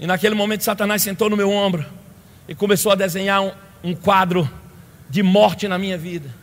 E 0.00 0.06
naquele 0.06 0.34
momento 0.34 0.64
Satanás 0.64 1.02
sentou 1.02 1.28
no 1.28 1.36
meu 1.36 1.50
ombro 1.50 1.84
e 2.48 2.54
começou 2.54 2.90
a 2.90 2.94
desenhar 2.94 3.42
um, 3.42 3.52
um 3.84 3.94
quadro 3.94 4.50
de 5.10 5.22
morte 5.22 5.68
na 5.68 5.76
minha 5.76 5.98
vida. 5.98 6.34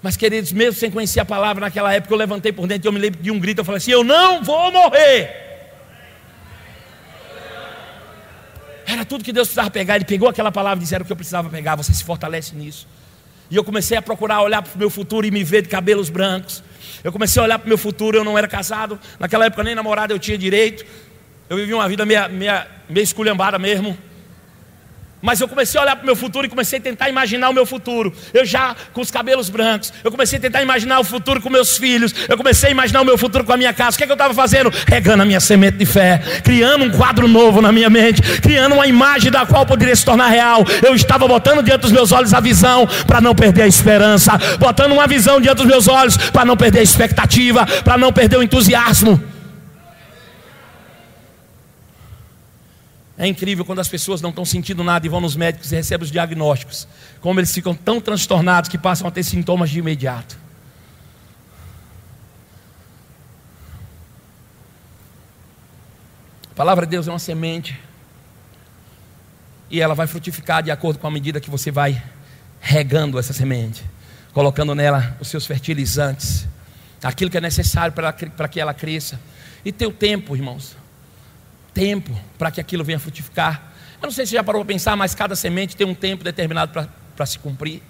Mas, 0.00 0.16
queridos, 0.16 0.52
mesmo 0.52 0.78
sem 0.78 0.92
conhecer 0.92 1.18
a 1.18 1.24
palavra 1.24 1.62
naquela 1.62 1.92
época, 1.92 2.14
eu 2.14 2.18
levantei 2.18 2.52
por 2.52 2.68
dentro 2.68 2.86
e 2.86 2.88
eu 2.88 2.92
me 2.92 3.00
lembro 3.00 3.20
de 3.20 3.32
um 3.32 3.40
grito. 3.40 3.62
Eu 3.62 3.64
falei 3.64 3.78
assim: 3.78 3.90
Eu 3.90 4.04
não 4.04 4.44
vou 4.44 4.70
morrer. 4.70 5.43
Era 8.86 9.04
tudo 9.04 9.24
que 9.24 9.32
Deus 9.32 9.48
precisava 9.48 9.70
pegar. 9.70 9.96
Ele 9.96 10.04
pegou 10.04 10.28
aquela 10.28 10.52
palavra 10.52 10.78
e 10.78 10.82
disse: 10.82 10.94
Era 10.94 11.02
o 11.02 11.06
que 11.06 11.12
eu 11.12 11.16
precisava 11.16 11.48
pegar. 11.48 11.76
Você 11.76 11.92
se 11.92 12.04
fortalece 12.04 12.54
nisso. 12.54 12.86
E 13.50 13.56
eu 13.56 13.64
comecei 13.64 13.96
a 13.96 14.02
procurar 14.02 14.42
olhar 14.42 14.62
para 14.62 14.74
o 14.74 14.78
meu 14.78 14.90
futuro 14.90 15.26
e 15.26 15.30
me 15.30 15.44
ver 15.44 15.62
de 15.62 15.68
cabelos 15.68 16.08
brancos. 16.08 16.62
Eu 17.02 17.12
comecei 17.12 17.40
a 17.40 17.44
olhar 17.44 17.58
para 17.58 17.66
o 17.66 17.68
meu 17.68 17.78
futuro. 17.78 18.16
Eu 18.16 18.24
não 18.24 18.36
era 18.36 18.48
casado. 18.48 18.98
Naquela 19.18 19.46
época, 19.46 19.62
nem 19.62 19.74
namorada 19.74 20.12
eu 20.12 20.18
tinha 20.18 20.38
direito. 20.38 20.84
Eu 21.48 21.56
vivia 21.56 21.76
uma 21.76 21.88
vida 21.88 22.06
meia, 22.06 22.28
meia, 22.28 22.66
meia 22.88 23.04
esculhambada 23.04 23.58
mesmo. 23.58 23.96
Mas 25.24 25.40
eu 25.40 25.48
comecei 25.48 25.80
a 25.80 25.82
olhar 25.82 25.96
para 25.96 26.02
o 26.02 26.06
meu 26.06 26.14
futuro 26.14 26.46
e 26.46 26.50
comecei 26.50 26.78
a 26.78 26.82
tentar 26.82 27.08
imaginar 27.08 27.48
o 27.48 27.54
meu 27.54 27.64
futuro. 27.64 28.12
Eu 28.34 28.44
já 28.44 28.76
com 28.92 29.00
os 29.00 29.10
cabelos 29.10 29.48
brancos. 29.48 29.90
Eu 30.04 30.10
comecei 30.10 30.38
a 30.38 30.42
tentar 30.42 30.60
imaginar 30.60 31.00
o 31.00 31.04
futuro 31.04 31.40
com 31.40 31.48
meus 31.48 31.78
filhos. 31.78 32.14
Eu 32.28 32.36
comecei 32.36 32.68
a 32.68 32.72
imaginar 32.72 33.00
o 33.00 33.06
meu 33.06 33.16
futuro 33.16 33.42
com 33.42 33.50
a 33.54 33.56
minha 33.56 33.72
casa. 33.72 33.94
O 33.94 33.96
que, 33.96 34.04
é 34.04 34.06
que 34.06 34.12
eu 34.12 34.16
estava 34.16 34.34
fazendo? 34.34 34.70
Regando 34.86 35.22
a 35.22 35.24
minha 35.24 35.40
semente 35.40 35.78
de 35.78 35.86
fé. 35.86 36.18
Criando 36.44 36.84
um 36.84 36.90
quadro 36.90 37.26
novo 37.26 37.62
na 37.62 37.72
minha 37.72 37.88
mente. 37.88 38.20
Criando 38.42 38.74
uma 38.74 38.86
imagem 38.86 39.30
da 39.30 39.46
qual 39.46 39.64
poderia 39.64 39.96
se 39.96 40.04
tornar 40.04 40.28
real. 40.28 40.62
Eu 40.82 40.94
estava 40.94 41.26
botando 41.26 41.62
diante 41.62 41.80
dos 41.80 41.92
meus 41.92 42.12
olhos 42.12 42.34
a 42.34 42.40
visão 42.40 42.86
para 43.06 43.18
não 43.22 43.34
perder 43.34 43.62
a 43.62 43.66
esperança. 43.66 44.32
Botando 44.58 44.92
uma 44.92 45.06
visão 45.06 45.40
diante 45.40 45.56
dos 45.56 45.66
meus 45.66 45.88
olhos 45.88 46.18
para 46.18 46.44
não 46.44 46.54
perder 46.54 46.80
a 46.80 46.82
expectativa. 46.82 47.66
Para 47.82 47.96
não 47.96 48.12
perder 48.12 48.36
o 48.36 48.42
entusiasmo. 48.42 49.33
É 53.16 53.26
incrível 53.26 53.64
quando 53.64 53.78
as 53.78 53.88
pessoas 53.88 54.20
não 54.20 54.30
estão 54.30 54.44
sentindo 54.44 54.82
nada 54.82 55.06
e 55.06 55.08
vão 55.08 55.20
nos 55.20 55.36
médicos 55.36 55.70
e 55.70 55.76
recebem 55.76 56.04
os 56.04 56.10
diagnósticos. 56.10 56.88
Como 57.20 57.38
eles 57.38 57.52
ficam 57.52 57.74
tão 57.74 58.00
transtornados 58.00 58.68
que 58.68 58.76
passam 58.76 59.06
a 59.06 59.10
ter 59.10 59.22
sintomas 59.22 59.70
de 59.70 59.78
imediato. 59.78 60.36
A 66.50 66.54
palavra 66.56 66.86
de 66.86 66.90
Deus 66.90 67.06
é 67.06 67.10
uma 67.10 67.18
semente. 67.20 67.80
E 69.70 69.80
ela 69.80 69.94
vai 69.94 70.08
frutificar 70.08 70.62
de 70.62 70.70
acordo 70.72 70.98
com 70.98 71.06
a 71.06 71.10
medida 71.10 71.40
que 71.40 71.50
você 71.50 71.70
vai 71.70 72.02
regando 72.60 73.18
essa 73.18 73.32
semente, 73.32 73.84
colocando 74.32 74.74
nela 74.74 75.16
os 75.20 75.28
seus 75.28 75.46
fertilizantes, 75.46 76.46
aquilo 77.02 77.30
que 77.30 77.36
é 77.36 77.40
necessário 77.40 77.92
para 77.92 78.48
que 78.48 78.60
ela 78.60 78.74
cresça. 78.74 79.20
E 79.64 79.70
teu 79.70 79.92
tempo, 79.92 80.34
irmãos 80.34 80.83
tempo 81.74 82.18
para 82.38 82.50
que 82.50 82.60
aquilo 82.60 82.84
venha 82.84 82.98
frutificar. 82.98 83.72
Eu 84.00 84.06
não 84.06 84.12
sei 84.12 84.24
se 84.24 84.32
já 84.32 84.44
parou 84.44 84.64
para 84.64 84.72
pensar, 84.72 84.96
mas 84.96 85.14
cada 85.14 85.34
semente 85.34 85.76
tem 85.76 85.86
um 85.86 85.94
tempo 85.94 86.22
determinado 86.22 86.88
para 87.16 87.26
se 87.26 87.38
cumprir 87.38 87.82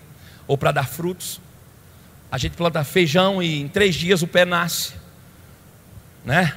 ou 0.46 0.56
para 0.56 0.72
dar 0.72 0.88
frutos. 0.88 1.40
A 2.32 2.38
gente 2.38 2.56
planta 2.56 2.82
feijão 2.82 3.42
e 3.42 3.60
em 3.60 3.68
três 3.68 3.94
dias 3.94 4.22
o 4.22 4.26
pé 4.26 4.44
nasce, 4.44 4.94
né? 6.24 6.54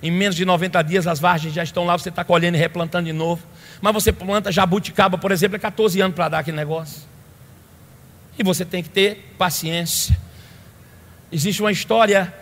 Em 0.00 0.10
menos 0.10 0.36
de 0.36 0.44
90 0.44 0.80
dias 0.82 1.06
as 1.06 1.18
vargens 1.18 1.52
já 1.52 1.62
estão 1.62 1.84
lá, 1.84 1.98
você 1.98 2.08
está 2.08 2.24
colhendo 2.24 2.56
e 2.56 2.60
replantando 2.60 3.06
de 3.06 3.12
novo. 3.12 3.42
Mas 3.80 3.92
você 3.92 4.12
planta 4.12 4.52
jabuticaba, 4.52 5.18
por 5.18 5.32
exemplo, 5.32 5.56
é 5.56 5.58
14 5.58 6.00
anos 6.00 6.14
para 6.14 6.28
dar 6.28 6.38
aquele 6.38 6.56
negócio. 6.56 7.02
E 8.38 8.44
você 8.44 8.64
tem 8.64 8.82
que 8.82 8.88
ter 8.88 9.34
paciência. 9.36 10.16
Existe 11.30 11.60
uma 11.60 11.72
história 11.72 12.32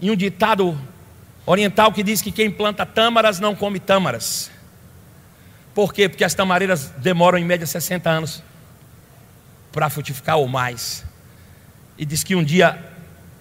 e 0.00 0.10
um 0.10 0.16
ditado 0.16 0.78
oriental 1.50 1.92
que 1.92 2.02
diz 2.02 2.22
que 2.22 2.30
quem 2.30 2.50
planta 2.50 2.86
tâmaras 2.86 3.40
não 3.40 3.54
come 3.54 3.80
tâmaras. 3.80 4.50
Por 5.74 5.92
quê? 5.92 6.08
Porque 6.08 6.24
as 6.24 6.34
tamareiras 6.34 6.90
demoram 6.98 7.38
em 7.38 7.44
média 7.44 7.66
60 7.66 8.08
anos 8.08 8.42
para 9.72 9.90
frutificar 9.90 10.36
ou 10.36 10.48
mais. 10.48 11.04
E 11.98 12.04
diz 12.04 12.22
que 12.22 12.34
um 12.34 12.44
dia 12.44 12.78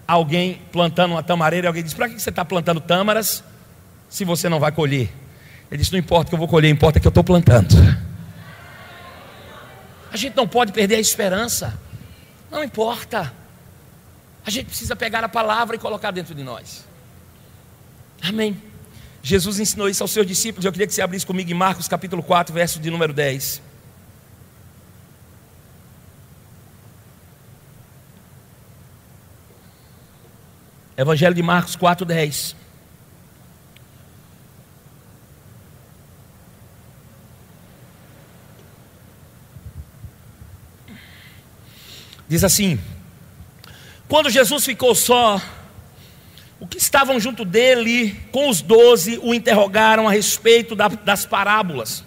alguém 0.07 0.61
plantando 0.71 1.11
uma 1.11 1.23
tamareira, 1.23 1.67
alguém 1.67 1.83
disse: 1.83 1.95
Para 1.95 2.09
que 2.09 2.19
você 2.19 2.29
está 2.29 2.43
plantando 2.43 2.81
tâmaras 2.81 3.43
se 4.09 4.25
você 4.25 4.49
não 4.49 4.59
vai 4.59 4.71
colher? 4.71 5.11
Ele 5.69 5.79
disse: 5.79 5.91
Não 5.91 5.99
importa 5.99 6.29
que 6.29 6.35
eu 6.35 6.39
vou 6.39 6.47
colher, 6.47 6.69
importa 6.69 6.99
que 6.99 7.07
eu 7.07 7.09
estou 7.09 7.23
plantando. 7.23 7.75
A 10.11 10.17
gente 10.17 10.35
não 10.35 10.47
pode 10.47 10.71
perder 10.71 10.95
a 10.95 10.99
esperança. 10.99 11.79
Não 12.49 12.63
importa. 12.63 13.31
A 14.43 14.49
gente 14.49 14.65
precisa 14.65 14.95
pegar 14.95 15.23
a 15.23 15.29
palavra 15.29 15.75
e 15.75 15.79
colocar 15.79 16.09
dentro 16.09 16.33
de 16.33 16.43
nós. 16.43 16.88
Amém. 18.21 18.61
Jesus 19.21 19.59
ensinou 19.59 19.89
isso 19.89 20.03
aos 20.03 20.11
seus 20.11 20.25
discípulos. 20.25 20.65
Eu 20.65 20.71
queria 20.71 20.87
que 20.87 20.93
você 20.93 21.01
abrisse 21.01 21.25
comigo 21.25 21.49
em 21.51 21.53
Marcos 21.53 21.87
capítulo 21.87 22.23
4, 22.23 22.53
verso 22.53 22.79
de 22.79 22.89
número 22.89 23.13
10. 23.13 23.61
Evangelho 30.97 31.33
de 31.33 31.41
Marcos 31.41 31.75
4, 31.75 32.05
10. 32.05 32.55
Diz 42.27 42.43
assim: 42.43 42.79
Quando 44.07 44.29
Jesus 44.29 44.63
ficou 44.63 44.93
só, 44.93 45.41
estavam 46.89 47.19
junto 47.19 47.45
dele, 47.45 48.15
com 48.31 48.49
os 48.49 48.61
doze, 48.61 49.19
o 49.21 49.31
interrogaram 49.31 50.07
a 50.07 50.11
respeito 50.11 50.75
da, 50.75 50.87
das 50.87 51.23
parábolas. 51.23 52.03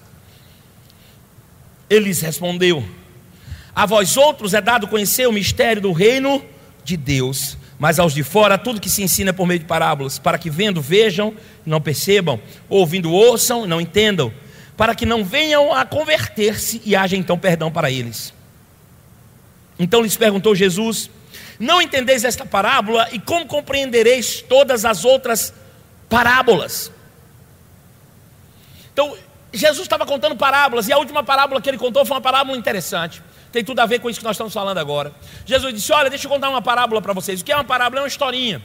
Ele 1.88 2.06
lhes 2.06 2.20
respondeu: 2.20 2.84
A 3.72 3.86
vós 3.86 4.16
outros 4.16 4.54
é 4.54 4.60
dado 4.60 4.88
conhecer 4.88 5.28
o 5.28 5.32
mistério 5.32 5.80
do 5.80 5.92
reino 5.92 6.44
de 6.82 6.96
Deus, 6.96 7.56
mas 7.78 8.00
aos 8.00 8.12
de 8.12 8.24
fora 8.24 8.58
tudo 8.58 8.80
que 8.80 8.90
se 8.90 9.04
ensina 9.04 9.30
é 9.30 9.32
por 9.32 9.46
meio 9.46 9.60
de 9.60 9.66
parábolas, 9.66 10.18
para 10.18 10.36
que 10.36 10.50
vendo 10.50 10.82
vejam, 10.82 11.32
não 11.64 11.80
percebam, 11.80 12.40
ouvindo 12.68 13.12
ouçam, 13.12 13.64
não 13.66 13.80
entendam, 13.80 14.32
para 14.76 14.96
que 14.96 15.06
não 15.06 15.24
venham 15.24 15.72
a 15.72 15.86
converter-se 15.86 16.82
e 16.84 16.96
haja 16.96 17.16
então 17.16 17.38
perdão 17.38 17.70
para 17.70 17.88
eles. 17.88 18.34
Então 19.78 20.02
lhes 20.02 20.16
perguntou 20.16 20.56
Jesus: 20.56 21.08
não 21.62 21.80
entendeis 21.80 22.24
esta 22.24 22.44
parábola 22.44 23.08
e 23.12 23.20
como 23.20 23.46
compreendereis 23.46 24.42
todas 24.42 24.84
as 24.84 25.04
outras 25.04 25.54
parábolas? 26.08 26.90
Então, 28.92 29.16
Jesus 29.52 29.82
estava 29.82 30.04
contando 30.04 30.34
parábolas 30.34 30.88
e 30.88 30.92
a 30.92 30.98
última 30.98 31.22
parábola 31.22 31.60
que 31.60 31.70
ele 31.70 31.78
contou 31.78 32.04
foi 32.04 32.16
uma 32.16 32.20
parábola 32.20 32.58
interessante. 32.58 33.22
Tem 33.52 33.62
tudo 33.62 33.78
a 33.78 33.86
ver 33.86 34.00
com 34.00 34.10
isso 34.10 34.18
que 34.18 34.24
nós 34.24 34.34
estamos 34.34 34.52
falando 34.52 34.78
agora. 34.78 35.12
Jesus 35.46 35.72
disse: 35.72 35.92
Olha, 35.92 36.10
deixa 36.10 36.26
eu 36.26 36.30
contar 36.30 36.50
uma 36.50 36.60
parábola 36.60 37.00
para 37.00 37.12
vocês. 37.12 37.40
O 37.40 37.44
que 37.44 37.52
é 37.52 37.54
uma 37.54 37.62
parábola? 37.62 38.00
É 38.00 38.02
uma 38.02 38.08
historinha. 38.08 38.60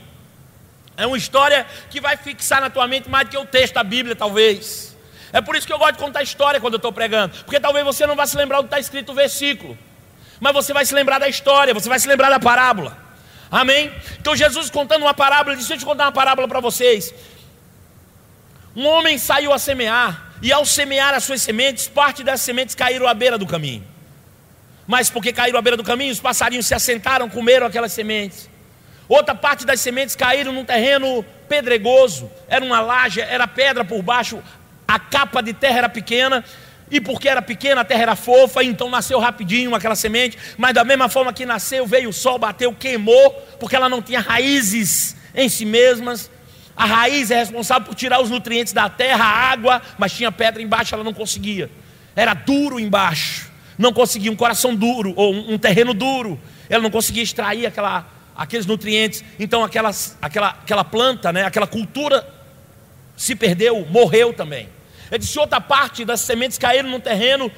É 0.97 1.05
uma 1.05 1.17
história 1.17 1.67
que 1.91 2.01
vai 2.01 2.17
fixar 2.17 2.61
na 2.61 2.71
tua 2.71 2.87
mente 2.87 3.07
mais 3.07 3.27
do 3.27 3.29
que 3.31 3.37
o 3.37 3.45
texto 3.45 3.75
da 3.75 3.83
Bíblia, 3.83 4.15
talvez. 4.15 4.97
É 5.31 5.39
por 5.39 5.55
isso 5.55 5.67
que 5.67 5.73
eu 5.73 5.77
gosto 5.77 5.93
de 5.93 5.99
contar 5.99 6.23
história 6.23 6.59
quando 6.59 6.73
eu 6.73 6.77
estou 6.77 6.91
pregando. 6.91 7.37
Porque 7.43 7.59
talvez 7.59 7.85
você 7.85 8.07
não 8.07 8.15
vá 8.15 8.25
se 8.25 8.35
lembrar 8.35 8.57
do 8.57 8.63
que 8.63 8.69
está 8.69 8.79
escrito 8.79 9.09
no 9.09 9.13
versículo 9.13 9.77
mas 10.39 10.53
você 10.53 10.73
vai 10.73 10.85
se 10.85 10.93
lembrar 10.93 11.19
da 11.19 11.27
história, 11.27 11.73
você 11.73 11.89
vai 11.89 11.99
se 11.99 12.07
lembrar 12.07 12.29
da 12.29 12.39
parábola. 12.39 12.97
Amém? 13.49 13.91
Então 14.19 14.35
Jesus 14.35 14.69
contando 14.69 15.03
uma 15.03 15.13
parábola, 15.13 15.53
ele 15.53 15.57
disse: 15.57 15.69
Deixa 15.69 15.83
eu 15.83 15.87
contar 15.87 16.05
uma 16.05 16.11
parábola 16.11 16.47
para 16.47 16.59
vocês. 16.59 17.13
Um 18.75 18.85
homem 18.85 19.17
saiu 19.17 19.51
a 19.51 19.57
semear, 19.57 20.33
e 20.41 20.51
ao 20.51 20.65
semear 20.65 21.13
as 21.13 21.23
suas 21.23 21.41
sementes, 21.41 21.87
parte 21.87 22.23
das 22.23 22.41
sementes 22.41 22.75
caíram 22.75 23.07
à 23.07 23.13
beira 23.13 23.37
do 23.37 23.47
caminho. 23.47 23.83
Mas 24.85 25.09
porque 25.09 25.33
caíram 25.33 25.57
à 25.57 25.61
beira 25.61 25.75
do 25.75 25.83
caminho, 25.83 26.13
os 26.13 26.19
passarinhos 26.19 26.67
se 26.67 26.75
assentaram, 26.75 27.27
comeram 27.27 27.65
aquelas 27.65 27.91
sementes. 27.91 28.49
Outra 29.09 29.33
parte 29.33 29.65
das 29.65 29.81
sementes 29.81 30.15
caíram 30.15 30.51
num 30.51 30.63
terreno 30.63 31.25
pedregoso, 31.47 32.29
era 32.47 32.63
uma 32.63 32.79
laje, 32.79 33.21
era 33.21 33.47
pedra 33.47 33.83
por 33.83 34.01
baixo, 34.01 34.43
a 34.87 34.99
capa 34.99 35.41
de 35.41 35.53
terra 35.53 35.79
era 35.79 35.89
pequena, 35.89 36.43
e 36.89 37.01
porque 37.01 37.27
era 37.27 37.41
pequena, 37.41 37.81
a 37.81 37.85
terra 37.85 38.01
era 38.03 38.15
fofa, 38.15 38.63
então 38.63 38.89
nasceu 38.89 39.19
rapidinho 39.19 39.75
aquela 39.75 39.95
semente. 39.95 40.37
Mas 40.57 40.73
da 40.73 40.83
mesma 40.83 41.09
forma 41.09 41.33
que 41.33 41.45
nasceu, 41.45 41.85
veio 41.85 42.09
o 42.09 42.13
sol, 42.13 42.39
bateu, 42.39 42.73
queimou, 42.73 43.31
porque 43.59 43.75
ela 43.75 43.89
não 43.89 44.01
tinha 44.01 44.21
raízes 44.21 45.15
em 45.35 45.49
si 45.49 45.65
mesmas. 45.65 46.31
A 46.75 46.85
raiz 46.85 47.29
é 47.31 47.39
responsável 47.39 47.87
por 47.87 47.95
tirar 47.95 48.21
os 48.21 48.29
nutrientes 48.29 48.71
da 48.71 48.87
terra, 48.87 49.25
a 49.25 49.51
água, 49.51 49.81
mas 49.97 50.13
tinha 50.13 50.31
pedra 50.31 50.61
embaixo, 50.61 50.95
ela 50.95 51.03
não 51.03 51.13
conseguia. 51.13 51.69
Era 52.15 52.33
duro 52.33 52.79
embaixo, 52.79 53.51
não 53.77 53.91
conseguia 53.91 54.31
um 54.31 54.35
coração 54.35 54.73
duro 54.73 55.13
ou 55.15 55.33
um, 55.33 55.57
terreno 55.57 55.93
duro. 55.93 56.39
Ela 56.69 56.81
não 56.81 56.89
conseguia 56.89 57.23
extrair 57.23 57.65
aquela, 57.65 58.07
aqueles 58.35 58.65
nutrientes. 58.65 59.23
Então 59.37 59.63
aquelas, 59.63 60.17
aquela, 60.21 60.49
aquela 60.49 60.83
planta, 60.83 61.33
né, 61.33 61.43
aquela 61.43 61.67
cultura 61.67 62.25
se 63.17 63.35
perdeu, 63.35 63.85
morreu 63.89 64.31
também. 64.31 64.69
Ele 65.11 65.19
disse: 65.19 65.39
outra 65.39 65.61
parte 65.61 66.03
das 66.05 66.21
sementes 66.21 66.57
caíram 66.57 66.89
no 66.89 66.99
terreno 66.99 67.51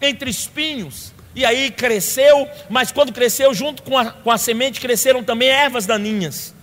entre 0.00 0.30
espinhos, 0.30 1.12
E 1.36 1.44
aí 1.44 1.70
cresceu, 1.70 2.48
mas 2.70 2.92
quando 2.92 3.12
cresceu, 3.12 3.52
junto 3.52 3.82
com 3.82 3.98
a, 3.98 4.12
com 4.12 4.30
a 4.30 4.38
semente, 4.38 4.80
cresceram 4.80 5.24
também 5.24 5.48
ervas 5.48 5.84
daninhas. 5.84 6.54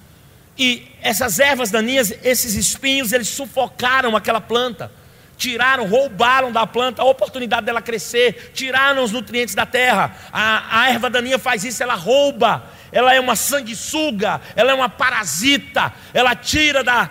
E 0.57 0.87
essas 1.01 1.39
ervas 1.39 1.69
daninhas, 1.71 2.13
esses 2.23 2.55
espinhos, 2.55 3.11
eles 3.11 3.27
sufocaram 3.27 4.15
aquela 4.15 4.39
planta. 4.39 4.91
Tiraram, 5.37 5.87
roubaram 5.87 6.51
da 6.51 6.67
planta 6.67 7.01
a 7.01 7.05
oportunidade 7.05 7.65
dela 7.65 7.81
crescer, 7.81 8.51
tiraram 8.53 9.03
os 9.03 9.11
nutrientes 9.11 9.55
da 9.55 9.65
terra. 9.65 10.15
A, 10.31 10.81
a 10.83 10.89
erva 10.91 11.09
daninha 11.09 11.39
faz 11.39 11.63
isso, 11.63 11.81
ela 11.81 11.95
rouba, 11.95 12.63
ela 12.91 13.13
é 13.13 13.19
uma 13.19 13.35
sanguessuga, 13.35 14.39
ela 14.55 14.71
é 14.71 14.75
uma 14.75 14.87
parasita, 14.87 15.91
ela 16.13 16.35
tira 16.35 16.83
da, 16.83 17.09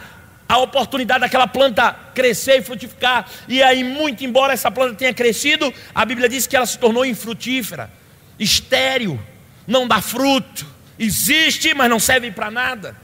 a 0.51 0.59
oportunidade 0.59 1.21
daquela 1.21 1.47
planta 1.47 1.93
crescer 2.13 2.59
e 2.59 2.63
frutificar. 2.63 3.25
E 3.47 3.63
aí, 3.63 3.85
muito 3.85 4.25
embora 4.25 4.53
essa 4.53 4.69
planta 4.69 4.97
tenha 4.97 5.15
crescido, 5.15 5.73
a 5.95 6.05
Bíblia 6.05 6.29
diz 6.29 6.45
que 6.45 6.57
ela 6.57 6.67
se 6.67 6.77
tornou 6.77 7.05
infrutífera, 7.05 7.89
estéril, 8.37 9.21
não 9.65 9.87
dá 9.87 10.03
fruto, 10.03 10.67
existe, 10.99 11.73
mas 11.73 11.89
não 11.89 12.01
serve 12.01 12.33
para 12.33 12.51
nada. 12.51 12.97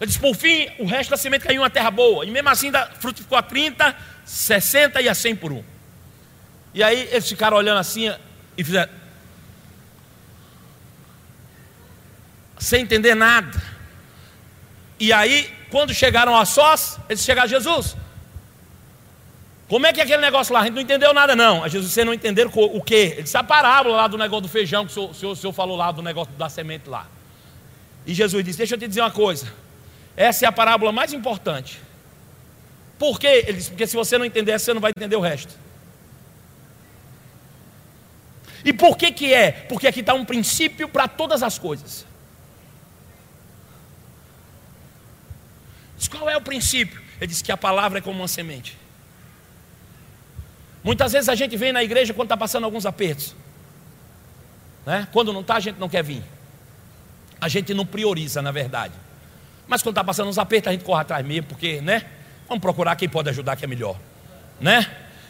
Ele 0.00 0.06
disse, 0.06 0.20
por 0.20 0.36
fim, 0.36 0.68
o 0.78 0.86
resto 0.86 1.10
da 1.10 1.16
semente 1.16 1.44
caiu 1.44 1.56
em 1.56 1.58
uma 1.58 1.70
terra 1.70 1.90
boa. 1.90 2.24
E 2.24 2.30
mesmo 2.30 2.50
assim 2.50 2.70
frutificou 3.00 3.36
a 3.36 3.42
30, 3.42 3.96
60 4.24 5.02
e 5.02 5.08
a 5.08 5.14
100 5.14 5.34
por 5.34 5.50
um. 5.50 5.64
E 6.72 6.84
aí 6.84 7.08
eles 7.10 7.28
ficaram 7.28 7.56
olhando 7.56 7.78
assim 7.78 8.14
e 8.56 8.62
fizeram. 8.62 8.92
Sem 12.60 12.82
entender 12.82 13.16
nada. 13.16 13.60
E 15.00 15.12
aí 15.12 15.55
quando 15.70 15.92
chegaram 15.92 16.36
a 16.36 16.44
sós, 16.44 16.98
eles 17.08 17.24
chegaram 17.24 17.46
a 17.46 17.50
Jesus. 17.50 17.96
Como 19.68 19.84
é 19.84 19.92
que 19.92 20.00
é 20.00 20.04
aquele 20.04 20.22
negócio 20.22 20.54
lá? 20.54 20.60
A 20.60 20.64
gente 20.64 20.74
não 20.74 20.82
entendeu 20.82 21.12
nada, 21.12 21.34
não. 21.34 21.64
A 21.64 21.68
Jesus, 21.68 21.92
você 21.92 22.04
não 22.04 22.14
entenderam 22.14 22.50
o 22.54 22.80
quê? 22.80 23.12
Ele 23.14 23.22
disse 23.24 23.36
a 23.36 23.42
parábola 23.42 23.96
lá 23.96 24.06
do 24.06 24.16
negócio 24.16 24.42
do 24.42 24.48
feijão, 24.48 24.86
que 24.86 24.92
o 24.92 24.94
senhor, 24.94 25.10
o 25.10 25.14
senhor, 25.14 25.32
o 25.32 25.36
senhor 25.36 25.52
falou 25.52 25.76
lá 25.76 25.90
do 25.90 26.02
negócio 26.02 26.32
da 26.34 26.48
semente 26.48 26.88
lá. 26.88 27.06
E 28.06 28.14
Jesus 28.14 28.44
disse: 28.44 28.58
Deixa 28.58 28.76
eu 28.76 28.78
te 28.78 28.86
dizer 28.86 29.00
uma 29.00 29.10
coisa. 29.10 29.52
Essa 30.16 30.44
é 30.44 30.48
a 30.48 30.52
parábola 30.52 30.92
mais 30.92 31.12
importante. 31.12 31.80
Por 32.96 33.18
quê? 33.18 33.44
Ele 33.46 33.54
disse: 33.54 33.70
Porque 33.70 33.86
se 33.88 33.96
você 33.96 34.16
não 34.16 34.24
entender, 34.24 34.56
você 34.56 34.72
não 34.72 34.80
vai 34.80 34.92
entender 34.96 35.16
o 35.16 35.20
resto. 35.20 35.52
E 38.64 38.72
por 38.72 38.96
que 38.96 39.10
que 39.10 39.34
é? 39.34 39.50
Porque 39.50 39.88
aqui 39.88 40.00
está 40.00 40.14
um 40.14 40.24
princípio 40.24 40.88
para 40.88 41.08
todas 41.08 41.42
as 41.42 41.58
coisas. 41.58 42.06
Diz, 45.96 46.08
qual 46.08 46.28
é 46.28 46.36
o 46.36 46.40
princípio? 46.40 47.00
Ele 47.20 47.26
diz 47.26 47.42
que 47.42 47.50
a 47.50 47.56
palavra 47.56 47.98
é 47.98 48.02
como 48.02 48.18
uma 48.18 48.28
semente. 48.28 48.76
Muitas 50.84 51.12
vezes 51.12 51.28
a 51.28 51.34
gente 51.34 51.56
vem 51.56 51.72
na 51.72 51.82
igreja 51.82 52.14
quando 52.14 52.26
está 52.26 52.36
passando 52.36 52.64
alguns 52.64 52.86
apertos. 52.86 53.34
Né? 54.84 55.08
Quando 55.12 55.32
não 55.32 55.40
está, 55.40 55.56
a 55.56 55.60
gente 55.60 55.78
não 55.78 55.88
quer 55.88 56.04
vir. 56.04 56.22
A 57.40 57.48
gente 57.48 57.74
não 57.74 57.84
prioriza, 57.84 58.40
na 58.40 58.52
verdade. 58.52 58.94
Mas 59.66 59.82
quando 59.82 59.94
está 59.94 60.04
passando 60.04 60.28
uns 60.28 60.38
apertos, 60.38 60.68
a 60.68 60.72
gente 60.72 60.84
corre 60.84 61.02
atrás 61.02 61.26
mesmo, 61.26 61.48
porque, 61.48 61.80
né? 61.80 62.06
Vamos 62.48 62.62
procurar 62.62 62.94
quem 62.94 63.08
pode 63.08 63.28
ajudar 63.28 63.56
que 63.56 63.64
é 63.64 63.68
melhor. 63.68 63.98
Né? 64.60 64.86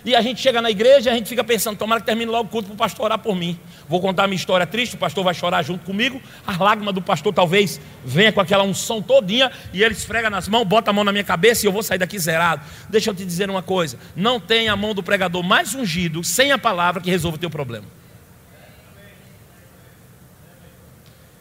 E 0.06 0.14
a 0.14 0.22
gente 0.22 0.40
chega 0.40 0.62
na 0.62 0.70
igreja 0.70 1.10
e 1.10 1.12
a 1.12 1.16
gente 1.16 1.28
fica 1.28 1.42
pensando, 1.42 1.76
tomara 1.76 2.00
que 2.00 2.06
termine 2.06 2.30
logo 2.30 2.44
o 2.44 2.48
culto 2.48 2.68
para 2.68 2.74
o 2.74 2.78
pastor 2.78 3.06
orar 3.06 3.18
por 3.18 3.34
mim. 3.34 3.58
Vou 3.88 4.00
contar 4.00 4.28
minha 4.28 4.36
história 4.36 4.64
triste, 4.64 4.94
o 4.94 4.98
pastor 4.98 5.24
vai 5.24 5.34
chorar 5.34 5.64
junto 5.64 5.84
comigo. 5.84 6.22
A 6.46 6.56
lágrima 6.62 6.92
do 6.92 7.02
pastor 7.02 7.34
talvez 7.34 7.80
venha 8.04 8.32
com 8.32 8.40
aquela 8.40 8.62
unção 8.62 9.02
todinha 9.02 9.50
e 9.72 9.82
ele 9.82 9.94
esfrega 9.94 10.30
nas 10.30 10.46
mãos, 10.46 10.64
bota 10.64 10.90
a 10.90 10.92
mão 10.92 11.02
na 11.02 11.10
minha 11.10 11.24
cabeça 11.24 11.66
e 11.66 11.68
eu 11.68 11.72
vou 11.72 11.82
sair 11.82 11.98
daqui 11.98 12.20
zerado. 12.20 12.62
Deixa 12.88 13.10
eu 13.10 13.14
te 13.16 13.24
dizer 13.24 13.50
uma 13.50 13.62
coisa: 13.62 13.98
não 14.14 14.38
tem 14.38 14.68
a 14.68 14.76
mão 14.76 14.94
do 14.94 15.02
pregador 15.02 15.42
mais 15.42 15.74
ungido, 15.74 16.22
sem 16.22 16.52
a 16.52 16.58
palavra, 16.58 17.02
que 17.02 17.10
resolva 17.10 17.36
o 17.36 17.40
teu 17.40 17.50
problema. 17.50 17.86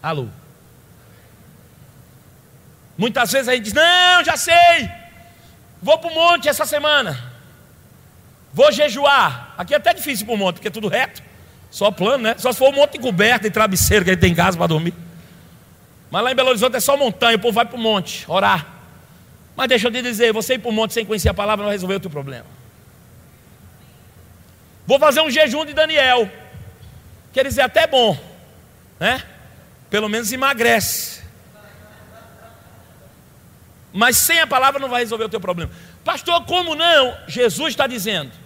Alô? 0.01 0.27
Muitas 2.97 3.31
vezes 3.31 3.47
a 3.47 3.53
gente 3.53 3.65
diz: 3.65 3.73
Não, 3.73 4.23
já 4.23 4.35
sei, 4.35 4.89
vou 5.83 5.99
para 5.99 6.09
o 6.09 6.15
monte 6.15 6.49
essa 6.49 6.65
semana. 6.65 7.34
Vou 8.55 8.71
jejuar. 8.71 9.53
Aqui 9.57 9.73
é 9.73 9.77
até 9.77 9.93
difícil 9.93 10.25
para 10.25 10.33
o 10.33 10.37
monte, 10.37 10.55
porque 10.55 10.69
é 10.69 10.71
tudo 10.71 10.87
reto. 10.87 11.21
Só 11.69 11.91
plano, 11.91 12.23
né? 12.23 12.35
Só 12.37 12.53
se 12.53 12.57
for 12.57 12.69
um 12.69 12.77
monte 12.77 12.97
encoberto 12.97 13.45
e 13.45 13.51
travesseiro 13.51 14.05
que 14.05 14.11
ele 14.11 14.17
tem 14.17 14.31
em 14.31 14.35
casa 14.35 14.57
para 14.57 14.67
dormir. 14.67 14.93
Mas 16.09 16.23
lá 16.23 16.31
em 16.31 16.35
Belo 16.35 16.51
Horizonte 16.51 16.77
é 16.77 16.79
só 16.79 16.95
montanha, 16.95 17.35
o 17.35 17.39
povo 17.39 17.53
vai 17.53 17.65
para 17.65 17.75
o 17.75 17.79
monte 17.79 18.23
orar. 18.29 18.65
Mas 19.57 19.67
deixa 19.67 19.89
eu 19.89 19.91
te 19.91 20.01
dizer, 20.01 20.31
você 20.31 20.53
ir 20.53 20.59
para 20.59 20.69
o 20.69 20.71
monte 20.71 20.93
sem 20.93 21.05
conhecer 21.05 21.27
a 21.27 21.33
palavra 21.33 21.63
não 21.63 21.67
vai 21.67 21.75
resolver 21.75 21.95
o 21.95 21.99
teu 21.99 22.09
problema. 22.09 22.45
Vou 24.87 24.97
fazer 24.99 25.19
um 25.19 25.29
jejum 25.29 25.65
de 25.65 25.73
Daniel. 25.73 26.31
Quer 27.33 27.43
dizer, 27.43 27.61
até 27.61 27.85
bom, 27.85 28.17
né? 28.97 29.21
Pelo 29.89 30.07
menos 30.07 30.31
emagrece. 30.31 31.21
Mas 33.91 34.15
sem 34.15 34.39
a 34.39 34.47
palavra 34.47 34.79
não 34.79 34.87
vai 34.87 35.01
resolver 35.01 35.25
o 35.25 35.29
teu 35.29 35.41
problema. 35.41 35.73
Pastor, 36.05 36.45
como 36.45 36.73
não? 36.73 37.17
Jesus 37.27 37.73
está 37.73 37.85
dizendo: 37.85 38.44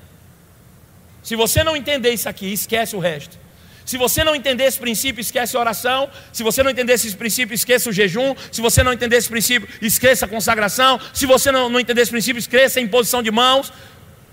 se 1.30 1.36
você 1.36 1.64
não 1.64 1.78
entender 1.78 2.10
isso 2.10 2.28
aqui, 2.28 2.52
esquece 2.52 2.96
o 2.96 3.00
resto. 3.00 3.38
Se 3.86 3.98
você 3.98 4.24
não 4.24 4.34
entender 4.34 4.64
esse 4.64 4.80
princípio, 4.80 5.22
esquece 5.22 5.56
a 5.56 5.60
oração. 5.60 6.10
Se 6.34 6.42
você 6.42 6.64
não 6.64 6.72
entender 6.72 6.94
esse 6.94 7.16
princípio, 7.16 7.54
esqueça 7.54 7.88
o 7.88 7.94
jejum. 7.94 8.34
Se 8.52 8.62
você 8.62 8.82
não 8.82 8.92
entender 8.92 9.18
esse 9.18 9.30
princípio, 9.30 9.70
esqueça 9.80 10.26
a 10.26 10.28
consagração. 10.28 11.00
Se 11.14 11.28
você 11.28 11.52
não, 11.52 11.70
não 11.70 11.80
entender 11.80 12.02
esse 12.02 12.10
princípio, 12.10 12.40
esqueça 12.40 12.80
a 12.80 12.82
imposição 12.82 13.22
de 13.22 13.30
mãos. 13.30 13.72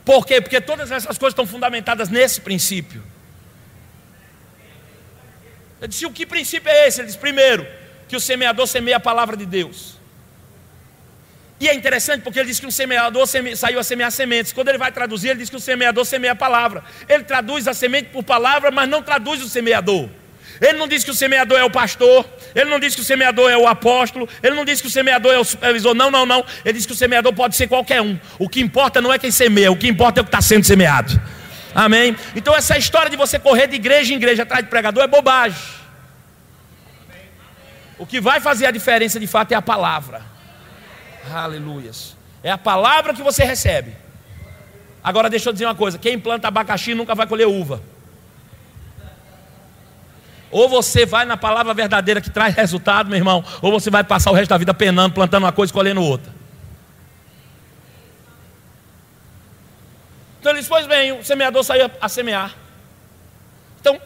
Por 0.06 0.24
quê? 0.24 0.40
Porque 0.40 0.58
todas 0.58 0.90
essas 0.90 1.18
coisas 1.18 1.34
estão 1.34 1.46
fundamentadas 1.46 2.08
nesse 2.08 2.40
princípio. 2.40 3.02
Ele 5.78 5.88
disse: 5.88 6.06
o 6.06 6.10
que 6.10 6.24
princípio 6.24 6.70
é 6.70 6.88
esse? 6.88 7.02
Ele 7.02 7.08
disse: 7.08 7.18
primeiro, 7.18 7.66
que 8.08 8.16
o 8.16 8.20
semeador 8.20 8.66
semeia 8.66 8.96
a 8.96 9.00
palavra 9.00 9.36
de 9.36 9.44
Deus. 9.44 9.95
E 11.58 11.68
é 11.68 11.74
interessante 11.74 12.22
porque 12.22 12.38
ele 12.38 12.48
diz 12.48 12.60
que 12.60 12.66
um 12.66 12.70
semeador 12.70 13.26
seme... 13.26 13.56
saiu 13.56 13.78
a 13.78 13.82
semear 13.82 14.10
sementes. 14.10 14.52
Quando 14.52 14.68
ele 14.68 14.78
vai 14.78 14.92
traduzir, 14.92 15.28
ele 15.28 15.40
diz 15.40 15.48
que 15.48 15.56
o 15.56 15.60
semeador 15.60 16.04
semeia 16.04 16.32
a 16.32 16.36
palavra. 16.36 16.84
Ele 17.08 17.24
traduz 17.24 17.66
a 17.66 17.72
semente 17.72 18.10
por 18.10 18.22
palavra, 18.22 18.70
mas 18.70 18.88
não 18.88 19.02
traduz 19.02 19.42
o 19.42 19.48
semeador. 19.48 20.08
Ele 20.60 20.78
não 20.78 20.88
diz 20.88 21.04
que 21.04 21.10
o 21.10 21.14
semeador 21.14 21.58
é 21.58 21.64
o 21.64 21.70
pastor, 21.70 22.26
ele 22.54 22.70
não 22.70 22.80
diz 22.80 22.94
que 22.94 23.00
o 23.00 23.04
semeador 23.04 23.50
é 23.50 23.56
o 23.56 23.66
apóstolo, 23.66 24.28
ele 24.42 24.54
não 24.54 24.64
diz 24.64 24.80
que 24.80 24.86
o 24.86 24.90
semeador 24.90 25.34
é 25.34 25.38
o 25.38 25.44
supervisor, 25.44 25.94
não, 25.94 26.10
não, 26.10 26.24
não. 26.24 26.44
Ele 26.64 26.74
diz 26.74 26.86
que 26.86 26.92
o 26.92 26.96
semeador 26.96 27.32
pode 27.34 27.56
ser 27.56 27.66
qualquer 27.66 28.00
um. 28.00 28.18
O 28.38 28.48
que 28.48 28.60
importa 28.60 29.00
não 29.00 29.12
é 29.12 29.18
quem 29.18 29.30
semeia, 29.30 29.70
o 29.70 29.76
que 29.76 29.86
importa 29.86 30.20
é 30.20 30.22
o 30.22 30.24
que 30.24 30.28
está 30.28 30.40
sendo 30.40 30.64
semeado. 30.64 31.20
Amém? 31.74 32.16
Então, 32.34 32.54
essa 32.54 32.78
história 32.78 33.10
de 33.10 33.16
você 33.16 33.38
correr 33.38 33.66
de 33.66 33.76
igreja 33.76 34.14
em 34.14 34.16
igreja 34.16 34.44
atrás 34.44 34.64
de 34.64 34.70
pregador 34.70 35.04
é 35.04 35.06
bobagem. 35.06 35.58
O 37.98 38.06
que 38.06 38.20
vai 38.20 38.40
fazer 38.40 38.66
a 38.66 38.70
diferença 38.70 39.20
de 39.20 39.26
fato 39.26 39.52
é 39.52 39.54
a 39.54 39.62
palavra. 39.62 40.35
Aleluias. 41.32 42.16
É 42.42 42.50
a 42.50 42.58
palavra 42.58 43.12
que 43.14 43.22
você 43.22 43.44
recebe. 43.44 43.96
Agora 45.02 45.30
deixa 45.30 45.48
eu 45.48 45.52
dizer 45.52 45.66
uma 45.66 45.74
coisa: 45.74 45.98
quem 45.98 46.18
planta 46.18 46.48
abacaxi 46.48 46.94
nunca 46.94 47.14
vai 47.14 47.26
colher 47.26 47.46
uva. 47.46 47.82
Ou 50.50 50.68
você 50.68 51.04
vai 51.04 51.24
na 51.24 51.36
palavra 51.36 51.74
verdadeira 51.74 52.20
que 52.20 52.30
traz 52.30 52.54
resultado, 52.54 53.08
meu 53.08 53.16
irmão, 53.16 53.44
ou 53.60 53.72
você 53.72 53.90
vai 53.90 54.04
passar 54.04 54.30
o 54.30 54.34
resto 54.34 54.50
da 54.50 54.58
vida 54.58 54.72
penando, 54.72 55.14
plantando 55.14 55.44
uma 55.44 55.52
coisa 55.52 55.72
e 55.72 55.74
colhendo 55.74 56.02
outra. 56.02 56.32
Então 60.40 60.52
ele 60.52 60.60
disse: 60.60 60.68
Pois 60.68 60.86
bem, 60.86 61.12
o 61.12 61.24
semeador 61.24 61.64
saiu 61.64 61.90
a 62.00 62.08
semear. 62.08 62.54
Então, 63.80 64.00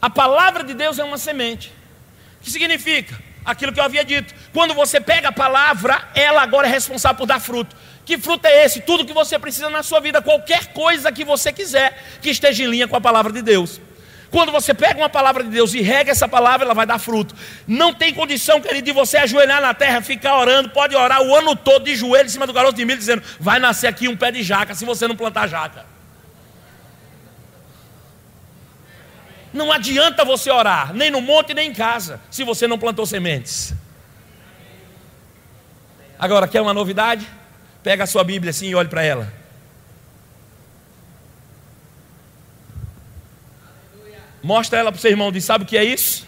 a 0.00 0.10
palavra 0.10 0.62
de 0.64 0.74
Deus 0.74 0.98
é 0.98 1.04
uma 1.04 1.18
semente. 1.18 1.72
O 2.40 2.44
que 2.44 2.50
significa? 2.50 3.18
Aquilo 3.44 3.72
que 3.72 3.80
eu 3.80 3.84
havia 3.84 4.04
dito. 4.04 4.34
Quando 4.52 4.74
você 4.74 5.00
pega 5.00 5.28
a 5.28 5.32
palavra, 5.32 6.08
ela 6.14 6.42
agora 6.42 6.66
é 6.66 6.70
responsável 6.70 7.18
por 7.18 7.26
dar 7.26 7.40
fruto. 7.40 7.74
Que 8.04 8.18
fruto 8.18 8.46
é 8.46 8.64
esse? 8.64 8.80
Tudo 8.80 9.04
que 9.04 9.12
você 9.12 9.38
precisa 9.38 9.70
na 9.70 9.82
sua 9.82 10.00
vida, 10.00 10.20
qualquer 10.20 10.72
coisa 10.72 11.12
que 11.12 11.24
você 11.24 11.52
quiser 11.52 12.02
que 12.20 12.30
esteja 12.30 12.64
em 12.64 12.66
linha 12.66 12.88
com 12.88 12.96
a 12.96 13.00
palavra 13.00 13.32
de 13.32 13.42
Deus. 13.42 13.80
Quando 14.30 14.52
você 14.52 14.72
pega 14.72 15.00
uma 15.00 15.08
palavra 15.08 15.42
de 15.42 15.50
Deus 15.50 15.74
e 15.74 15.80
rega 15.80 16.12
essa 16.12 16.28
palavra, 16.28 16.64
ela 16.64 16.74
vai 16.74 16.86
dar 16.86 16.98
fruto. 16.98 17.34
Não 17.66 17.92
tem 17.92 18.14
condição, 18.14 18.60
querido, 18.60 18.84
de 18.84 18.92
você 18.92 19.16
ajoelhar 19.16 19.60
na 19.60 19.74
terra, 19.74 20.00
ficar 20.00 20.38
orando, 20.38 20.70
pode 20.70 20.94
orar 20.94 21.20
o 21.20 21.34
ano 21.34 21.56
todo 21.56 21.84
de 21.84 21.96
joelho 21.96 22.26
em 22.26 22.30
cima 22.30 22.46
do 22.46 22.52
garoto 22.52 22.76
de 22.76 22.84
milho, 22.84 22.98
dizendo: 22.98 23.22
vai 23.40 23.58
nascer 23.58 23.88
aqui 23.88 24.06
um 24.06 24.16
pé 24.16 24.30
de 24.30 24.42
jaca, 24.42 24.74
se 24.74 24.84
você 24.84 25.08
não 25.08 25.16
plantar 25.16 25.48
jaca. 25.48 25.89
Não 29.52 29.72
adianta 29.72 30.24
você 30.24 30.50
orar, 30.50 30.94
nem 30.94 31.10
no 31.10 31.20
monte, 31.20 31.52
nem 31.52 31.70
em 31.70 31.74
casa, 31.74 32.20
se 32.30 32.44
você 32.44 32.66
não 32.66 32.78
plantou 32.78 33.04
sementes. 33.04 33.74
Agora, 36.18 36.46
quer 36.46 36.60
uma 36.60 36.74
novidade? 36.74 37.26
Pega 37.82 38.04
a 38.04 38.06
sua 38.06 38.22
Bíblia 38.22 38.50
assim 38.50 38.68
e 38.68 38.74
olhe 38.74 38.88
para 38.88 39.02
ela. 39.02 39.32
Mostra 44.42 44.78
ela 44.78 44.92
para 44.92 44.98
o 44.98 45.00
seu 45.00 45.10
irmão, 45.10 45.32
diz: 45.32 45.44
sabe 45.44 45.64
o 45.64 45.66
que 45.66 45.76
é 45.76 45.84
isso? 45.84 46.26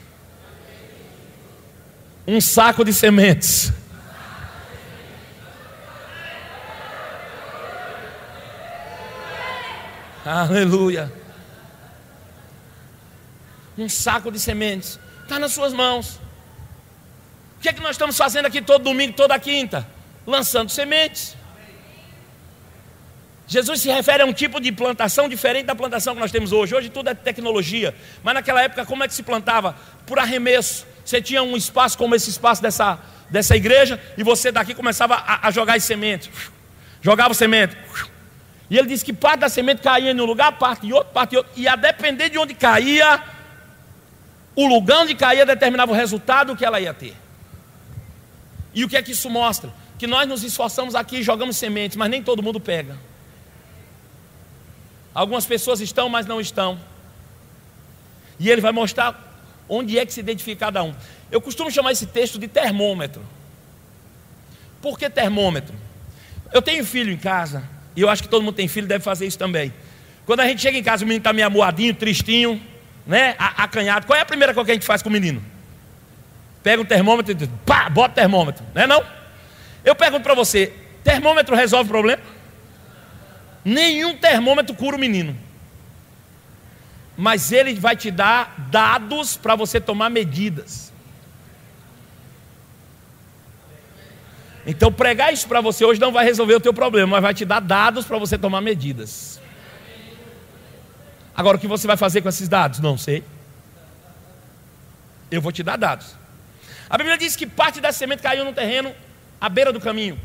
Um 2.27 2.41
saco 2.41 2.85
de 2.85 2.93
sementes. 2.93 3.73
Aleluia. 10.25 11.13
Um 13.77 13.89
saco 13.89 14.31
de 14.31 14.39
sementes. 14.39 14.99
Está 15.23 15.39
nas 15.39 15.53
suas 15.53 15.73
mãos. 15.73 16.21
O 17.59 17.61
que 17.63 17.69
é 17.69 17.73
que 17.73 17.81
nós 17.81 17.93
estamos 17.93 18.17
fazendo 18.17 18.47
aqui 18.47 18.61
todo 18.61 18.85
domingo, 18.85 19.13
toda 19.15 19.39
quinta? 19.39 19.87
Lançando 20.27 20.71
sementes. 20.71 21.37
Jesus 23.47 23.83
se 23.83 23.91
refere 23.91 24.23
a 24.23 24.27
um 24.27 24.33
tipo 24.33 24.61
de 24.61 24.73
plantação 24.73 25.29
diferente 25.29 25.67
da 25.67 25.75
plantação 25.75 26.15
que 26.15 26.21
nós 26.21 26.33
temos 26.33 26.53
hoje. 26.53 26.75
Hoje 26.75 26.89
tudo 26.89 27.11
é 27.11 27.15
tecnologia. 27.15 27.95
Mas 28.23 28.35
naquela 28.35 28.63
época, 28.63 28.87
como 28.87 29.05
é 29.05 29.09
que 29.09 29.15
se 29.15 29.23
plantava? 29.23 29.77
Por 30.07 30.19
arremesso. 30.19 30.87
Você 31.05 31.21
tinha 31.21 31.43
um 31.43 31.57
espaço 31.57 31.99
como 31.99 32.15
esse 32.15 32.31
espaço 32.31 32.63
dessa, 32.63 32.99
dessa 33.29 33.57
igreja, 33.57 34.01
e 34.17 34.23
você 34.23 34.51
daqui 34.53 34.75
começava 34.75 35.17
a, 35.17 35.49
a 35.49 35.51
jogar 35.51 35.77
as 35.77 35.85
sementes. 35.85 36.31
Jogava 37.03 37.35
semente. 37.35 37.77
E 38.71 38.79
ele 38.79 38.89
disse 38.89 39.05
que 39.05 39.13
parte 39.13 39.41
da 39.41 39.49
semente 39.51 39.83
caía 39.83 40.13
em 40.13 40.21
um 40.21 40.25
lugar, 40.25 40.53
parte 40.53 40.87
em 40.87 40.93
outro, 40.93 41.13
parte 41.13 41.35
em 41.35 41.39
outro. 41.39 41.53
E 41.55 41.69
a 41.69 41.77
depender 41.77 42.31
de 42.31 42.39
onde 42.39 42.55
caía, 42.55 43.23
o 44.55 44.67
lugar 44.67 44.99
onde 45.01 45.15
caía 45.15 45.47
determinava 45.47 45.93
o 45.93 45.95
resultado 45.95 46.57
que 46.57 46.65
ela 46.65 46.81
ia 46.81 46.93
ter. 46.93 47.17
E 48.75 48.85
o 48.85 48.89
que 48.89 48.97
é 48.97 49.03
que 49.03 49.13
isso 49.13 49.29
mostra? 49.31 49.73
Que 49.99 50.07
nós 50.07 50.29
nos 50.29 50.43
esforçamos 50.43 50.95
aqui 50.95 51.19
e 51.19 51.23
jogamos 51.23 51.57
sementes, 51.57 51.97
mas 51.97 52.11
nem 52.11 52.23
todo 52.23 52.43
mundo 52.43 52.61
pega. 52.61 52.97
Algumas 55.15 55.45
pessoas 55.45 55.81
estão, 55.81 56.09
mas 56.09 56.27
não 56.27 56.41
estão. 56.41 56.79
E 58.39 58.51
ele 58.51 58.61
vai 58.61 58.73
mostrar 58.73 59.31
onde 59.69 59.99
é 59.99 60.05
que 60.05 60.13
se 60.13 60.21
identifica 60.21 60.67
cada 60.67 60.83
um. 60.83 60.95
Eu 61.31 61.41
costumo 61.41 61.71
chamar 61.71 61.93
esse 61.93 62.07
texto 62.07 62.39
de 62.39 62.49
termômetro. 62.49 63.23
Por 64.81 64.99
que 64.99 65.09
termômetro? 65.09 65.75
Eu 66.53 66.61
tenho 66.61 66.85
filho 66.85 67.13
em 67.13 67.17
casa, 67.17 67.63
e 67.95 68.01
eu 68.01 68.09
acho 68.09 68.23
que 68.23 68.29
todo 68.29 68.43
mundo 68.43 68.55
tem 68.55 68.69
filho, 68.69 68.87
deve 68.87 69.05
fazer 69.05 69.27
isso 69.27 69.39
também. 69.39 69.73
Quando 70.27 70.41
a 70.41 70.47
gente 70.47 70.61
chega 70.61 70.77
em 70.77 70.83
casa, 70.83 71.05
o 71.05 71.07
menino 71.07 71.21
está 71.21 71.33
meio 71.33 71.47
amuadinho, 71.47 71.95
tristinho, 71.95 72.61
né? 73.07 73.35
Acanhado. 73.39 74.07
Qual 74.07 74.19
é 74.19 74.23
a 74.23 74.27
primeira 74.27 74.55
coisa 74.55 74.67
que 74.67 74.71
a 74.73 74.75
gente 74.75 74.87
faz 74.87 75.03
com 75.03 75.09
o 75.09 75.13
menino? 75.13 75.43
Pega 76.63 76.81
um 76.81 76.85
termômetro 76.85 77.33
e 77.33 77.47
pá, 77.67 77.89
bota 77.89 78.15
termômetro, 78.15 78.65
não 78.75 78.83
é 78.83 78.87
não? 78.87 79.05
Eu 79.85 79.95
pergunto 79.97 80.23
para 80.23 80.35
você, 80.35 80.73
termômetro 81.03 81.57
resolve 81.57 81.89
o 81.89 81.93
problema? 81.93 82.23
Nenhum 83.65 84.17
termômetro 84.17 84.75
cura 84.75 84.97
o 84.97 85.01
menino. 85.01 85.37
Mas 87.17 87.53
ele 87.53 87.75
vai 87.75 87.97
te 87.97 88.11
dar 88.11 88.55
dados 88.71 89.37
para 89.37 89.55
você 89.55 89.81
tomar 89.81 90.09
medidas. 90.09 90.93
Então 94.67 94.93
pregar 94.93 95.33
isso 95.33 95.49
para 95.49 95.61
você 95.61 95.85
hoje 95.85 96.01
não 96.01 96.13
vai 96.13 96.25
resolver 96.25 96.55
o 96.55 96.61
teu 96.61 96.73
problema, 96.73 97.09
mas 97.09 97.23
vai 97.23 97.35
te 97.35 97.45
dar 97.45 97.61
dados 97.61 98.07
para 98.07 98.19
você 98.19 98.39
tomar 98.39 98.61
medidas. 98.61 99.32
Agora 101.35 101.57
o 101.57 101.61
que 101.61 101.67
você 101.67 101.87
vai 101.87 101.97
fazer 101.97 102.21
com 102.21 102.29
esses 102.29 102.49
dados? 102.49 102.81
Não 102.81 102.99
sei. 102.99 103.25
Eu 105.31 105.41
vou 105.41 105.51
te 105.51 105.63
dar 105.63 105.77
dados. 105.77 106.15
A 106.89 106.99
Bíblia 106.99 107.17
diz 107.17 107.35
que 107.35 107.47
parte 107.47 107.81
da 107.81 107.91
semente 107.91 108.23
caiu 108.23 108.45
no 108.45 108.53
terreno 108.53 108.95
à 109.41 109.49
beira 109.49 109.73
do 109.73 109.81
caminho. 109.81 110.21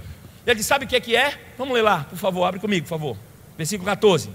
Ele 0.45 0.55
diz: 0.55 0.65
Sabe 0.65 0.85
o 0.85 0.87
que 0.87 0.95
é 0.95 0.99
que 0.99 1.15
é? 1.15 1.39
Vamos 1.57 1.73
ler 1.73 1.81
lá, 1.81 2.05
por 2.09 2.17
favor, 2.17 2.45
abre 2.45 2.59
comigo, 2.59 2.85
por 2.85 2.89
favor. 2.89 3.17
Versículo 3.57 3.89
14. 3.89 4.29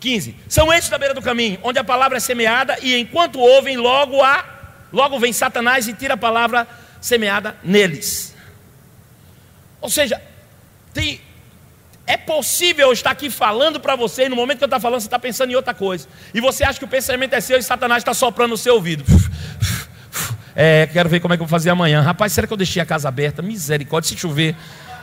15. 0.00 0.36
São 0.48 0.72
estes 0.72 0.88
da 0.88 0.98
beira 0.98 1.14
do 1.14 1.20
caminho, 1.20 1.58
onde 1.62 1.78
a 1.78 1.84
palavra 1.84 2.18
é 2.18 2.20
semeada, 2.20 2.78
e 2.80 2.96
enquanto 2.96 3.40
ouvem, 3.40 3.76
logo 3.76 4.22
há, 4.22 4.44
logo 4.92 5.18
vem 5.18 5.32
Satanás 5.32 5.88
e 5.88 5.92
tira 5.92 6.14
a 6.14 6.16
palavra 6.16 6.66
semeada 7.00 7.56
neles. 7.62 8.34
Ou 9.80 9.90
seja, 9.90 10.20
tem, 10.92 11.20
é 12.08 12.16
possível 12.16 12.86
eu 12.86 12.92
estar 12.94 13.10
aqui 13.10 13.28
falando 13.28 13.78
para 13.78 13.94
você, 13.94 14.24
e 14.24 14.28
no 14.30 14.34
momento 14.34 14.56
que 14.56 14.64
eu 14.64 14.66
estou 14.66 14.80
falando, 14.80 15.00
você 15.00 15.06
está 15.06 15.18
pensando 15.18 15.50
em 15.50 15.54
outra 15.54 15.74
coisa. 15.74 16.08
E 16.32 16.40
você 16.40 16.64
acha 16.64 16.78
que 16.78 16.84
o 16.86 16.88
pensamento 16.88 17.34
é 17.34 17.40
seu 17.40 17.58
e 17.58 17.62
Satanás 17.62 18.00
está 18.00 18.14
soprando 18.14 18.52
no 18.52 18.56
seu 18.56 18.76
ouvido. 18.76 19.04
É, 20.56 20.88
quero 20.90 21.06
ver 21.08 21.20
como 21.20 21.34
é 21.34 21.36
que 21.36 21.42
eu 21.42 21.46
vou 21.46 21.50
fazer 21.50 21.68
amanhã. 21.68 22.00
Rapaz, 22.00 22.32
será 22.32 22.46
que 22.46 22.52
eu 22.52 22.56
deixei 22.56 22.80
a 22.80 22.86
casa 22.86 23.08
aberta? 23.08 23.42
Misericórdia, 23.42 24.08
se 24.08 24.16
chover. 24.16 24.56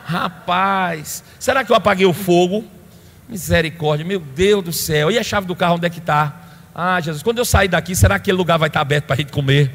Rapaz, 0.04 1.24
será 1.40 1.64
que 1.64 1.72
eu 1.72 1.76
apaguei 1.76 2.08
o 2.08 2.12
fogo? 2.12 2.66
Misericórdia, 3.30 4.04
meu 4.04 4.20
Deus 4.20 4.64
do 4.64 4.74
céu. 4.74 5.12
E 5.12 5.20
a 5.20 5.24
chave 5.24 5.46
do 5.46 5.56
carro 5.56 5.76
onde 5.76 5.86
é 5.86 5.90
que 5.92 6.00
está? 6.00 6.42
Ah, 6.74 7.00
Jesus, 7.00 7.22
quando 7.22 7.38
eu 7.38 7.46
sair 7.46 7.68
daqui, 7.68 7.96
será 7.96 8.16
que 8.16 8.24
aquele 8.24 8.38
lugar 8.38 8.58
vai 8.58 8.68
estar 8.68 8.82
aberto 8.82 9.06
para 9.06 9.14
a 9.14 9.18
gente 9.18 9.32
comer? 9.32 9.72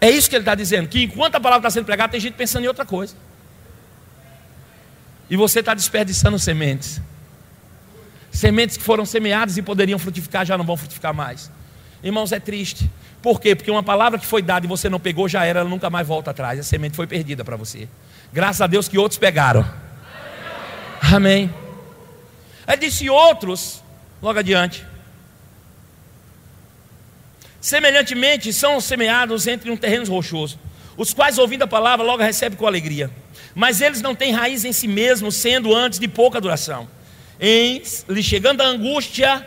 É 0.00 0.10
isso 0.10 0.28
que 0.28 0.34
ele 0.34 0.42
está 0.42 0.56
dizendo, 0.56 0.88
que 0.88 1.04
enquanto 1.04 1.36
a 1.36 1.40
palavra 1.40 1.60
está 1.60 1.70
sendo 1.70 1.86
pregada, 1.86 2.10
tem 2.10 2.20
gente 2.20 2.34
pensando 2.34 2.64
em 2.64 2.68
outra 2.68 2.84
coisa. 2.84 3.14
E 5.28 5.36
você 5.36 5.60
está 5.60 5.74
desperdiçando 5.74 6.38
sementes. 6.38 7.00
Sementes 8.30 8.76
que 8.76 8.82
foram 8.82 9.06
semeadas 9.06 9.56
e 9.56 9.62
poderiam 9.62 9.98
frutificar, 9.98 10.44
já 10.44 10.58
não 10.58 10.64
vão 10.64 10.76
frutificar 10.76 11.14
mais. 11.14 11.50
Irmãos, 12.02 12.32
é 12.32 12.40
triste. 12.40 12.90
Por 13.22 13.40
quê? 13.40 13.54
Porque 13.54 13.70
uma 13.70 13.82
palavra 13.82 14.18
que 14.18 14.26
foi 14.26 14.42
dada 14.42 14.66
e 14.66 14.68
você 14.68 14.90
não 14.90 15.00
pegou, 15.00 15.28
já 15.28 15.44
era, 15.44 15.60
ela 15.60 15.68
nunca 15.68 15.88
mais 15.88 16.06
volta 16.06 16.30
atrás. 16.30 16.60
A 16.60 16.62
semente 16.62 16.94
foi 16.94 17.06
perdida 17.06 17.44
para 17.44 17.56
você. 17.56 17.88
Graças 18.32 18.60
a 18.60 18.66
Deus 18.66 18.88
que 18.88 18.98
outros 18.98 19.18
pegaram. 19.18 19.64
Amém. 21.00 21.52
Aí 22.66 22.76
disse 22.76 23.08
outros, 23.08 23.82
logo 24.20 24.38
adiante. 24.38 24.84
Semelhantemente, 27.60 28.52
são 28.52 28.78
semeados 28.80 29.46
entre 29.46 29.70
um 29.70 29.76
terreno 29.76 30.04
rochoso, 30.06 30.58
os 30.96 31.12
quais, 31.12 31.38
ouvindo 31.38 31.62
a 31.62 31.66
palavra, 31.66 32.04
logo 32.04 32.22
recebem 32.22 32.58
com 32.58 32.66
alegria. 32.66 33.10
Mas 33.54 33.80
eles 33.80 34.00
não 34.00 34.14
têm 34.14 34.32
raiz 34.32 34.64
em 34.64 34.72
si 34.72 34.88
mesmos, 34.88 35.36
sendo 35.36 35.74
antes 35.74 35.98
de 35.98 36.08
pouca 36.08 36.40
duração. 36.40 36.88
Em 37.40 37.82
lhe 38.08 38.22
chegando 38.22 38.60
a 38.60 38.66
angústia 38.66 39.46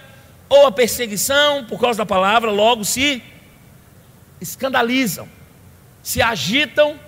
ou 0.49 0.65
a 0.65 0.71
perseguição 0.71 1.65
por 1.65 1.79
causa 1.79 1.99
da 1.99 2.05
palavra, 2.05 2.51
logo 2.51 2.83
se 2.83 3.21
escandalizam, 4.39 5.27
se 6.03 6.21
agitam, 6.21 6.99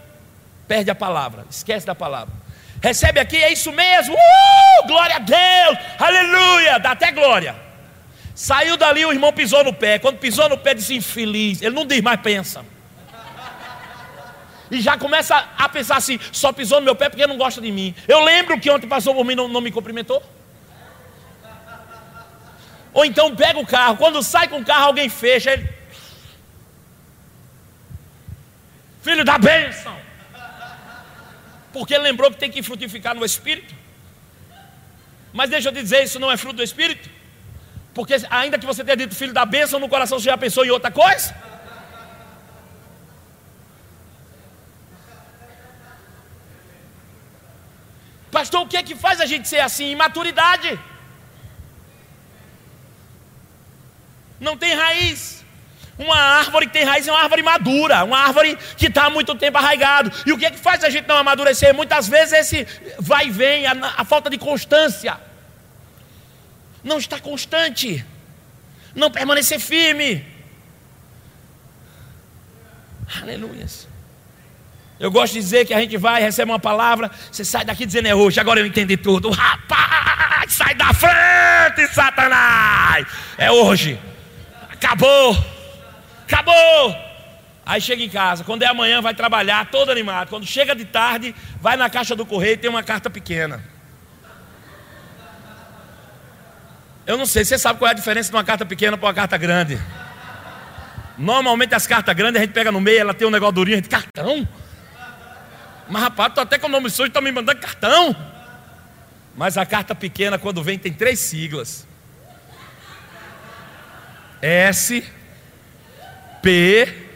perde 0.68 0.90
a 0.90 0.96
palavra, 0.96 1.46
esquece 1.50 1.86
da 1.86 1.96
palavra. 1.96 2.34
Recebe 2.82 3.20
aqui, 3.20 3.36
é 3.36 3.52
isso 3.52 3.72
mesmo, 3.72 4.16
uh, 4.16 4.88
glória 4.88 5.18
a 5.18 5.20
Deus, 5.20 5.78
aleluia, 6.00 6.80
dá 6.80 6.92
até 6.92 7.12
glória. 7.12 7.70
Saiu 8.40 8.78
dali, 8.78 9.06
o 9.06 9.12
irmão 9.12 9.34
pisou 9.34 9.66
no 9.66 9.74
pé. 9.74 10.00
Quando 10.00 10.18
pisou 10.18 10.48
no 10.48 10.58
pé, 10.58 10.74
disse 10.74 10.96
infeliz. 10.96 11.62
Ele 11.62 11.76
não 11.76 11.86
diz 11.86 12.00
mais, 12.00 12.22
pensa. 12.22 12.64
E 14.72 14.82
já 14.82 14.98
começa 14.98 15.36
a 15.58 15.68
pensar 15.70 15.98
assim: 15.98 16.20
só 16.32 16.52
pisou 16.52 16.80
no 16.80 16.86
meu 16.86 16.96
pé 16.96 17.10
porque 17.10 17.26
não 17.26 17.38
gosta 17.38 17.60
de 17.62 17.72
mim. 17.72 17.96
Eu 18.08 18.24
lembro 18.24 18.60
que 18.60 18.70
ontem 18.70 18.88
passou 18.88 19.14
por 19.16 19.26
mim 19.26 19.34
e 19.34 19.36
não, 19.36 19.48
não 19.48 19.62
me 19.62 19.72
cumprimentou. 19.72 20.22
Ou 22.94 23.06
então 23.06 23.36
pega 23.36 23.60
o 23.60 23.66
carro, 23.66 23.98
quando 23.98 24.22
sai 24.24 24.48
com 24.48 24.60
o 24.60 24.66
carro, 24.66 24.86
alguém 24.86 25.10
fecha. 25.10 25.52
Ele... 25.52 25.70
Filho 29.02 29.24
da 29.24 29.38
bênção. 29.38 29.96
Porque 31.72 31.94
ele 31.94 32.04
lembrou 32.04 32.32
que 32.32 32.38
tem 32.38 32.52
que 32.52 32.64
frutificar 32.64 33.16
no 33.16 33.24
Espírito. 33.24 33.74
Mas 35.32 35.50
deixa 35.50 35.70
eu 35.70 35.74
te 35.74 35.82
dizer, 35.82 36.04
isso 36.04 36.20
não 36.20 36.32
é 36.32 36.38
fruto 36.38 36.58
do 36.58 36.64
Espírito. 36.64 37.10
Porque 37.94 38.16
ainda 38.30 38.58
que 38.58 38.66
você 38.66 38.84
tenha 38.84 38.98
dito 38.98 39.16
filho 39.16 39.34
da 39.34 39.46
bênção, 39.46 39.80
no 39.80 39.88
coração 39.88 40.20
você 40.20 40.26
já 40.26 40.38
pensou 40.38 40.66
em 40.66 40.70
outra 40.70 40.92
coisa? 40.92 41.36
Pastor, 48.40 48.62
o 48.62 48.68
que 48.68 48.78
é 48.78 48.84
que 48.88 48.96
faz 48.96 49.20
a 49.20 49.26
gente 49.26 49.50
ser 49.50 49.60
assim? 49.60 49.92
Imaturidade. 49.92 50.80
Não 54.40 54.56
tem 54.56 54.74
raiz. 54.74 55.44
Uma 55.98 56.16
árvore 56.16 56.68
que 56.68 56.72
tem 56.72 56.86
raiz 56.86 57.06
é 57.06 57.12
uma 57.12 57.22
árvore 57.22 57.44
madura, 57.44 58.06
uma 58.06 58.18
árvore 58.18 58.58
que 58.78 58.86
está 58.86 59.08
há 59.08 59.10
muito 59.10 59.36
tempo 59.36 59.58
arraigado. 59.58 60.10
E 60.26 60.32
o 60.32 60.38
que 60.38 60.46
é 60.46 60.52
que 60.52 60.58
faz 60.58 60.86
a 60.86 60.90
gente 60.90 61.06
não 61.06 61.18
amadurecer? 61.18 61.74
Muitas 61.74 62.08
vezes 62.08 62.34
esse 62.42 62.66
vai 62.98 63.28
e 63.28 63.30
vem, 63.30 63.68
a, 63.68 63.74
a 63.98 64.06
falta 64.06 64.30
de 64.30 64.38
constância 64.38 65.20
não 66.82 66.98
está 66.98 67.20
constante, 67.20 68.06
não 68.96 69.12
permanecer 69.12 69.60
firme. 69.60 70.26
Aleluia. 73.22 73.68
Eu 75.00 75.10
gosto 75.10 75.34
de 75.34 75.40
dizer 75.40 75.66
que 75.66 75.74
a 75.74 75.80
gente 75.80 75.96
vai, 75.96 76.22
recebe 76.22 76.52
uma 76.52 76.60
palavra, 76.60 77.10
você 77.32 77.46
sai 77.46 77.64
daqui 77.64 77.86
dizendo 77.86 78.08
é 78.08 78.14
hoje, 78.14 78.38
agora 78.40 78.60
eu 78.60 78.66
entendi 78.66 78.98
tudo. 78.98 79.30
Rapaz, 79.30 80.52
sai 80.52 80.76
da 80.76 80.94
frente, 80.94 81.88
Satanás! 81.94 83.08
É 83.38 83.50
hoje. 83.50 83.98
Acabou. 84.70 85.38
Acabou. 86.28 86.96
Aí 87.66 87.80
chega 87.80 88.04
em 88.04 88.10
casa, 88.10 88.44
quando 88.44 88.64
é 88.64 88.66
amanhã 88.66 89.02
vai 89.02 89.14
trabalhar 89.14 89.70
todo 89.70 89.90
animado. 89.90 90.28
Quando 90.28 90.46
chega 90.46 90.76
de 90.76 90.84
tarde, 90.84 91.34
vai 91.62 91.78
na 91.78 91.90
caixa 91.90 92.14
do 92.16 92.26
correio 92.26 92.56
e 92.56 92.58
tem 92.58 92.70
uma 92.70 92.84
carta 92.84 93.10
pequena. 93.10 93.64
Eu 97.08 97.18
não 97.18 97.26
sei, 97.26 97.46
você 97.46 97.58
sabe 97.58 97.80
qual 97.80 97.88
é 97.88 97.92
a 97.92 97.96
diferença 97.96 98.30
de 98.30 98.36
uma 98.36 98.44
carta 98.44 98.66
pequena 98.66 98.98
para 98.98 99.08
uma 99.08 99.14
carta 99.14 99.38
grande? 99.38 99.80
Normalmente 101.18 101.74
as 101.74 101.88
cartas 101.88 102.14
grandes 102.16 102.42
a 102.42 102.44
gente 102.44 102.54
pega 102.54 102.72
no 102.72 102.82
meio, 102.82 103.00
ela 103.00 103.14
tem 103.14 103.28
um 103.28 103.32
negócio 103.32 103.56
durinho, 103.56 103.78
a 103.78 103.80
gente, 103.82 103.90
cartão? 103.90 104.48
Mas 105.90 106.04
rapaz, 106.04 106.34
tô 106.34 106.42
até 106.42 106.58
com 106.60 106.68
o 106.68 106.70
nome 106.70 106.90
sujo, 106.90 107.08
está 107.08 107.20
me 107.20 107.32
mandando 107.32 107.60
cartão. 107.60 108.16
Mas 109.36 109.58
a 109.58 109.66
carta 109.66 109.96
pequena, 109.96 110.38
quando 110.38 110.62
vem, 110.62 110.78
tem 110.78 110.94
três 110.94 111.20
siglas. 111.20 111.88
S 114.42 115.04
P 116.42 117.08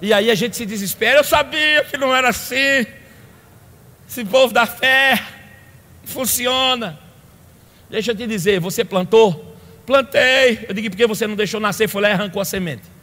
E 0.00 0.12
aí 0.12 0.30
a 0.30 0.34
gente 0.34 0.56
se 0.56 0.64
desespera. 0.64 1.18
Eu 1.18 1.24
sabia 1.24 1.84
que 1.84 1.96
não 1.96 2.14
era 2.14 2.28
assim. 2.28 2.86
Esse 4.08 4.24
povo 4.24 4.54
da 4.54 4.64
fé 4.64 5.22
funciona. 6.04 6.98
Deixa 7.90 8.12
eu 8.12 8.16
te 8.16 8.26
dizer, 8.26 8.60
você 8.60 8.84
plantou? 8.84 9.56
Plantei. 9.84 10.66
Eu 10.68 10.74
digo, 10.74 10.90
porque 10.90 11.06
você 11.06 11.26
não 11.26 11.34
deixou 11.34 11.58
nascer, 11.58 11.88
foi 11.88 12.02
lá 12.02 12.10
e 12.10 12.12
arrancou 12.12 12.40
a 12.40 12.44
semente. 12.44 12.97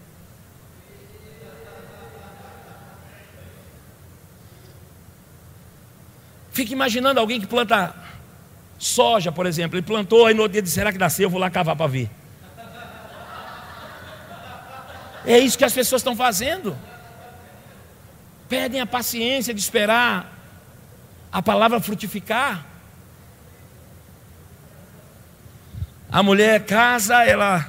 Fica 6.56 6.72
imaginando 6.72 7.20
alguém 7.20 7.42
que 7.42 7.46
planta 7.46 7.94
soja, 8.80 9.30
por 9.30 9.46
exemplo. 9.46 9.78
Ele 9.78 9.86
plantou, 9.86 10.26
aí 10.26 10.34
no 10.34 10.44
outro 10.44 10.54
dia 10.54 10.62
disse: 10.62 10.76
será 10.76 10.90
que 10.90 10.98
nasceu? 10.98 11.26
Eu 11.26 11.30
vou 11.30 11.38
lá 11.38 11.50
cavar 11.50 11.76
para 11.76 11.86
ver. 11.86 12.10
É 15.26 15.38
isso 15.38 15.58
que 15.58 15.66
as 15.66 15.74
pessoas 15.74 16.00
estão 16.00 16.16
fazendo. 16.16 16.78
Perdem 18.48 18.80
a 18.80 18.86
paciência 18.86 19.54
de 19.54 19.60
esperar 19.60 20.32
a 21.30 21.42
palavra 21.42 21.82
frutificar. 21.82 22.66
A 26.10 26.24
mulher 26.24 26.66
casa, 26.66 27.22
ela 27.26 27.68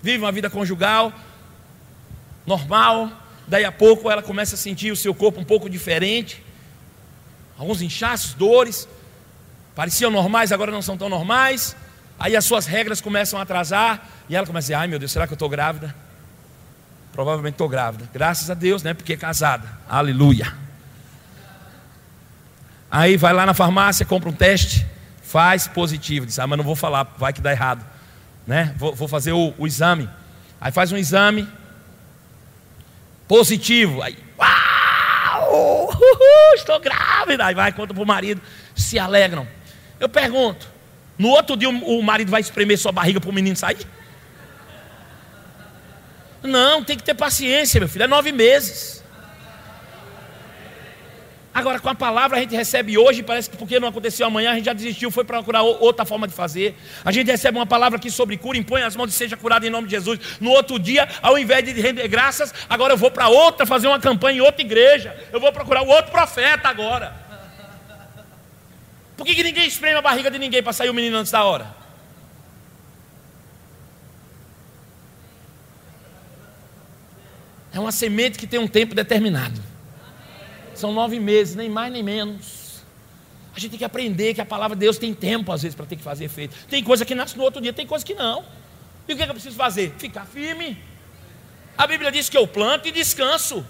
vive 0.00 0.18
uma 0.18 0.30
vida 0.30 0.48
conjugal 0.48 1.12
normal, 2.46 3.10
daí 3.48 3.64
a 3.64 3.72
pouco 3.72 4.08
ela 4.08 4.22
começa 4.22 4.54
a 4.54 4.58
sentir 4.58 4.92
o 4.92 4.96
seu 4.96 5.14
corpo 5.14 5.40
um 5.40 5.44
pouco 5.44 5.68
diferente, 5.68 6.41
alguns 7.62 7.80
inchaços, 7.80 8.34
dores, 8.34 8.88
pareciam 9.74 10.10
normais, 10.10 10.52
agora 10.52 10.70
não 10.70 10.82
são 10.82 10.96
tão 10.96 11.08
normais. 11.08 11.76
Aí 12.18 12.36
as 12.36 12.44
suas 12.44 12.66
regras 12.66 13.00
começam 13.00 13.38
a 13.38 13.42
atrasar 13.42 14.06
e 14.28 14.36
ela 14.36 14.46
começa 14.46 14.66
a 14.66 14.68
dizer: 14.68 14.74
Ai 14.74 14.88
meu 14.88 14.98
Deus, 14.98 15.12
será 15.12 15.26
que 15.26 15.32
eu 15.32 15.36
estou 15.36 15.48
grávida? 15.48 15.94
Provavelmente 17.12 17.54
estou 17.54 17.68
grávida. 17.68 18.08
Graças 18.12 18.50
a 18.50 18.54
Deus, 18.54 18.82
né? 18.82 18.94
Porque 18.94 19.12
é 19.12 19.16
casada. 19.16 19.68
Aleluia. 19.88 20.52
Aí 22.90 23.16
vai 23.16 23.32
lá 23.32 23.46
na 23.46 23.54
farmácia, 23.54 24.04
compra 24.04 24.28
um 24.28 24.32
teste, 24.32 24.86
faz 25.22 25.68
positivo. 25.68 26.26
Diz: 26.26 26.38
Ah, 26.38 26.46
mas 26.46 26.56
não 26.56 26.64
vou 26.64 26.76
falar, 26.76 27.14
vai 27.16 27.32
que 27.32 27.40
dá 27.40 27.52
errado. 27.52 27.84
Né? 28.46 28.74
Vou, 28.76 28.94
vou 28.94 29.06
fazer 29.06 29.32
o, 29.32 29.54
o 29.56 29.66
exame. 29.66 30.08
Aí 30.60 30.72
faz 30.72 30.90
um 30.90 30.96
exame 30.96 31.48
positivo. 33.28 34.02
Aí, 34.02 34.18
uau! 34.36 34.51
Uhul, 35.94 36.54
estou 36.54 36.78
grávida. 36.80 37.46
Aí 37.46 37.54
vai, 37.54 37.72
conta 37.72 37.92
para 37.92 38.02
o 38.02 38.06
marido, 38.06 38.40
se 38.74 38.98
alegram. 38.98 39.46
Eu 39.98 40.08
pergunto: 40.08 40.68
no 41.18 41.28
outro 41.28 41.56
dia 41.56 41.68
o 41.68 42.02
marido 42.02 42.30
vai 42.30 42.40
espremer 42.40 42.78
sua 42.78 42.92
barriga 42.92 43.20
para 43.20 43.30
o 43.30 43.32
menino 43.32 43.56
sair? 43.56 43.86
Não, 46.42 46.82
tem 46.82 46.96
que 46.96 47.04
ter 47.04 47.14
paciência, 47.14 47.78
meu 47.78 47.88
filho. 47.88 48.04
É 48.04 48.08
nove 48.08 48.32
meses. 48.32 49.01
Agora, 51.54 51.78
com 51.78 51.88
a 51.90 51.94
palavra 51.94 52.38
a 52.38 52.40
gente 52.40 52.56
recebe 52.56 52.96
hoje, 52.96 53.22
parece 53.22 53.50
que 53.50 53.58
porque 53.58 53.78
não 53.78 53.88
aconteceu 53.88 54.26
amanhã, 54.26 54.52
a 54.52 54.54
gente 54.54 54.64
já 54.64 54.72
desistiu, 54.72 55.10
foi 55.10 55.22
procurar 55.22 55.62
outra 55.62 56.06
forma 56.06 56.26
de 56.26 56.32
fazer. 56.32 56.74
A 57.04 57.12
gente 57.12 57.30
recebe 57.30 57.58
uma 57.58 57.66
palavra 57.66 57.98
aqui 57.98 58.10
sobre 58.10 58.38
cura, 58.38 58.56
impõe 58.56 58.82
as 58.82 58.96
mãos 58.96 59.10
e 59.10 59.12
seja 59.12 59.36
curado 59.36 59.66
em 59.66 59.70
nome 59.70 59.86
de 59.86 59.90
Jesus. 59.90 60.18
No 60.40 60.50
outro 60.50 60.78
dia, 60.78 61.06
ao 61.20 61.38
invés 61.38 61.62
de 61.62 61.72
render 61.78 62.08
graças, 62.08 62.54
agora 62.70 62.94
eu 62.94 62.96
vou 62.96 63.10
para 63.10 63.28
outra, 63.28 63.66
fazer 63.66 63.86
uma 63.86 64.00
campanha 64.00 64.38
em 64.38 64.40
outra 64.40 64.62
igreja. 64.62 65.14
Eu 65.30 65.40
vou 65.40 65.52
procurar 65.52 65.82
outro 65.82 66.10
profeta 66.10 66.68
agora. 66.68 67.14
Por 69.14 69.26
que, 69.26 69.34
que 69.34 69.44
ninguém 69.44 69.66
espreme 69.66 69.98
a 69.98 70.02
barriga 70.02 70.30
de 70.30 70.38
ninguém 70.38 70.62
para 70.62 70.72
sair 70.72 70.88
o 70.88 70.94
menino 70.94 71.18
antes 71.18 71.30
da 71.30 71.44
hora? 71.44 71.82
É 77.74 77.78
uma 77.78 77.92
semente 77.92 78.38
que 78.38 78.46
tem 78.46 78.58
um 78.58 78.68
tempo 78.68 78.94
determinado. 78.94 79.71
São 80.82 80.92
nove 80.92 81.20
meses, 81.20 81.54
nem 81.54 81.70
mais 81.70 81.92
nem 81.92 82.02
menos. 82.02 82.82
A 83.54 83.60
gente 83.60 83.70
tem 83.70 83.78
que 83.78 83.84
aprender 83.84 84.34
que 84.34 84.40
a 84.40 84.44
palavra 84.44 84.74
de 84.74 84.80
Deus 84.80 84.98
tem 84.98 85.14
tempo, 85.14 85.52
às 85.52 85.62
vezes, 85.62 85.76
para 85.76 85.86
ter 85.86 85.94
que 85.94 86.02
fazer 86.02 86.24
efeito. 86.24 86.56
Tem 86.68 86.82
coisa 86.82 87.04
que 87.04 87.14
nasce 87.14 87.36
no 87.38 87.44
outro 87.44 87.62
dia, 87.62 87.72
tem 87.72 87.86
coisa 87.86 88.04
que 88.04 88.14
não. 88.14 88.44
E 89.06 89.12
o 89.12 89.16
que, 89.16 89.22
é 89.22 89.24
que 89.24 89.30
eu 89.30 89.34
preciso 89.34 89.54
fazer? 89.54 89.94
Ficar 89.96 90.26
firme. 90.26 90.76
A 91.78 91.86
Bíblia 91.86 92.10
diz 92.10 92.28
que 92.28 92.36
eu 92.36 92.48
planto 92.48 92.88
e 92.88 92.90
descanso. 92.90 93.64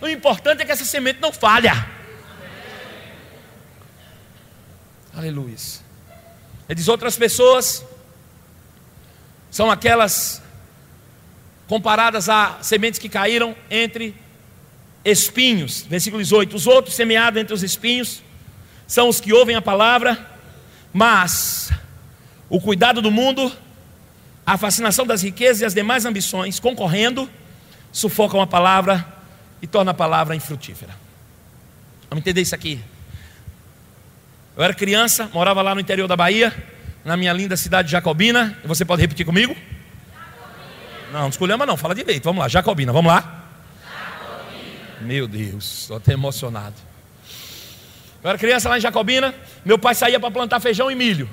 O 0.00 0.08
importante 0.08 0.62
é 0.62 0.64
que 0.64 0.72
essa 0.72 0.86
semente 0.86 1.20
não 1.20 1.30
falha. 1.30 1.74
Aleluia. 5.14 5.56
Ele 6.70 6.74
diz: 6.74 6.88
outras 6.88 7.18
pessoas 7.18 7.84
são 9.50 9.70
aquelas 9.70 10.42
comparadas 11.66 12.30
a 12.30 12.62
sementes 12.62 12.98
que 12.98 13.10
caíram 13.10 13.54
entre 13.70 14.16
espinhos. 15.04 15.86
Versículo 15.88 16.22
18: 16.22 16.56
Os 16.56 16.66
outros 16.66 16.94
semeados 16.94 17.40
entre 17.40 17.54
os 17.54 17.62
espinhos 17.62 18.22
são 18.86 19.08
os 19.08 19.20
que 19.20 19.32
ouvem 19.32 19.56
a 19.56 19.62
palavra, 19.62 20.18
mas 20.92 21.70
o 22.48 22.60
cuidado 22.60 23.02
do 23.02 23.10
mundo, 23.10 23.52
a 24.46 24.56
fascinação 24.56 25.06
das 25.06 25.22
riquezas 25.22 25.60
e 25.60 25.64
as 25.64 25.74
demais 25.74 26.04
ambições, 26.04 26.58
concorrendo, 26.58 27.28
sufocam 27.92 28.40
a 28.40 28.46
palavra 28.46 29.06
e 29.60 29.66
tornam 29.66 29.90
a 29.90 29.94
palavra 29.94 30.34
infrutífera. 30.34 30.94
Vamos 32.08 32.22
entender 32.22 32.40
isso 32.40 32.54
aqui. 32.54 32.80
Eu 34.56 34.64
era 34.64 34.74
criança, 34.74 35.30
morava 35.32 35.62
lá 35.62 35.74
no 35.74 35.80
interior 35.80 36.08
da 36.08 36.16
Bahia, 36.16 36.52
na 37.04 37.16
minha 37.16 37.32
linda 37.32 37.56
cidade 37.56 37.86
de 37.86 37.92
Jacobina. 37.92 38.58
Você 38.64 38.84
pode 38.84 39.02
repetir 39.02 39.24
comigo? 39.24 39.54
Não, 41.12 41.20
não 41.20 41.28
escolhama 41.28 41.64
não, 41.64 41.76
fala 41.76 41.94
direito. 41.94 42.24
Vamos 42.24 42.40
lá, 42.40 42.48
Jacobina, 42.48 42.92
vamos 42.92 43.12
lá. 43.12 43.37
Meu 45.00 45.26
Deus, 45.26 45.82
estou 45.82 45.96
até 45.96 46.12
emocionado. 46.12 46.74
Eu 48.22 48.30
era 48.30 48.38
criança 48.38 48.68
lá 48.68 48.78
em 48.78 48.80
Jacobina, 48.80 49.34
meu 49.64 49.78
pai 49.78 49.94
saía 49.94 50.18
para 50.18 50.30
plantar 50.30 50.60
feijão 50.60 50.90
e 50.90 50.94
milho. 50.94 51.28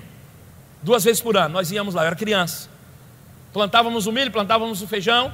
Duas 0.84 1.03
vezes 1.03 1.22
por 1.22 1.36
ano, 1.36 1.53
nós 1.53 1.72
íamos 1.72 1.95
lá, 1.95 2.03
eu 2.03 2.07
era 2.07 2.16
criança. 2.16 2.70
Plantávamos 3.51 4.05
o 4.05 4.11
milho, 4.11 4.30
plantávamos 4.32 4.82
o 4.82 4.88
feijão. 4.88 5.34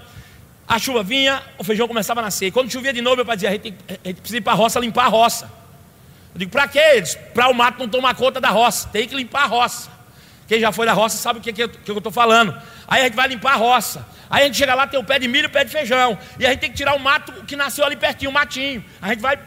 A 0.67 0.79
chuva 0.79 1.03
vinha, 1.03 1.41
o 1.57 1.63
feijão 1.63 1.87
começava 1.87 2.21
a 2.21 2.23
nascer. 2.23 2.51
Quando 2.51 2.71
chovia 2.71 2.93
de 2.93 3.01
novo, 3.01 3.17
meu 3.17 3.25
pai 3.25 3.35
dizia: 3.35 3.49
a 3.49 3.51
gente, 3.53 3.75
a 3.87 4.07
gente 4.07 4.21
precisa 4.21 4.37
ir 4.37 4.41
para 4.41 4.53
a 4.53 4.55
roça 4.55 4.79
limpar 4.79 5.05
a 5.05 5.09
roça. 5.09 5.51
Eu 6.33 6.39
digo, 6.39 6.51
para 6.51 6.67
quê? 6.67 7.03
Para 7.33 7.49
o 7.49 7.53
mato 7.53 7.79
não 7.79 7.89
tomar 7.89 8.15
conta 8.15 8.39
da 8.39 8.49
roça. 8.49 8.87
Tem 8.89 9.07
que 9.07 9.15
limpar 9.15 9.43
a 9.43 9.47
roça. 9.47 9.89
Quem 10.51 10.59
já 10.59 10.69
foi 10.69 10.85
da 10.85 10.91
roça 10.91 11.15
sabe 11.15 11.39
o 11.39 11.41
que, 11.41 11.53
que, 11.53 11.65
que 11.65 11.89
eu 11.89 11.97
estou 11.97 12.11
falando. 12.11 12.53
Aí 12.85 12.99
a 12.99 13.05
gente 13.05 13.15
vai 13.15 13.25
limpar 13.25 13.53
a 13.53 13.55
roça. 13.55 14.05
Aí 14.29 14.43
a 14.43 14.45
gente 14.47 14.57
chega 14.57 14.75
lá, 14.75 14.85
tem 14.85 14.99
o 14.99 15.03
pé 15.03 15.17
de 15.17 15.25
milho 15.25 15.45
e 15.45 15.47
o 15.47 15.49
pé 15.49 15.63
de 15.63 15.71
feijão. 15.71 16.19
E 16.37 16.45
a 16.45 16.49
gente 16.49 16.59
tem 16.59 16.69
que 16.69 16.75
tirar 16.75 16.93
o 16.93 16.99
mato 16.99 17.31
que 17.45 17.55
nasceu 17.55 17.85
ali 17.85 17.95
pertinho, 17.95 18.31
o 18.31 18.33
matinho. 18.33 18.83
A 19.01 19.07
gente 19.07 19.21
vai 19.21 19.39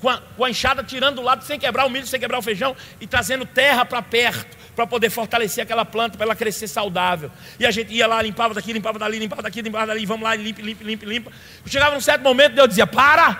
com 0.00 0.08
a, 0.08 0.18
com 0.18 0.44
a 0.44 0.48
enxada 0.50 0.84
tirando 0.84 1.16
do 1.16 1.22
lado, 1.22 1.42
sem 1.42 1.58
quebrar 1.58 1.84
o 1.84 1.90
milho, 1.90 2.06
sem 2.06 2.20
quebrar 2.20 2.38
o 2.38 2.42
feijão, 2.42 2.76
e 3.00 3.08
trazendo 3.08 3.44
terra 3.44 3.84
para 3.84 4.00
perto, 4.02 4.56
para 4.76 4.86
poder 4.86 5.10
fortalecer 5.10 5.64
aquela 5.64 5.84
planta, 5.84 6.16
para 6.16 6.26
ela 6.26 6.36
crescer 6.36 6.68
saudável. 6.68 7.28
E 7.58 7.66
a 7.66 7.72
gente 7.72 7.92
ia 7.92 8.06
lá, 8.06 8.22
limpava 8.22 8.54
daqui, 8.54 8.72
limpava 8.72 9.00
dali, 9.00 9.18
limpava 9.18 9.42
daqui, 9.42 9.62
limpava 9.62 9.88
dali, 9.88 10.06
vamos 10.06 10.22
lá, 10.22 10.36
limpa, 10.36 10.62
limpa, 10.62 10.84
limpa, 10.84 11.06
limpa. 11.06 11.32
Chegava 11.66 11.92
num 11.96 12.00
certo 12.00 12.22
momento, 12.22 12.54
Deus 12.54 12.68
dizia: 12.68 12.86
Para! 12.86 13.36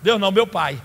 Deus 0.00 0.20
não, 0.20 0.30
meu 0.30 0.46
pai. 0.46 0.80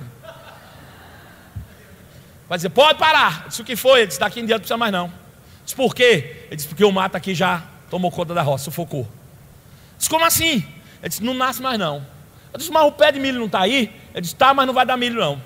Vai 2.48 2.58
dizer, 2.58 2.70
pode 2.70 2.98
parar. 2.98 3.44
Eu 3.44 3.50
disse, 3.50 3.62
o 3.62 3.66
que 3.66 3.76
foi? 3.76 4.00
Ele 4.00 4.08
disse, 4.08 4.20
daqui 4.20 4.40
em 4.40 4.46
diante 4.48 4.54
não 4.54 4.60
precisa 4.62 4.78
mais 4.78 4.92
não. 4.92 5.29
Disse, 5.70 5.76
por 5.76 5.94
quê? 5.94 6.46
Ele 6.48 6.56
disse, 6.56 6.68
porque 6.68 6.84
o 6.84 6.92
mato 6.92 7.16
aqui 7.16 7.36
já 7.36 7.64
tomou 7.92 8.10
conta 8.10 8.34
da 8.34 8.42
roça, 8.42 8.64
sufocou. 8.64 9.08
Disse, 10.00 10.10
como 10.10 10.26
assim? 10.26 10.66
Ele 11.00 11.10
disse, 11.10 11.24
não 11.24 11.36
nasce 11.36 11.62
mais 11.62 11.78
não. 11.78 12.04
Eu 12.52 12.58
disse, 12.58 12.72
mas 12.72 12.88
o 12.88 12.92
pé 12.92 13.12
de 13.12 13.20
milho 13.20 13.38
não 13.38 13.46
está 13.46 13.62
aí? 13.62 13.94
Ele 14.12 14.22
disse, 14.22 14.34
tá, 14.34 14.52
mas 14.52 14.66
não 14.66 14.74
vai 14.74 14.84
dar 14.84 14.98
milho 14.98 15.20
não. 15.20 15.40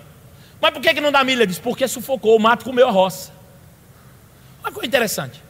Mas 0.62 0.72
por 0.72 0.82
que, 0.82 0.94
que 0.94 1.02
não 1.02 1.12
dá 1.12 1.26
milho? 1.26 1.42
Ele 1.42 1.48
disse, 1.48 1.60
porque 1.60 1.86
sufocou, 1.90 2.38
o 2.38 2.40
mato 2.40 2.64
comeu 2.64 2.88
a 2.88 2.92
roça. 2.92 3.34
Uma 4.62 4.72
coisa 4.72 4.88
interessante. 4.88 5.44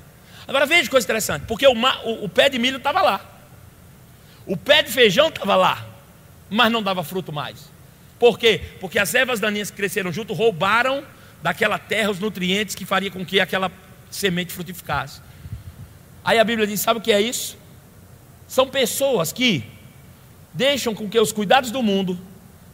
Agora 0.48 0.66
veja 0.66 0.90
coisa 0.90 1.06
interessante, 1.06 1.44
porque 1.48 1.68
o, 1.68 1.74
o, 1.74 2.26
o 2.26 2.30
pé 2.30 2.50
de 2.50 2.58
milho 2.58 2.78
estava 2.78 3.00
lá. 3.04 3.22
O 4.44 4.58
pé 4.58 4.82
de 4.82 4.92
feijão 4.92 5.28
estava 5.28 5.56
lá, 5.56 5.86
mas 6.50 6.72
não 6.72 6.82
dava 6.82 7.04
fruto 7.04 7.32
mais. 7.32 7.70
Por 8.18 8.40
quê? 8.40 8.60
Porque 8.80 8.98
as 8.98 9.14
ervas 9.14 9.40
daninhas 9.40 9.70
que 9.70 9.78
cresceram 9.78 10.12
junto 10.12 10.34
roubaram 10.34 11.04
daquela 11.44 11.78
terra 11.78 12.10
os 12.10 12.18
nutrientes 12.18 12.74
que 12.74 12.86
faria 12.86 13.12
com 13.12 13.24
que 13.24 13.40
aquela 13.40 13.72
semente 14.16 14.54
frutificasse. 14.54 15.22
Aí 16.24 16.40
a 16.40 16.44
Bíblia 16.44 16.66
diz: 16.68 16.80
sabe 16.80 17.00
o 17.00 17.02
que 17.02 17.12
é 17.12 17.22
isso? 17.22 17.58
São 18.48 18.68
pessoas 18.68 19.32
que 19.32 19.64
deixam 20.54 20.94
com 20.94 21.10
que 21.10 21.20
os 21.20 21.32
cuidados 21.32 21.72
do 21.72 21.82
mundo, 21.82 22.20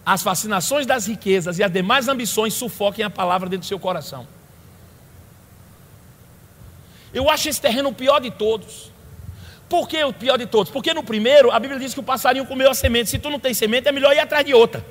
as 0.06 0.22
fascinações 0.22 0.86
das 0.86 1.08
riquezas 1.08 1.60
e 1.60 1.64
as 1.64 1.72
demais 1.72 2.08
ambições 2.08 2.54
sufoquem 2.54 3.06
a 3.06 3.10
palavra 3.10 3.50
dentro 3.50 3.66
do 3.66 3.68
seu 3.68 3.80
coração. 3.80 4.28
Eu 7.14 7.30
acho 7.30 7.50
esse 7.50 7.60
terreno 7.60 7.90
o 7.90 7.94
pior 7.94 8.20
de 8.20 8.30
todos. 8.30 8.92
Por 9.68 9.88
que 9.88 10.04
o 10.04 10.12
pior 10.12 10.38
de 10.38 10.46
todos? 10.46 10.72
Porque 10.72 10.94
no 10.94 11.04
primeiro 11.04 11.52
a 11.52 11.60
Bíblia 11.60 11.80
diz 11.80 11.94
que 11.94 12.00
o 12.00 12.04
passarinho 12.04 12.46
comeu 12.46 12.70
a 12.70 12.74
semente. 12.74 13.10
Se 13.10 13.20
tu 13.20 13.30
não 13.30 13.40
tem 13.40 13.54
semente, 13.54 13.88
é 13.88 13.92
melhor 13.92 14.14
ir 14.14 14.20
atrás 14.20 14.46
de 14.46 14.54
outra. 14.54 14.86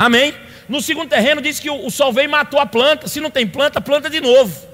Amém? 0.00 0.34
No 0.66 0.80
segundo 0.80 1.10
terreno 1.10 1.42
diz 1.42 1.60
que 1.60 1.68
o 1.68 1.90
sol 1.90 2.10
veio 2.10 2.24
e 2.24 2.28
matou 2.28 2.58
a 2.58 2.64
planta. 2.64 3.06
Se 3.06 3.20
não 3.20 3.30
tem 3.30 3.46
planta, 3.46 3.82
planta 3.82 4.08
de 4.08 4.18
novo. 4.18 4.66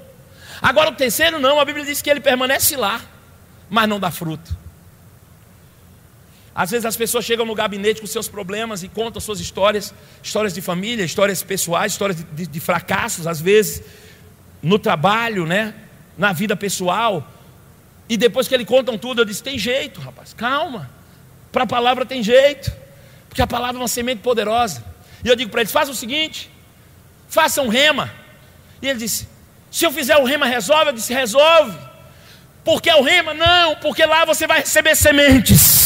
Agora 0.62 0.90
o 0.90 0.94
terceiro 0.94 1.40
não, 1.40 1.58
a 1.58 1.64
Bíblia 1.64 1.84
diz 1.84 2.00
que 2.00 2.08
ele 2.08 2.20
permanece 2.20 2.76
lá, 2.76 3.00
mas 3.68 3.88
não 3.88 3.98
dá 3.98 4.08
fruto. 4.08 4.56
Às 6.54 6.70
vezes 6.70 6.86
as 6.86 6.96
pessoas 6.96 7.24
chegam 7.24 7.44
no 7.44 7.56
gabinete 7.56 8.00
com 8.00 8.06
seus 8.06 8.28
problemas 8.28 8.84
e 8.84 8.88
contam 8.88 9.20
suas 9.20 9.40
histórias, 9.40 9.92
histórias 10.22 10.54
de 10.54 10.60
família, 10.60 11.04
histórias 11.04 11.42
pessoais, 11.42 11.90
histórias 11.90 12.18
de, 12.18 12.22
de, 12.22 12.46
de 12.46 12.60
fracassos, 12.60 13.26
às 13.26 13.40
vezes 13.40 13.82
no 14.62 14.78
trabalho, 14.78 15.44
né? 15.44 15.74
na 16.16 16.32
vida 16.32 16.54
pessoal. 16.54 17.28
E 18.08 18.16
depois 18.16 18.46
que 18.46 18.54
eles 18.54 18.66
contam 18.68 18.96
tudo, 18.96 19.22
eu 19.22 19.24
disse: 19.24 19.42
tem 19.42 19.58
jeito, 19.58 20.00
rapaz, 20.00 20.32
calma. 20.32 20.88
Para 21.50 21.64
a 21.64 21.66
palavra 21.66 22.06
tem 22.06 22.22
jeito, 22.22 22.72
porque 23.28 23.42
a 23.42 23.46
palavra 23.46 23.76
é 23.76 23.82
uma 23.82 23.88
semente 23.88 24.22
poderosa. 24.22 24.94
E 25.26 25.28
eu 25.28 25.34
digo 25.34 25.50
para 25.50 25.60
eles: 25.60 25.72
faz 25.72 25.88
o 25.88 25.94
seguinte, 25.94 26.48
faça 27.28 27.60
um 27.60 27.66
rema. 27.66 28.12
E 28.80 28.88
ele 28.88 29.00
disse: 29.00 29.26
se 29.72 29.84
eu 29.84 29.90
fizer 29.90 30.16
o 30.16 30.24
rema, 30.24 30.46
resolve? 30.46 30.90
Eu 30.90 30.92
disse: 30.92 31.12
resolve. 31.12 31.76
Porque 32.64 32.88
é 32.88 32.94
o 32.94 33.02
rema? 33.02 33.34
Não, 33.34 33.74
porque 33.76 34.06
lá 34.06 34.24
você 34.24 34.46
vai 34.46 34.60
receber 34.60 34.94
sementes 34.94 35.84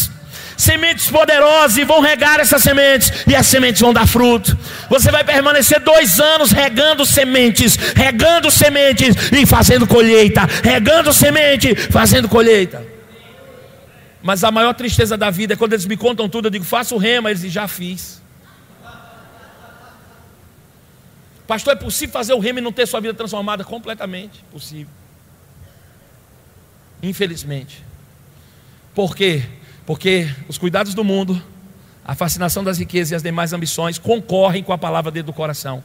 sementes 0.59 1.09
poderosas 1.09 1.79
e 1.79 1.85
vão 1.85 2.01
regar 2.01 2.39
essas 2.39 2.63
sementes, 2.63 3.11
e 3.27 3.35
as 3.35 3.47
sementes 3.47 3.81
vão 3.81 3.95
dar 3.95 4.07
fruto. 4.07 4.55
Você 4.91 5.11
vai 5.11 5.25
permanecer 5.25 5.81
dois 5.81 6.21
anos 6.21 6.53
regando 6.53 7.07
sementes, 7.07 7.77
regando 7.97 8.51
sementes 8.51 9.17
e 9.33 9.47
fazendo 9.47 9.87
colheita, 9.87 10.43
regando 10.63 11.15
semente, 11.15 11.75
fazendo 11.75 12.29
colheita. 12.29 12.87
Mas 14.23 14.45
a 14.45 14.51
maior 14.51 14.75
tristeza 14.75 15.17
da 15.17 15.31
vida 15.31 15.55
é 15.55 15.57
quando 15.57 15.73
eles 15.73 15.87
me 15.87 15.97
contam 15.97 16.29
tudo, 16.29 16.49
eu 16.49 16.51
digo, 16.51 16.65
faça 16.67 16.95
o 16.95 16.99
rema, 16.99 17.31
eles 17.31 17.41
dizem, 17.41 17.53
já 17.53 17.67
fiz. 17.67 18.20
Pastor, 21.51 21.73
é 21.73 21.77
possível 21.77 22.13
fazer 22.13 22.33
o 22.33 22.39
rema 22.39 22.61
e 22.61 22.63
não 22.63 22.71
ter 22.71 22.87
sua 22.87 23.01
vida 23.01 23.13
transformada? 23.13 23.65
Completamente 23.65 24.39
possível. 24.53 24.87
Infelizmente. 27.03 27.83
Por 28.95 29.17
quê? 29.17 29.43
Porque 29.85 30.33
os 30.47 30.57
cuidados 30.57 30.95
do 30.95 31.03
mundo, 31.03 31.43
a 32.05 32.15
fascinação 32.15 32.63
das 32.63 32.79
riquezas 32.79 33.11
e 33.11 33.15
as 33.17 33.23
demais 33.25 33.53
ambições 33.53 33.99
concorrem 33.99 34.63
com 34.63 34.73
a 34.73 34.79
palavra 34.79 35.11
dentro 35.11 35.33
do 35.33 35.37
coração 35.37 35.83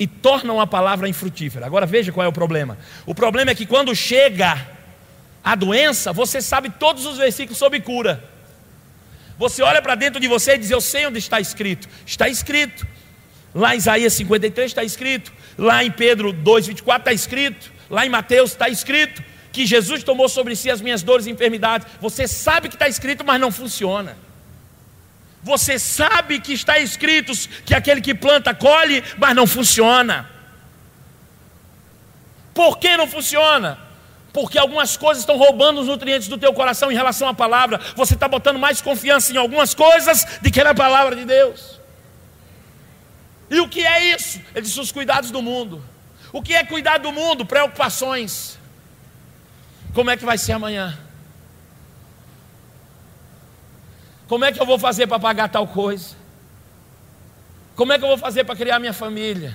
e 0.00 0.08
tornam 0.08 0.60
a 0.60 0.66
palavra 0.66 1.08
infrutífera. 1.08 1.64
Agora 1.64 1.86
veja 1.86 2.10
qual 2.10 2.24
é 2.24 2.28
o 2.28 2.32
problema. 2.32 2.76
O 3.06 3.14
problema 3.14 3.52
é 3.52 3.54
que 3.54 3.66
quando 3.66 3.94
chega 3.94 4.66
a 5.44 5.54
doença, 5.54 6.12
você 6.12 6.42
sabe 6.42 6.70
todos 6.70 7.06
os 7.06 7.18
versículos 7.18 7.56
sobre 7.56 7.78
cura. 7.80 8.28
Você 9.38 9.62
olha 9.62 9.80
para 9.80 9.94
dentro 9.94 10.18
de 10.20 10.26
você 10.26 10.54
e 10.54 10.58
diz: 10.58 10.72
Eu 10.72 10.80
sei 10.80 11.06
onde 11.06 11.20
está 11.20 11.38
escrito. 11.38 11.88
Está 12.04 12.28
escrito. 12.28 12.84
Lá 13.54 13.74
em 13.74 13.78
Isaías 13.78 14.12
53 14.14 14.70
está 14.70 14.84
escrito. 14.84 15.32
Lá 15.58 15.84
em 15.84 15.90
Pedro 15.90 16.32
2,24 16.32 16.98
está 16.98 17.12
escrito. 17.12 17.72
Lá 17.90 18.06
em 18.06 18.08
Mateus 18.08 18.52
está 18.52 18.68
escrito 18.68 19.22
que 19.52 19.66
Jesus 19.66 20.02
tomou 20.02 20.28
sobre 20.28 20.56
si 20.56 20.70
as 20.70 20.80
minhas 20.80 21.02
dores 21.02 21.26
e 21.26 21.30
enfermidades. 21.30 21.86
Você 22.00 22.26
sabe 22.26 22.68
que 22.68 22.74
está 22.74 22.88
escrito, 22.88 23.24
mas 23.24 23.40
não 23.40 23.52
funciona. 23.52 24.16
Você 25.42 25.78
sabe 25.78 26.40
que 26.40 26.52
está 26.52 26.78
escrito 26.78 27.32
que 27.66 27.74
aquele 27.74 28.00
que 28.00 28.14
planta 28.14 28.54
colhe, 28.54 29.04
mas 29.18 29.36
não 29.36 29.46
funciona. 29.46 30.30
Por 32.54 32.78
que 32.78 32.96
não 32.96 33.06
funciona? 33.06 33.78
Porque 34.32 34.58
algumas 34.58 34.96
coisas 34.96 35.22
estão 35.22 35.36
roubando 35.36 35.80
os 35.80 35.88
nutrientes 35.88 36.28
do 36.28 36.38
teu 36.38 36.54
coração 36.54 36.90
em 36.90 36.94
relação 36.94 37.28
à 37.28 37.34
palavra. 37.34 37.78
Você 37.94 38.14
está 38.14 38.26
botando 38.28 38.58
mais 38.58 38.80
confiança 38.80 39.32
em 39.32 39.36
algumas 39.36 39.74
coisas 39.74 40.24
do 40.40 40.50
que 40.50 40.64
na 40.64 40.74
palavra 40.74 41.14
de 41.14 41.24
Deus. 41.24 41.81
E 43.52 43.60
o 43.60 43.68
que 43.68 43.84
é 43.84 44.14
isso? 44.14 44.40
Ele 44.54 44.62
disse: 44.62 44.80
os 44.80 44.90
cuidados 44.90 45.30
do 45.30 45.42
mundo. 45.42 45.84
O 46.32 46.42
que 46.42 46.54
é 46.54 46.64
cuidar 46.64 46.96
do 46.96 47.12
mundo? 47.12 47.44
Preocupações. 47.44 48.58
Como 49.92 50.08
é 50.08 50.16
que 50.16 50.24
vai 50.24 50.38
ser 50.38 50.52
amanhã? 50.52 50.98
Como 54.26 54.46
é 54.46 54.50
que 54.50 54.58
eu 54.58 54.64
vou 54.64 54.78
fazer 54.78 55.06
para 55.06 55.20
pagar 55.20 55.50
tal 55.50 55.68
coisa? 55.68 56.16
Como 57.76 57.92
é 57.92 57.98
que 57.98 58.04
eu 58.04 58.08
vou 58.08 58.16
fazer 58.16 58.44
para 58.44 58.56
criar 58.56 58.78
minha 58.78 58.94
família? 58.94 59.54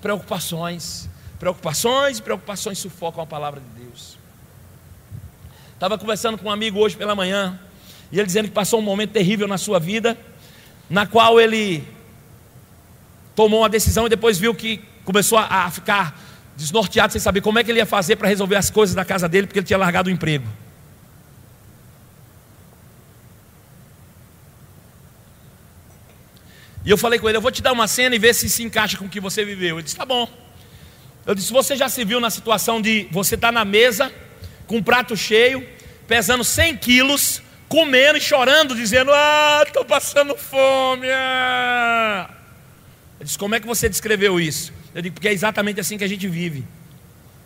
Preocupações, 0.00 1.06
preocupações, 1.38 2.18
preocupações 2.18 2.78
sufocam 2.78 3.22
a 3.22 3.26
palavra 3.26 3.60
de 3.60 3.84
Deus. 3.84 4.16
Estava 5.74 5.98
conversando 5.98 6.38
com 6.38 6.48
um 6.48 6.50
amigo 6.50 6.78
hoje 6.78 6.96
pela 6.96 7.14
manhã, 7.14 7.60
e 8.10 8.18
ele 8.18 8.24
dizendo 8.24 8.48
que 8.48 8.54
passou 8.54 8.80
um 8.80 8.82
momento 8.82 9.10
terrível 9.10 9.46
na 9.46 9.58
sua 9.58 9.78
vida, 9.78 10.16
na 10.88 11.06
qual 11.06 11.38
ele 11.38 11.86
tomou 13.40 13.62
uma 13.62 13.70
decisão 13.70 14.04
e 14.04 14.10
depois 14.10 14.38
viu 14.38 14.54
que 14.54 14.82
começou 15.02 15.38
a, 15.38 15.70
ficar 15.70 16.20
desnorteado, 16.58 17.10
sem 17.10 17.18
saber 17.18 17.40
como 17.40 17.58
é 17.58 17.64
que 17.64 17.70
ele 17.70 17.78
ia 17.78 17.86
fazer 17.86 18.16
para 18.16 18.28
resolver 18.28 18.54
as 18.54 18.68
coisas 18.68 18.94
da 18.94 19.02
casa 19.02 19.26
dele, 19.26 19.46
porque 19.46 19.60
ele 19.60 19.66
tinha 19.66 19.78
largado 19.78 20.10
o 20.10 20.12
emprego. 20.12 20.46
E 26.84 26.90
eu 26.90 26.98
falei 26.98 27.18
com 27.18 27.30
ele: 27.30 27.38
Eu 27.38 27.40
vou 27.40 27.50
te 27.50 27.62
dar 27.62 27.72
uma 27.72 27.88
cena 27.88 28.14
e 28.14 28.18
ver 28.18 28.34
se 28.34 28.46
se 28.50 28.62
encaixa 28.62 28.98
com 28.98 29.06
o 29.06 29.08
que 29.08 29.20
você 29.20 29.42
viveu. 29.42 29.76
Ele 29.76 29.84
disse: 29.84 29.96
Tá 29.96 30.04
bom. 30.04 30.28
Eu 31.24 31.34
disse: 31.34 31.50
Você 31.50 31.74
já 31.76 31.88
se 31.88 32.04
viu 32.04 32.20
na 32.20 32.28
situação 32.28 32.78
de 32.78 33.08
você 33.10 33.36
estar 33.36 33.48
tá 33.48 33.52
na 33.52 33.64
mesa, 33.64 34.12
com 34.66 34.76
um 34.76 34.82
prato 34.82 35.16
cheio, 35.16 35.66
pesando 36.06 36.44
100 36.44 36.76
quilos, 36.76 37.40
comendo 37.70 38.18
e 38.18 38.20
chorando, 38.20 38.74
dizendo: 38.74 39.10
Ah, 39.14 39.64
estou 39.66 39.82
passando 39.82 40.36
fome. 40.36 41.08
Ah. 41.10 42.39
Ele 43.20 43.26
disse: 43.26 43.38
Como 43.38 43.54
é 43.54 43.60
que 43.60 43.66
você 43.66 43.88
descreveu 43.88 44.40
isso? 44.40 44.72
Eu 44.94 45.02
digo, 45.02 45.14
porque 45.14 45.28
é 45.28 45.32
exatamente 45.32 45.78
assim 45.78 45.98
que 45.98 46.04
a 46.04 46.08
gente 46.08 46.26
vive. 46.26 46.64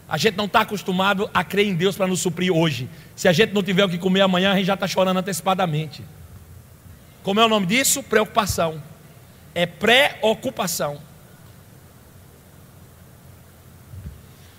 A 0.09 0.17
gente 0.17 0.37
não 0.37 0.45
está 0.45 0.61
acostumado 0.61 1.29
a 1.35 1.43
crer 1.43 1.67
em 1.67 1.75
Deus 1.75 1.97
para 1.97 2.07
nos 2.07 2.21
suprir 2.21 2.53
hoje. 2.53 2.89
Se 3.17 3.27
a 3.27 3.33
gente 3.33 3.53
não 3.53 3.63
tiver 3.63 3.85
o 3.85 3.89
que 3.89 3.99
comer 3.99 4.21
amanhã, 4.21 4.53
a 4.53 4.57
gente 4.57 4.67
já 4.67 4.75
está 4.75 4.87
chorando 4.87 5.19
antecipadamente. 5.19 6.05
Como 7.23 7.41
é 7.41 7.45
o 7.45 7.49
nome 7.49 7.67
disso? 7.67 8.03
Preocupação. 8.03 8.83
É 9.55 9.67
preocupação. 9.67 11.01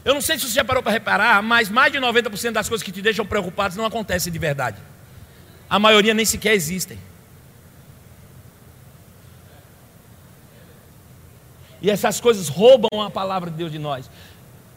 Eu 0.04 0.14
não 0.14 0.22
sei 0.22 0.38
se 0.38 0.48
você 0.48 0.54
já 0.54 0.64
parou 0.64 0.84
para 0.84 0.92
reparar, 0.92 1.42
mas 1.42 1.70
mais 1.70 1.92
de 1.92 2.00
90% 2.00 2.52
das 2.52 2.68
coisas 2.68 2.84
que 2.84 2.92
te 2.92 3.02
deixam 3.02 3.26
preocupados 3.26 3.78
não 3.78 3.86
acontecem 3.86 4.32
de 4.32 4.38
verdade. 4.38 4.78
A 5.70 5.80
maioria 5.80 6.14
nem 6.14 6.26
sequer 6.26 6.54
existem. 6.54 6.98
E 11.86 11.90
essas 11.92 12.20
coisas 12.20 12.48
roubam 12.48 13.04
a 13.04 13.12
palavra 13.12 13.52
de 13.52 13.58
Deus 13.58 13.72
de 13.72 13.78
nós. 13.78 14.10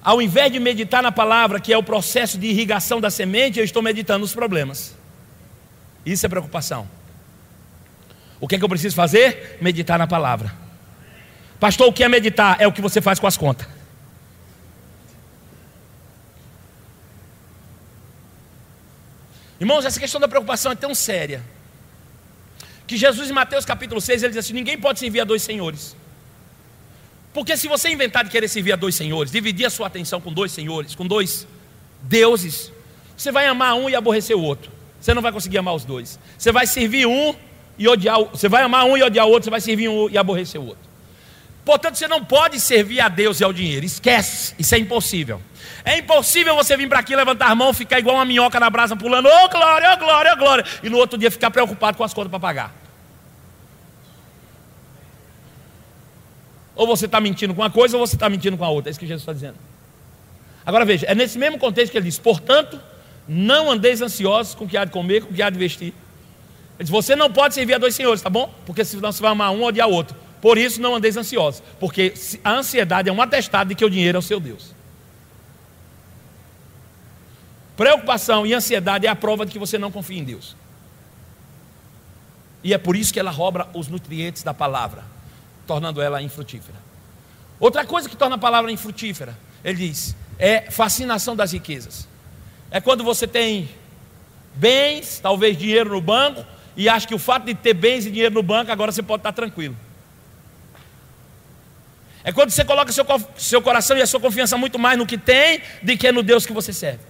Ao 0.02 0.20
invés 0.20 0.52
de 0.52 0.60
meditar 0.60 1.02
na 1.02 1.10
palavra, 1.10 1.58
que 1.58 1.72
é 1.72 1.78
o 1.78 1.82
processo 1.82 2.36
de 2.36 2.48
irrigação 2.48 3.00
da 3.00 3.08
semente, 3.08 3.58
eu 3.58 3.64
estou 3.64 3.82
meditando 3.82 4.18
nos 4.18 4.34
problemas. 4.34 4.94
Isso 6.04 6.26
é 6.26 6.28
preocupação. 6.28 6.86
O 8.38 8.46
que 8.46 8.56
é 8.56 8.58
que 8.58 8.64
eu 8.64 8.68
preciso 8.68 8.94
fazer? 8.94 9.56
Meditar 9.58 9.98
na 9.98 10.06
palavra. 10.06 10.52
Pastor, 11.58 11.88
o 11.88 11.92
que 11.94 12.04
é 12.04 12.08
meditar? 12.10 12.60
É 12.60 12.66
o 12.66 12.72
que 12.72 12.82
você 12.82 13.00
faz 13.00 13.18
com 13.18 13.26
as 13.26 13.38
contas. 13.38 13.66
Irmãos, 19.58 19.86
essa 19.86 19.98
questão 19.98 20.20
da 20.20 20.28
preocupação 20.28 20.72
é 20.72 20.74
tão 20.74 20.94
séria. 20.94 21.42
Que 22.86 22.98
Jesus 22.98 23.30
em 23.30 23.32
Mateus 23.32 23.64
capítulo 23.64 23.98
6, 23.98 24.24
ele 24.24 24.34
diz 24.34 24.44
assim: 24.44 24.52
ninguém 24.52 24.78
pode 24.78 24.98
servir 24.98 25.20
a 25.20 25.24
dois 25.24 25.40
senhores. 25.40 25.96
Porque 27.32 27.56
se 27.56 27.68
você 27.68 27.90
inventar 27.90 28.24
de 28.24 28.30
querer 28.30 28.48
servir 28.48 28.72
a 28.72 28.76
dois 28.76 28.94
senhores, 28.94 29.30
dividir 29.30 29.66
a 29.66 29.70
sua 29.70 29.86
atenção 29.86 30.20
com 30.20 30.32
dois 30.32 30.52
senhores, 30.52 30.94
com 30.94 31.06
dois 31.06 31.46
deuses, 32.02 32.72
você 33.16 33.30
vai 33.30 33.46
amar 33.46 33.74
um 33.74 33.88
e 33.88 33.94
aborrecer 33.94 34.36
o 34.36 34.42
outro. 34.42 34.70
Você 35.00 35.14
não 35.14 35.22
vai 35.22 35.32
conseguir 35.32 35.58
amar 35.58 35.74
os 35.74 35.84
dois. 35.84 36.18
Você 36.36 36.50
vai 36.50 36.66
servir 36.66 37.06
um 37.06 37.34
e 37.78 37.86
odiar, 37.86 38.18
você 38.24 38.48
vai 38.48 38.62
amar 38.62 38.84
um 38.86 38.96
e 38.96 39.02
odiar 39.02 39.26
o 39.26 39.30
outro, 39.30 39.44
você 39.44 39.50
vai 39.50 39.60
servir 39.60 39.88
um 39.88 40.08
e 40.10 40.18
aborrecer 40.18 40.60
o 40.60 40.66
outro. 40.66 40.88
Portanto, 41.64 41.96
você 41.96 42.08
não 42.08 42.24
pode 42.24 42.58
servir 42.58 42.98
a 42.98 43.08
Deus 43.08 43.40
e 43.40 43.44
ao 43.44 43.52
dinheiro. 43.52 43.84
Esquece, 43.84 44.54
isso 44.58 44.74
é 44.74 44.78
impossível. 44.78 45.40
É 45.84 45.98
impossível 45.98 46.54
você 46.56 46.76
vir 46.76 46.88
para 46.88 47.00
aqui, 47.00 47.14
levantar 47.14 47.50
a 47.50 47.54
mão, 47.54 47.74
ficar 47.74 47.98
igual 47.98 48.16
uma 48.16 48.24
minhoca 48.24 48.58
na 48.58 48.70
brasa, 48.70 48.96
pulando, 48.96 49.26
ô 49.26 49.44
oh, 49.44 49.48
glória, 49.50 49.90
ô 49.90 49.92
oh, 49.92 49.96
glória, 49.98 50.30
ô 50.30 50.34
oh, 50.34 50.38
glória, 50.38 50.64
e 50.82 50.88
no 50.88 50.96
outro 50.96 51.18
dia 51.18 51.30
ficar 51.30 51.50
preocupado 51.50 51.98
com 51.98 52.04
as 52.04 52.14
contas 52.14 52.30
para 52.30 52.40
pagar. 52.40 52.74
Ou 56.78 56.86
você 56.86 57.06
está 57.06 57.20
mentindo 57.20 57.52
com 57.52 57.60
uma 57.60 57.70
coisa 57.70 57.96
ou 57.96 58.06
você 58.06 58.14
está 58.14 58.30
mentindo 58.30 58.56
com 58.56 58.64
a 58.64 58.70
outra. 58.70 58.88
É 58.88 58.90
isso 58.92 59.00
que 59.00 59.06
Jesus 59.06 59.22
está 59.22 59.32
dizendo. 59.32 59.56
Agora 60.64 60.84
veja, 60.84 61.06
é 61.06 61.14
nesse 61.14 61.36
mesmo 61.36 61.58
contexto 61.58 61.90
que 61.90 61.98
ele 61.98 62.04
diz: 62.04 62.20
portanto, 62.20 62.80
não 63.26 63.68
andeis 63.68 64.00
ansiosos 64.00 64.54
com 64.54 64.64
o 64.64 64.68
que 64.68 64.76
há 64.76 64.84
de 64.84 64.92
comer, 64.92 65.24
com 65.24 65.32
o 65.32 65.34
que 65.34 65.42
há 65.42 65.50
de 65.50 65.58
vestir. 65.58 65.88
Ele 65.88 66.84
diz: 66.84 66.88
você 66.88 67.16
não 67.16 67.32
pode 67.32 67.54
servir 67.54 67.74
a 67.74 67.78
dois 67.78 67.96
senhores, 67.96 68.22
tá 68.22 68.30
bom? 68.30 68.54
Porque 68.64 68.84
senão 68.84 69.10
você 69.10 69.20
vai 69.20 69.32
amar 69.32 69.50
um 69.50 69.60
ou 69.60 69.66
odiar 69.66 69.88
outro. 69.88 70.16
Por 70.40 70.56
isso 70.56 70.80
não 70.80 70.94
andeis 70.94 71.16
ansiosos, 71.16 71.60
porque 71.80 72.14
a 72.44 72.52
ansiedade 72.52 73.08
é 73.08 73.12
um 73.12 73.20
atestado 73.20 73.70
de 73.70 73.74
que 73.74 73.84
o 73.84 73.90
dinheiro 73.90 74.16
é 74.16 74.20
o 74.20 74.22
seu 74.22 74.38
Deus. 74.38 74.72
Preocupação 77.76 78.46
e 78.46 78.54
ansiedade 78.54 79.04
é 79.04 79.10
a 79.10 79.16
prova 79.16 79.44
de 79.44 79.50
que 79.50 79.58
você 79.58 79.76
não 79.78 79.90
confia 79.90 80.18
em 80.18 80.24
Deus. 80.24 80.56
E 82.62 82.72
é 82.72 82.78
por 82.78 82.94
isso 82.94 83.12
que 83.12 83.18
ela 83.18 83.32
rouba 83.32 83.68
os 83.74 83.88
nutrientes 83.88 84.44
da 84.44 84.54
palavra. 84.54 85.17
Tornando 85.68 86.00
ela 86.00 86.22
infrutífera. 86.22 86.78
Outra 87.60 87.84
coisa 87.84 88.08
que 88.08 88.16
torna 88.16 88.36
a 88.36 88.38
palavra 88.38 88.72
infrutífera, 88.72 89.38
ele 89.62 89.88
diz, 89.88 90.16
é 90.38 90.70
fascinação 90.70 91.36
das 91.36 91.52
riquezas. 91.52 92.08
É 92.70 92.80
quando 92.80 93.04
você 93.04 93.26
tem 93.26 93.68
bens, 94.54 95.20
talvez 95.20 95.56
dinheiro 95.56 95.90
no 95.90 96.00
banco, 96.00 96.44
e 96.74 96.88
acha 96.88 97.06
que 97.06 97.14
o 97.14 97.18
fato 97.18 97.44
de 97.44 97.54
ter 97.54 97.74
bens 97.74 98.06
e 98.06 98.10
dinheiro 98.10 98.34
no 98.34 98.42
banco, 98.42 98.72
agora 98.72 98.90
você 98.90 99.02
pode 99.02 99.20
estar 99.20 99.32
tranquilo. 99.32 99.76
É 102.24 102.32
quando 102.32 102.50
você 102.50 102.64
coloca 102.64 102.90
seu, 102.92 103.04
seu 103.36 103.60
coração 103.60 103.96
e 103.96 104.02
a 104.02 104.06
sua 104.06 104.20
confiança 104.20 104.56
muito 104.56 104.78
mais 104.78 104.98
no 104.98 105.06
que 105.06 105.18
tem 105.18 105.60
do 105.82 105.96
que 105.96 106.10
no 106.10 106.22
Deus 106.22 106.46
que 106.46 106.52
você 106.52 106.72
serve. 106.72 107.00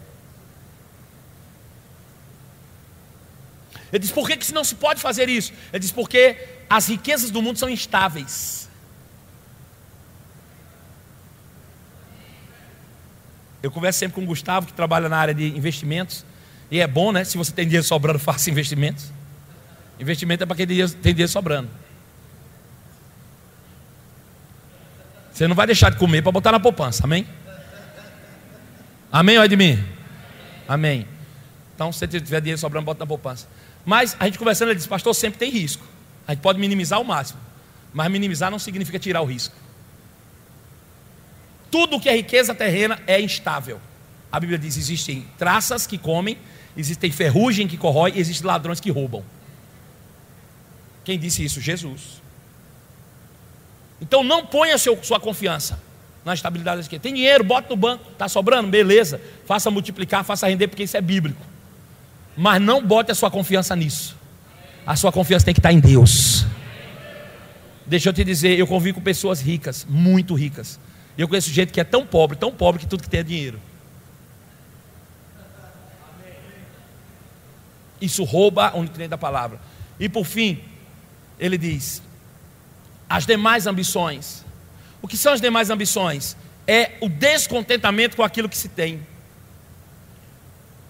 Ele 3.93 4.01
diz: 4.01 4.11
por 4.11 4.27
que, 4.29 4.37
que 4.37 4.53
não 4.53 4.65
se 4.65 4.75
pode 4.75 5.01
fazer 5.01 5.29
isso? 5.29 5.53
Ele 5.73 5.81
diz: 5.81 5.93
porque 5.93 6.37
as 6.69 6.89
riquezas 6.89 7.31
do 7.31 7.41
mundo 7.41 7.59
são 7.59 7.69
instáveis. 7.69 8.69
Eu 13.63 13.71
converso 13.71 13.99
sempre 13.99 14.15
com 14.15 14.23
o 14.23 14.27
Gustavo, 14.27 14.67
que 14.67 14.73
trabalha 14.73 15.09
na 15.09 15.17
área 15.17 15.35
de 15.35 15.47
investimentos. 15.57 16.25
E 16.71 16.81
é 16.81 16.87
bom, 16.87 17.11
né? 17.11 17.25
Se 17.25 17.37
você 17.37 17.53
tem 17.53 17.65
dinheiro 17.65 17.85
sobrando, 17.85 18.19
faça 18.21 18.51
investimentos. 18.51 19.11
Investimento 19.99 20.45
é 20.45 20.47
para 20.47 20.57
quem 20.57 20.67
tem 20.67 21.15
dinheiro 21.15 21.29
sobrando. 21.29 21.69
Você 25.33 25.47
não 25.47 25.55
vai 25.55 25.67
deixar 25.67 25.91
de 25.91 25.97
comer 25.97 26.23
para 26.23 26.33
botar 26.33 26.53
na 26.53 26.61
poupança, 26.61 27.05
amém? 27.05 27.27
Amém 29.11 29.39
mim? 29.57 29.85
Amém. 30.67 31.07
Então, 31.75 31.93
se 31.93 32.01
você 32.01 32.09
tiver 32.09 32.41
dinheiro 32.41 32.61
sobrando, 32.61 32.85
bota 32.85 33.01
na 33.01 33.07
poupança. 33.07 33.47
Mas 33.85 34.17
a 34.19 34.27
gente 34.27 34.39
conversando, 34.39 34.69
ele 34.69 34.77
disse, 34.77 34.89
pastor, 34.89 35.15
sempre 35.15 35.39
tem 35.39 35.51
risco. 35.51 35.85
A 36.29 36.33
gente 36.33 36.43
pode 36.43 36.61
minimizar 36.61 36.99
ao 36.99 37.05
máximo. 37.05 37.41
Mas 37.93 38.11
minimizar 38.11 38.51
não 38.51 38.59
significa 38.59 38.99
tirar 38.99 39.23
o 39.23 39.25
risco. 39.25 39.57
Tudo 41.71 41.99
que 41.99 42.09
é 42.09 42.15
riqueza 42.15 42.55
terrena 42.55 43.01
é 43.07 43.19
instável. 43.19 43.81
A 44.31 44.39
Bíblia 44.39 44.59
diz: 44.59 44.77
existem 44.77 45.27
traças 45.39 45.87
que 45.87 45.97
comem, 45.97 46.37
existem 46.77 47.11
ferrugem 47.11 47.67
que 47.67 47.79
corrói, 47.79 48.13
e 48.15 48.21
existem 48.21 48.47
ladrões 48.47 48.79
que 48.79 48.91
roubam. 48.91 49.25
Quem 51.03 51.19
disse 51.19 51.43
isso? 51.43 51.63
Jesus. 51.63 52.21
Então 53.99 54.23
não 54.23 54.45
ponha 54.45 54.77
seu, 54.77 55.03
sua 55.03 55.19
confiança 55.19 55.81
na 56.25 56.35
estabilidade 56.35 56.83
aqui. 56.83 56.99
Tem 56.99 57.15
dinheiro, 57.15 57.43
bota 57.43 57.71
no 57.71 57.77
banco, 57.77 58.11
está 58.13 58.29
sobrando, 58.29 58.69
beleza. 58.69 59.19
Faça 59.47 59.71
multiplicar, 59.71 60.23
faça 60.25 60.47
render, 60.47 60.69
porque 60.69 60.83
isso 60.83 60.97
é 60.97 61.01
bíblico. 61.01 61.41
Mas 62.37 62.61
não 62.61 62.85
bote 62.85 63.11
a 63.11 63.15
sua 63.15 63.31
confiança 63.31 63.75
nisso. 63.75 64.18
A 64.89 64.97
sua 64.97 65.13
confiança 65.13 65.45
tem 65.45 65.53
que 65.53 65.61
estar 65.61 65.71
em 65.71 65.81
Deus. 65.81 66.47
Deixa 67.85 68.09
eu 68.09 68.13
te 68.15 68.25
dizer, 68.25 68.59
eu 68.59 68.67
convivo 68.67 68.95
com 68.95 69.05
pessoas 69.05 69.39
ricas, 69.39 69.87
muito 69.87 70.33
ricas. 70.33 70.81
E 71.15 71.21
eu 71.21 71.29
conheço 71.29 71.51
gente 71.51 71.75
que 71.75 71.79
é 71.79 71.85
tão 71.85 72.07
pobre, 72.07 72.39
tão 72.39 72.51
pobre 72.51 72.81
que 72.81 72.87
tudo 72.87 73.03
que 73.03 73.11
tem 73.11 73.21
é 73.21 73.23
dinheiro. 73.23 73.61
Isso 78.01 78.25
rouba 78.25 78.75
o 78.75 78.81
nutriente 78.81 79.11
da 79.11 79.19
palavra. 79.19 79.61
E 80.01 80.09
por 80.09 80.25
fim, 80.25 80.59
ele 81.39 81.59
diz: 81.59 82.03
as 83.07 83.27
demais 83.27 83.67
ambições. 83.67 84.43
O 85.03 85.07
que 85.07 85.19
são 85.19 85.35
as 85.35 85.41
demais 85.43 85.69
ambições? 85.69 86.35
É 86.67 86.93
o 87.03 87.11
descontentamento 87.11 88.17
com 88.17 88.23
aquilo 88.23 88.49
que 88.49 88.57
se 88.57 88.71
tem. 88.71 89.07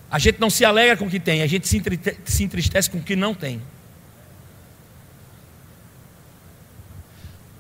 A 0.09 0.21
gente 0.21 0.39
não 0.39 0.51
se 0.51 0.65
alegra 0.65 0.97
com 0.97 1.07
o 1.07 1.11
que 1.11 1.19
tem, 1.19 1.43
a 1.43 1.49
gente 1.49 1.67
se 1.67 2.45
entristece 2.45 2.89
com 2.89 2.99
o 2.99 3.03
que 3.03 3.17
não 3.17 3.35
tem. 3.35 3.61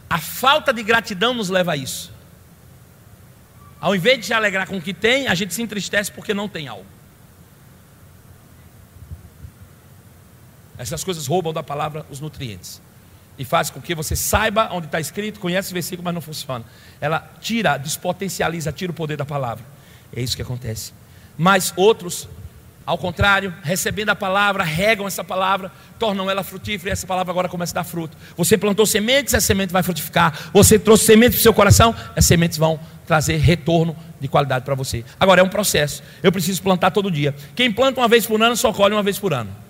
A 0.08 0.18
falta 0.18 0.72
de 0.72 0.82
gratidão 0.82 1.34
nos 1.34 1.48
leva 1.48 1.72
a 1.72 1.76
isso. 1.76 2.12
Ao 3.80 3.94
invés 3.94 4.18
de 4.18 4.26
se 4.26 4.32
alegrar 4.32 4.66
com 4.66 4.78
o 4.78 4.82
que 4.82 4.94
tem, 4.94 5.28
a 5.28 5.34
gente 5.34 5.54
se 5.54 5.62
entristece 5.62 6.10
porque 6.10 6.34
não 6.34 6.48
tem 6.48 6.66
algo. 6.66 6.86
Essas 10.76 11.02
coisas 11.04 11.26
roubam 11.26 11.52
da 11.52 11.62
palavra 11.62 12.06
os 12.08 12.20
nutrientes. 12.20 12.80
E 13.36 13.44
faz 13.44 13.70
com 13.70 13.80
que 13.80 13.94
você 13.94 14.16
saiba 14.16 14.68
onde 14.72 14.86
está 14.86 14.98
escrito, 14.98 15.38
conhece 15.38 15.70
o 15.70 15.74
versículo, 15.74 16.04
mas 16.04 16.14
não 16.14 16.20
funciona. 16.20 16.64
Ela 17.00 17.20
tira, 17.40 17.76
despotencializa, 17.76 18.72
tira 18.72 18.90
o 18.90 18.94
poder 18.94 19.16
da 19.16 19.24
palavra. 19.24 19.64
É 20.14 20.20
isso 20.20 20.34
que 20.34 20.42
acontece. 20.42 20.92
Mas 21.36 21.72
outros 21.76 22.28
ao 22.88 22.96
contrário, 22.96 23.52
recebendo 23.62 24.08
a 24.08 24.16
palavra, 24.16 24.64
regam 24.64 25.06
essa 25.06 25.22
palavra, 25.22 25.70
tornam 25.98 26.30
ela 26.30 26.42
frutífera 26.42 26.88
e 26.88 26.92
essa 26.92 27.06
palavra 27.06 27.30
agora 27.30 27.46
começa 27.46 27.74
a 27.74 27.82
dar 27.82 27.84
fruto. 27.84 28.16
Você 28.34 28.56
plantou 28.56 28.86
sementes, 28.86 29.34
a 29.34 29.42
semente 29.42 29.70
vai 29.70 29.82
frutificar. 29.82 30.48
Você 30.54 30.78
trouxe 30.78 31.04
sementes 31.04 31.34
para 31.34 31.40
o 31.40 31.42
seu 31.42 31.52
coração, 31.52 31.94
as 32.16 32.24
sementes 32.24 32.56
vão 32.56 32.80
trazer 33.06 33.36
retorno 33.36 33.94
de 34.18 34.26
qualidade 34.26 34.64
para 34.64 34.74
você. 34.74 35.04
Agora 35.20 35.42
é 35.42 35.44
um 35.44 35.50
processo. 35.50 36.02
Eu 36.22 36.32
preciso 36.32 36.62
plantar 36.62 36.90
todo 36.90 37.10
dia. 37.10 37.34
Quem 37.54 37.70
planta 37.70 38.00
uma 38.00 38.08
vez 38.08 38.24
por 38.24 38.40
ano 38.40 38.56
só 38.56 38.72
colhe 38.72 38.94
uma 38.94 39.02
vez 39.02 39.18
por 39.18 39.34
ano. 39.34 39.67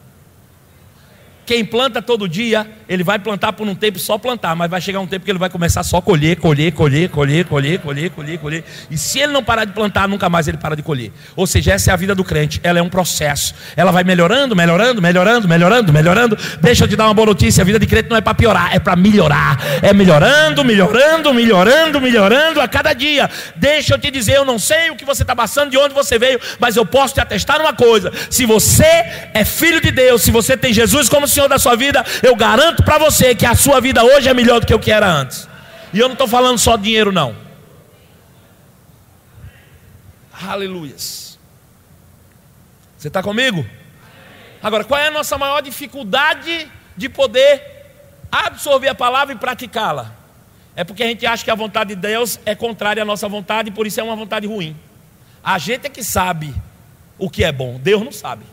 Quem 1.48 1.64
planta 1.64 2.02
todo 2.02 2.28
dia, 2.28 2.66
ele 2.86 3.02
vai 3.02 3.18
plantar 3.18 3.54
por 3.54 3.66
um 3.66 3.74
tempo 3.74 3.98
só 3.98 4.18
plantar, 4.18 4.54
mas 4.54 4.70
vai 4.70 4.82
chegar 4.82 5.00
um 5.00 5.06
tempo 5.06 5.24
que 5.24 5.30
ele 5.30 5.38
vai 5.38 5.48
começar 5.48 5.82
só 5.82 5.98
colher, 5.98 6.36
colher, 6.36 6.72
colher, 6.72 7.08
colher, 7.08 7.46
colher, 7.46 7.78
colher, 7.78 8.10
colher, 8.10 8.38
colher. 8.38 8.64
E 8.90 8.98
se 8.98 9.18
ele 9.18 9.32
não 9.32 9.42
parar 9.42 9.64
de 9.64 9.72
plantar, 9.72 10.06
nunca 10.06 10.28
mais 10.28 10.46
ele 10.46 10.58
para 10.58 10.76
de 10.76 10.82
colher. 10.82 11.10
Ou 11.34 11.46
seja, 11.46 11.72
essa 11.72 11.90
é 11.90 11.94
a 11.94 11.96
vida 11.96 12.14
do 12.14 12.22
crente. 12.22 12.60
Ela 12.62 12.80
é 12.80 12.82
um 12.82 12.90
processo. 12.90 13.54
Ela 13.74 13.90
vai 13.90 14.04
melhorando, 14.04 14.54
melhorando, 14.54 15.00
melhorando, 15.00 15.48
melhorando, 15.48 15.90
melhorando. 15.90 16.38
Deixa 16.60 16.84
eu 16.84 16.88
te 16.88 16.94
dar 16.96 17.06
uma 17.06 17.14
boa 17.14 17.28
notícia: 17.28 17.62
a 17.62 17.64
vida 17.64 17.78
de 17.78 17.86
crente 17.86 18.10
não 18.10 18.18
é 18.18 18.20
para 18.20 18.34
piorar, 18.34 18.76
é 18.76 18.78
para 18.78 18.94
melhorar. 18.94 19.58
É 19.80 19.94
melhorando, 19.94 20.62
melhorando, 20.62 21.32
melhorando, 21.32 21.98
melhorando 21.98 22.60
a 22.60 22.68
cada 22.68 22.92
dia. 22.92 23.30
Deixa 23.56 23.94
eu 23.94 23.98
te 23.98 24.10
dizer, 24.10 24.36
eu 24.36 24.44
não 24.44 24.58
sei 24.58 24.90
o 24.90 24.96
que 24.96 25.04
você 25.06 25.22
está 25.22 25.34
passando, 25.34 25.70
de 25.70 25.78
onde 25.78 25.94
você 25.94 26.18
veio, 26.18 26.38
mas 26.60 26.76
eu 26.76 26.84
posso 26.84 27.14
te 27.14 27.22
atestar 27.22 27.58
uma 27.58 27.72
coisa: 27.72 28.12
se 28.28 28.44
você 28.44 28.84
é 29.32 29.46
filho 29.46 29.80
de 29.80 29.90
Deus, 29.90 30.20
se 30.20 30.30
você 30.30 30.54
tem 30.54 30.74
Jesus 30.74 31.08
como 31.08 31.26
Senhor 31.38 31.48
da 31.48 31.58
sua 31.58 31.76
vida, 31.76 32.04
eu 32.20 32.34
garanto 32.34 32.82
para 32.82 32.98
você 32.98 33.32
que 33.32 33.46
a 33.46 33.54
sua 33.54 33.80
vida 33.80 34.02
hoje 34.02 34.28
é 34.28 34.34
melhor 34.34 34.58
do 34.58 34.66
que 34.66 34.74
o 34.74 34.78
que 34.80 34.90
era 34.90 35.06
antes. 35.06 35.48
E 35.92 35.98
eu 36.00 36.08
não 36.08 36.14
estou 36.14 36.26
falando 36.26 36.58
só 36.58 36.76
dinheiro, 36.76 37.12
não. 37.12 37.36
Aleluias. 40.32 41.38
Você 42.96 43.06
está 43.06 43.22
comigo? 43.22 43.64
Agora, 44.60 44.82
qual 44.82 45.00
é 45.00 45.06
a 45.06 45.10
nossa 45.12 45.38
maior 45.38 45.60
dificuldade 45.62 46.68
de 46.96 47.08
poder 47.08 47.62
absorver 48.32 48.88
a 48.88 48.94
palavra 48.94 49.32
e 49.32 49.38
praticá-la? 49.38 50.12
É 50.74 50.82
porque 50.82 51.04
a 51.04 51.06
gente 51.06 51.24
acha 51.24 51.44
que 51.44 51.52
a 51.52 51.54
vontade 51.54 51.94
de 51.94 52.00
Deus 52.00 52.40
é 52.44 52.56
contrária 52.56 53.04
à 53.04 53.06
nossa 53.06 53.28
vontade 53.28 53.68
e 53.68 53.72
por 53.72 53.86
isso 53.86 54.00
é 54.00 54.02
uma 54.02 54.16
vontade 54.16 54.44
ruim. 54.48 54.76
A 55.42 55.56
gente 55.56 55.86
é 55.86 55.88
que 55.88 56.02
sabe 56.02 56.52
o 57.16 57.30
que 57.30 57.44
é 57.44 57.52
bom, 57.52 57.78
Deus 57.78 58.02
não 58.02 58.10
sabe. 58.10 58.44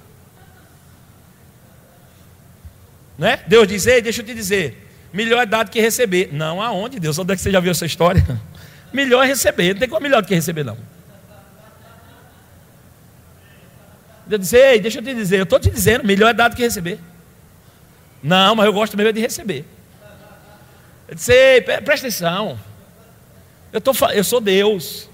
Né? 3.17 3.39
Deus 3.47 3.67
diz, 3.67 3.87
ei, 3.87 4.01
deixa 4.01 4.21
eu 4.21 4.25
te 4.25 4.33
dizer, 4.33 4.87
melhor 5.13 5.41
é 5.41 5.45
dado 5.45 5.71
que 5.71 5.79
receber. 5.79 6.29
Não, 6.31 6.61
aonde, 6.61 6.99
Deus? 6.99 7.17
Onde 7.17 7.33
é 7.33 7.35
que 7.35 7.41
você 7.41 7.51
já 7.51 7.59
viu 7.59 7.71
essa 7.71 7.85
história? 7.85 8.23
Melhor 8.93 9.23
é 9.23 9.27
receber, 9.27 9.73
não 9.73 9.79
tem 9.79 9.89
como 9.89 10.01
melhor 10.01 10.21
do 10.21 10.27
que 10.27 10.33
receber, 10.33 10.63
não. 10.63 10.77
Deus 14.25 14.41
diz, 14.41 14.53
ei, 14.53 14.79
deixa 14.79 14.99
eu 14.99 15.03
te 15.03 15.13
dizer, 15.13 15.39
eu 15.39 15.43
estou 15.43 15.59
te 15.59 15.69
dizendo, 15.69 16.05
melhor 16.05 16.29
é 16.29 16.33
dado 16.33 16.55
que 16.55 16.61
receber. 16.61 16.97
Não, 18.23 18.55
mas 18.55 18.65
eu 18.65 18.73
gosto 18.73 18.95
mesmo 18.95 19.11
de 19.11 19.19
receber. 19.19 19.65
Eu 21.07 21.15
disse, 21.15 21.33
ei, 21.33 21.61
presta 21.61 22.07
atenção. 22.07 22.57
Eu, 23.71 23.81
tô, 23.81 23.91
eu 24.13 24.23
sou 24.23 24.39
Deus. 24.39 25.09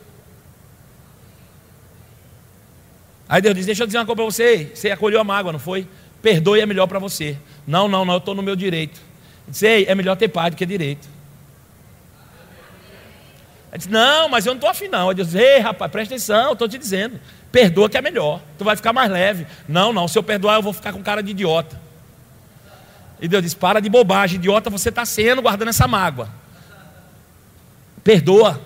Aí 3.28 3.42
Deus 3.42 3.56
diz, 3.56 3.66
deixa 3.66 3.84
eu 3.84 3.88
dizer 3.88 3.98
uma 3.98 4.06
coisa 4.06 4.16
para 4.18 4.26
você. 4.26 4.72
Você 4.74 4.92
acolheu 4.92 5.20
a 5.20 5.24
mágoa, 5.24 5.52
não 5.52 5.60
foi? 5.60 5.88
Perdoe 6.22 6.62
é 6.62 6.66
melhor 6.66 6.88
para 6.88 7.00
você. 7.00 7.38
Não, 7.66 7.88
não, 7.88 8.06
não, 8.06 8.16
eu 8.16 8.20
estou 8.20 8.36
no 8.36 8.42
meu 8.42 8.56
direito. 8.56 9.00
Eu 9.48 9.52
disse, 9.52 9.68
Ei, 9.68 9.86
é 9.88 9.96
melhor 9.96 10.16
ter 10.16 10.28
pai 10.28 10.50
do 10.50 10.56
que 10.56 10.66
direito. 10.66 11.08
Ele 13.72 13.78
disse, 13.78 13.90
não, 13.90 14.28
mas 14.28 14.46
eu 14.46 14.52
não 14.52 14.58
estou 14.58 14.70
afim 14.70 14.90
não. 14.90 15.08
Eu 15.08 15.14
disse, 15.14 15.38
ei 15.38 15.60
rapaz, 15.60 15.90
presta 15.90 16.14
atenção, 16.14 16.52
estou 16.52 16.68
te 16.68 16.78
dizendo. 16.78 17.20
Perdoa 17.52 17.90
que 17.90 17.98
é 17.98 18.02
melhor. 18.02 18.42
Tu 18.58 18.66
vai 18.66 18.76
ficar 18.76 18.92
mais 18.92 19.10
leve. 19.10 19.48
Não, 19.68 19.94
não, 19.94 20.10
se 20.10 20.20
eu 20.20 20.24
perdoar 20.24 20.56
eu 20.56 20.62
vou 20.62 20.74
ficar 20.74 20.92
com 20.92 21.02
cara 21.02 21.24
de 21.24 21.32
idiota. 21.32 21.80
E 23.22 23.28
Deus 23.28 23.42
disse, 23.42 23.56
para 23.56 23.80
de 23.80 23.90
bobagem, 23.90 24.38
idiota 24.38 24.70
você 24.70 24.90
está 24.90 25.06
sendo 25.06 25.42
guardando 25.42 25.70
essa 25.70 25.88
mágoa. 25.88 26.28
Perdoa. 28.04 28.60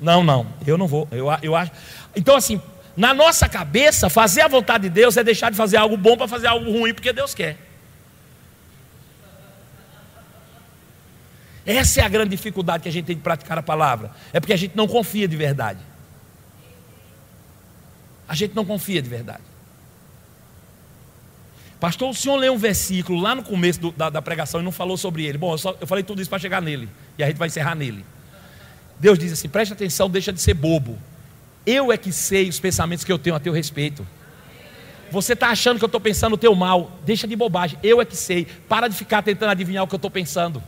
Não, 0.00 0.24
não, 0.24 0.46
eu 0.66 0.78
não 0.78 0.86
vou. 0.86 1.06
Eu, 1.10 1.26
eu 1.42 1.54
acho. 1.54 1.70
Então 2.16 2.34
assim, 2.34 2.60
na 2.96 3.14
nossa 3.14 3.48
cabeça, 3.48 4.10
fazer 4.10 4.42
a 4.42 4.48
vontade 4.48 4.84
de 4.84 4.90
Deus 4.90 5.16
é 5.16 5.24
deixar 5.24 5.50
de 5.50 5.56
fazer 5.56 5.76
algo 5.76 5.96
bom 5.96 6.16
para 6.16 6.28
fazer 6.28 6.46
algo 6.46 6.70
ruim, 6.70 6.92
porque 6.92 7.12
Deus 7.12 7.34
quer. 7.34 7.56
Essa 11.64 12.00
é 12.00 12.04
a 12.04 12.08
grande 12.08 12.30
dificuldade 12.30 12.82
que 12.82 12.88
a 12.88 12.92
gente 12.92 13.06
tem 13.06 13.16
de 13.16 13.22
praticar 13.22 13.56
a 13.56 13.62
palavra. 13.62 14.10
É 14.32 14.40
porque 14.40 14.52
a 14.52 14.56
gente 14.56 14.76
não 14.76 14.88
confia 14.88 15.28
de 15.28 15.36
verdade. 15.36 15.80
A 18.28 18.34
gente 18.34 18.54
não 18.54 18.64
confia 18.64 19.00
de 19.00 19.08
verdade. 19.08 19.42
Pastor, 21.78 22.10
o 22.10 22.14
senhor 22.14 22.36
leu 22.36 22.54
um 22.54 22.58
versículo 22.58 23.20
lá 23.20 23.34
no 23.34 23.42
começo 23.42 23.80
do, 23.80 23.90
da, 23.90 24.08
da, 24.08 24.22
pregação 24.22 24.60
e 24.60 24.64
não 24.64 24.70
falou 24.70 24.96
sobre 24.96 25.24
ele. 25.24 25.36
Bom, 25.36 25.52
eu, 25.52 25.58
só, 25.58 25.76
eu 25.80 25.86
falei 25.86 26.04
tudo 26.04 26.20
isso 26.20 26.30
para 26.30 26.38
chegar 26.38 26.62
nele. 26.62 26.88
E 27.18 27.24
a 27.24 27.26
gente 27.26 27.38
vai 27.38 27.48
encerrar 27.48 27.74
nele. 27.74 28.04
Deus 29.00 29.18
diz 29.18 29.32
assim: 29.32 29.48
preste 29.48 29.72
atenção, 29.72 30.08
deixa 30.08 30.32
de 30.32 30.40
ser 30.40 30.54
bobo. 30.54 30.96
Eu 31.66 31.92
é 31.92 31.96
que 31.96 32.12
sei 32.12 32.48
os 32.48 32.58
pensamentos 32.58 33.04
que 33.04 33.12
eu 33.12 33.18
tenho 33.18 33.36
a 33.36 33.40
teu 33.40 33.52
respeito. 33.52 34.06
Você 35.10 35.34
está 35.34 35.48
achando 35.48 35.78
que 35.78 35.84
eu 35.84 35.86
estou 35.86 36.00
pensando 36.00 36.34
o 36.34 36.38
teu 36.38 36.54
mal. 36.54 36.98
Deixa 37.04 37.26
de 37.26 37.36
bobagem. 37.36 37.78
Eu 37.82 38.00
é 38.00 38.04
que 38.04 38.16
sei. 38.16 38.46
Para 38.68 38.88
de 38.88 38.96
ficar 38.96 39.22
tentando 39.22 39.50
adivinhar 39.50 39.84
o 39.84 39.86
que 39.86 39.94
eu 39.94 39.98
estou 39.98 40.10
pensando. 40.10 40.62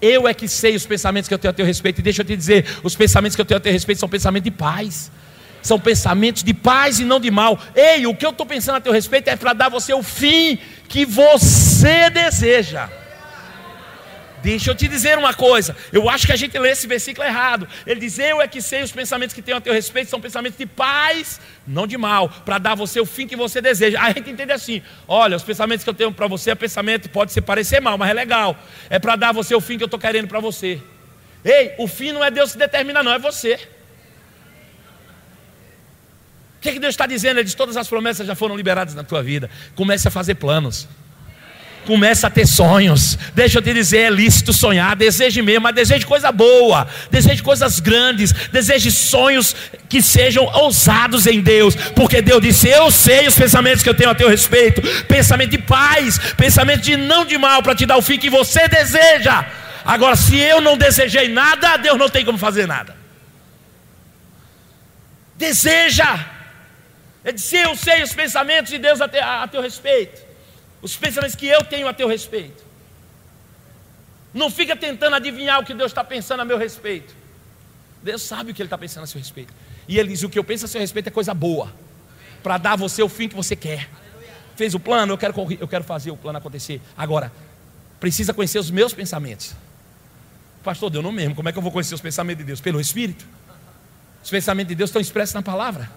Eu 0.00 0.28
é 0.28 0.34
que 0.34 0.48
sei 0.48 0.74
os 0.74 0.84
pensamentos 0.84 1.28
que 1.28 1.34
eu 1.34 1.38
tenho 1.38 1.50
a 1.50 1.54
teu 1.54 1.64
respeito. 1.64 2.00
E 2.00 2.02
deixa 2.02 2.22
eu 2.22 2.26
te 2.26 2.36
dizer: 2.36 2.66
os 2.82 2.94
pensamentos 2.96 3.36
que 3.36 3.40
eu 3.40 3.46
tenho 3.46 3.58
a 3.58 3.60
teu 3.60 3.72
respeito 3.72 3.98
são 3.98 4.08
pensamentos 4.08 4.44
de 4.44 4.50
paz 4.50 5.10
são 5.62 5.78
pensamentos 5.78 6.42
de 6.42 6.54
paz 6.54 6.98
e 7.00 7.04
não 7.04 7.20
de 7.20 7.30
mal. 7.30 7.58
Ei, 7.74 8.06
o 8.06 8.14
que 8.14 8.24
eu 8.24 8.30
estou 8.30 8.46
pensando 8.46 8.76
a 8.76 8.80
teu 8.80 8.92
respeito 8.92 9.28
é 9.28 9.36
para 9.36 9.52
dar 9.52 9.66
a 9.66 9.68
você 9.68 9.92
o 9.92 10.02
fim 10.02 10.58
que 10.88 11.04
você 11.04 12.08
deseja. 12.10 12.88
Deixa 14.42 14.70
eu 14.70 14.74
te 14.74 14.86
dizer 14.86 15.18
uma 15.18 15.34
coisa. 15.34 15.76
Eu 15.92 16.08
acho 16.08 16.26
que 16.26 16.32
a 16.32 16.36
gente 16.36 16.56
lê 16.58 16.70
esse 16.70 16.86
versículo 16.86 17.26
errado. 17.26 17.68
Ele 17.86 18.00
diz: 18.00 18.18
Eu 18.18 18.40
é 18.40 18.46
que 18.46 18.62
sei 18.62 18.82
os 18.82 18.92
pensamentos 18.92 19.34
que 19.34 19.42
tenho 19.42 19.56
a 19.56 19.60
teu 19.60 19.72
respeito, 19.72 20.10
são 20.10 20.20
pensamentos 20.20 20.58
de 20.58 20.66
paz, 20.66 21.40
não 21.66 21.86
de 21.86 21.96
mal, 21.96 22.28
para 22.28 22.58
dar 22.58 22.72
a 22.72 22.74
você 22.74 23.00
o 23.00 23.06
fim 23.06 23.26
que 23.26 23.36
você 23.36 23.60
deseja. 23.60 23.98
Aí 24.00 24.12
a 24.12 24.14
gente 24.14 24.30
entende 24.30 24.52
assim: 24.52 24.82
olha, 25.06 25.36
os 25.36 25.42
pensamentos 25.42 25.82
que 25.82 25.90
eu 25.90 25.94
tenho 25.94 26.12
para 26.12 26.26
você 26.26 26.50
é 26.50 26.54
pensamento, 26.54 27.08
pode 27.10 27.32
ser 27.32 27.42
parecer 27.42 27.80
mal, 27.80 27.98
mas 27.98 28.10
é 28.10 28.14
legal. 28.14 28.56
É 28.88 28.98
para 28.98 29.16
dar 29.16 29.30
a 29.30 29.32
você 29.32 29.54
o 29.54 29.60
fim 29.60 29.76
que 29.76 29.82
eu 29.82 29.86
estou 29.86 29.98
querendo 30.00 30.28
para 30.28 30.40
você. 30.40 30.80
Ei, 31.44 31.74
o 31.78 31.88
fim 31.88 32.12
não 32.12 32.24
é 32.24 32.30
Deus 32.30 32.52
que 32.52 32.58
determina, 32.58 33.02
não, 33.02 33.12
é 33.12 33.18
você. 33.18 33.58
O 36.58 36.60
que, 36.60 36.70
é 36.70 36.72
que 36.72 36.80
Deus 36.80 36.94
está 36.94 37.06
dizendo? 37.06 37.38
Ele 37.38 37.44
diz: 37.44 37.54
todas 37.54 37.76
as 37.76 37.88
promessas 37.88 38.26
já 38.26 38.34
foram 38.34 38.56
liberadas 38.56 38.94
na 38.94 39.04
tua 39.04 39.22
vida. 39.22 39.50
Comece 39.74 40.06
a 40.08 40.10
fazer 40.10 40.34
planos. 40.36 40.88
Comece 41.88 42.26
a 42.26 42.28
ter 42.28 42.46
sonhos. 42.46 43.16
Deixa 43.34 43.56
eu 43.56 43.62
te 43.62 43.72
dizer, 43.72 43.98
é 43.98 44.10
lícito 44.10 44.52
sonhar. 44.52 44.94
Deseje 44.94 45.40
mesmo, 45.40 45.62
mas 45.62 45.74
deseje 45.74 46.04
coisa 46.04 46.30
boa. 46.30 46.86
Deseje 47.10 47.42
coisas 47.42 47.80
grandes. 47.80 48.30
Deseje 48.52 48.92
sonhos 48.92 49.56
que 49.88 50.02
sejam 50.02 50.44
ousados 50.44 51.26
em 51.26 51.40
Deus. 51.40 51.74
Porque 51.96 52.20
Deus 52.20 52.42
disse: 52.42 52.68
Eu 52.68 52.90
sei 52.90 53.26
os 53.26 53.34
pensamentos 53.34 53.82
que 53.82 53.88
eu 53.88 53.94
tenho 53.94 54.10
a 54.10 54.14
teu 54.14 54.28
respeito. 54.28 54.82
Pensamento 55.06 55.52
de 55.52 55.56
paz, 55.56 56.18
pensamento 56.36 56.82
de 56.82 56.94
não 56.94 57.24
de 57.24 57.38
mal, 57.38 57.62
para 57.62 57.74
te 57.74 57.86
dar 57.86 57.96
o 57.96 58.02
fim 58.02 58.18
que 58.18 58.28
você 58.28 58.68
deseja. 58.68 59.46
Agora, 59.82 60.14
se 60.14 60.36
eu 60.36 60.60
não 60.60 60.76
desejei 60.76 61.28
nada, 61.30 61.78
Deus 61.78 61.96
não 61.96 62.10
tem 62.10 62.22
como 62.22 62.36
fazer 62.36 62.66
nada. 62.66 62.94
Deseja. 65.38 66.26
Ele 67.24 67.32
disse: 67.32 67.56
Eu 67.56 67.74
sei 67.74 68.02
os 68.02 68.12
pensamentos 68.12 68.70
de 68.70 68.76
Deus 68.76 69.00
a, 69.00 69.06
a 69.42 69.48
teu 69.48 69.62
respeito, 69.62 70.20
os 70.80 70.96
pensamentos 70.96 71.34
que 71.34 71.46
eu 71.46 71.64
tenho 71.64 71.88
a 71.88 71.92
teu 71.92 72.08
respeito. 72.08 72.64
Não 74.32 74.50
fica 74.50 74.76
tentando 74.76 75.16
adivinhar 75.16 75.58
o 75.60 75.64
que 75.64 75.74
Deus 75.74 75.90
está 75.90 76.04
pensando 76.04 76.40
a 76.40 76.44
meu 76.44 76.58
respeito. 76.58 77.14
Deus 78.02 78.22
sabe 78.22 78.52
o 78.52 78.54
que 78.54 78.62
Ele 78.62 78.66
está 78.66 78.78
pensando 78.78 79.04
a 79.04 79.06
seu 79.06 79.18
respeito. 79.18 79.52
E 79.88 79.98
Ele 79.98 80.10
diz: 80.10 80.22
O 80.22 80.28
que 80.28 80.38
eu 80.38 80.44
penso 80.44 80.66
a 80.66 80.68
seu 80.68 80.80
respeito 80.80 81.08
é 81.08 81.10
coisa 81.10 81.34
boa, 81.34 81.72
para 82.42 82.58
dar 82.58 82.72
a 82.72 82.76
você 82.76 83.02
o 83.02 83.08
fim 83.08 83.28
que 83.28 83.34
você 83.34 83.56
quer. 83.56 83.88
Fez 84.54 84.74
o 84.74 84.80
plano, 84.80 85.12
eu 85.12 85.18
quero, 85.18 85.34
eu 85.60 85.68
quero 85.68 85.84
fazer 85.84 86.10
o 86.10 86.16
plano 86.16 86.38
acontecer. 86.38 86.80
Agora, 86.96 87.32
precisa 87.98 88.34
conhecer 88.34 88.58
os 88.58 88.70
meus 88.70 88.92
pensamentos. 88.92 89.54
Pastor, 90.62 90.90
Deus 90.90 91.04
não 91.04 91.12
mesmo. 91.12 91.34
Como 91.34 91.48
é 91.48 91.52
que 91.52 91.58
eu 91.58 91.62
vou 91.62 91.72
conhecer 91.72 91.94
os 91.94 92.00
pensamentos 92.00 92.38
de 92.38 92.44
Deus? 92.44 92.60
Pelo 92.60 92.80
Espírito. 92.80 93.24
Os 94.22 94.30
pensamentos 94.30 94.68
de 94.68 94.74
Deus 94.74 94.90
estão 94.90 95.00
expressos 95.00 95.34
na 95.34 95.42
palavra. 95.42 95.90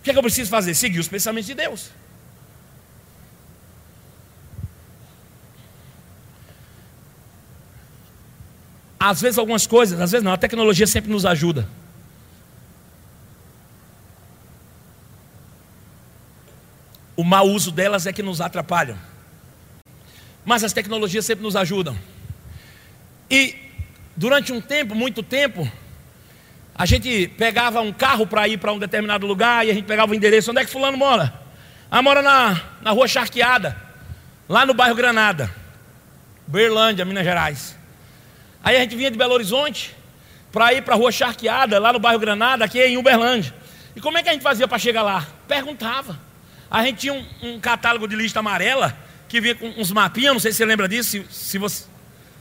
O 0.00 0.02
que, 0.02 0.10
é 0.10 0.12
que 0.12 0.18
eu 0.18 0.22
preciso 0.22 0.50
fazer? 0.50 0.74
Seguir 0.74 0.98
os 0.98 1.08
pensamentos 1.08 1.46
de 1.46 1.54
Deus. 1.54 1.90
Às 9.06 9.20
vezes 9.20 9.36
algumas 9.36 9.66
coisas, 9.66 10.00
às 10.00 10.12
vezes 10.12 10.24
não, 10.24 10.32
a 10.32 10.38
tecnologia 10.38 10.86
sempre 10.86 11.12
nos 11.12 11.26
ajuda. 11.26 11.68
O 17.14 17.22
mau 17.22 17.46
uso 17.46 17.70
delas 17.70 18.06
é 18.06 18.14
que 18.14 18.22
nos 18.22 18.40
atrapalham. 18.40 18.96
Mas 20.42 20.64
as 20.64 20.72
tecnologias 20.72 21.26
sempre 21.26 21.42
nos 21.42 21.54
ajudam. 21.54 21.94
E 23.30 23.54
durante 24.16 24.54
um 24.54 24.60
tempo, 24.62 24.94
muito 24.94 25.22
tempo, 25.22 25.70
a 26.74 26.86
gente 26.86 27.28
pegava 27.36 27.82
um 27.82 27.92
carro 27.92 28.26
para 28.26 28.48
ir 28.48 28.56
para 28.56 28.72
um 28.72 28.78
determinado 28.78 29.26
lugar 29.26 29.66
e 29.66 29.70
a 29.70 29.74
gente 29.74 29.84
pegava 29.84 30.12
o 30.12 30.14
endereço. 30.14 30.50
Onde 30.50 30.62
é 30.62 30.64
que 30.64 30.70
fulano 30.70 30.96
mora? 30.96 31.42
Ah, 31.90 32.00
mora 32.00 32.22
na, 32.22 32.58
na 32.80 32.90
rua 32.92 33.06
Charqueada, 33.06 33.76
lá 34.48 34.64
no 34.64 34.72
bairro 34.72 34.96
Granada, 34.96 35.54
Berlândia, 36.46 37.04
Minas 37.04 37.24
Gerais. 37.24 37.83
Aí 38.64 38.78
a 38.78 38.80
gente 38.80 38.96
vinha 38.96 39.10
de 39.10 39.18
Belo 39.18 39.34
Horizonte 39.34 39.94
para 40.50 40.72
ir 40.72 40.82
para 40.82 40.94
a 40.94 40.96
rua 40.96 41.12
Charqueada, 41.12 41.78
lá 41.78 41.92
no 41.92 41.98
bairro 41.98 42.18
Granada, 42.18 42.64
aqui 42.64 42.80
em 42.80 42.96
Uberlândia. 42.96 43.54
E 43.94 44.00
como 44.00 44.16
é 44.16 44.22
que 44.22 44.30
a 44.30 44.32
gente 44.32 44.42
fazia 44.42 44.66
para 44.66 44.78
chegar 44.78 45.02
lá? 45.02 45.26
Perguntava. 45.46 46.18
A 46.70 46.82
gente 46.82 47.00
tinha 47.00 47.12
um, 47.12 47.26
um, 47.42 47.60
catálogo 47.60 48.08
de 48.08 48.16
lista 48.16 48.38
amarela 48.38 48.96
que 49.28 49.38
vinha 49.38 49.54
com 49.54 49.66
uns 49.76 49.92
mapinhas, 49.92 50.32
não 50.32 50.40
sei 50.40 50.50
se 50.50 50.58
você 50.58 50.64
lembra 50.64 50.88
disso, 50.88 51.10
se, 51.10 51.26
se 51.30 51.58
você. 51.58 51.84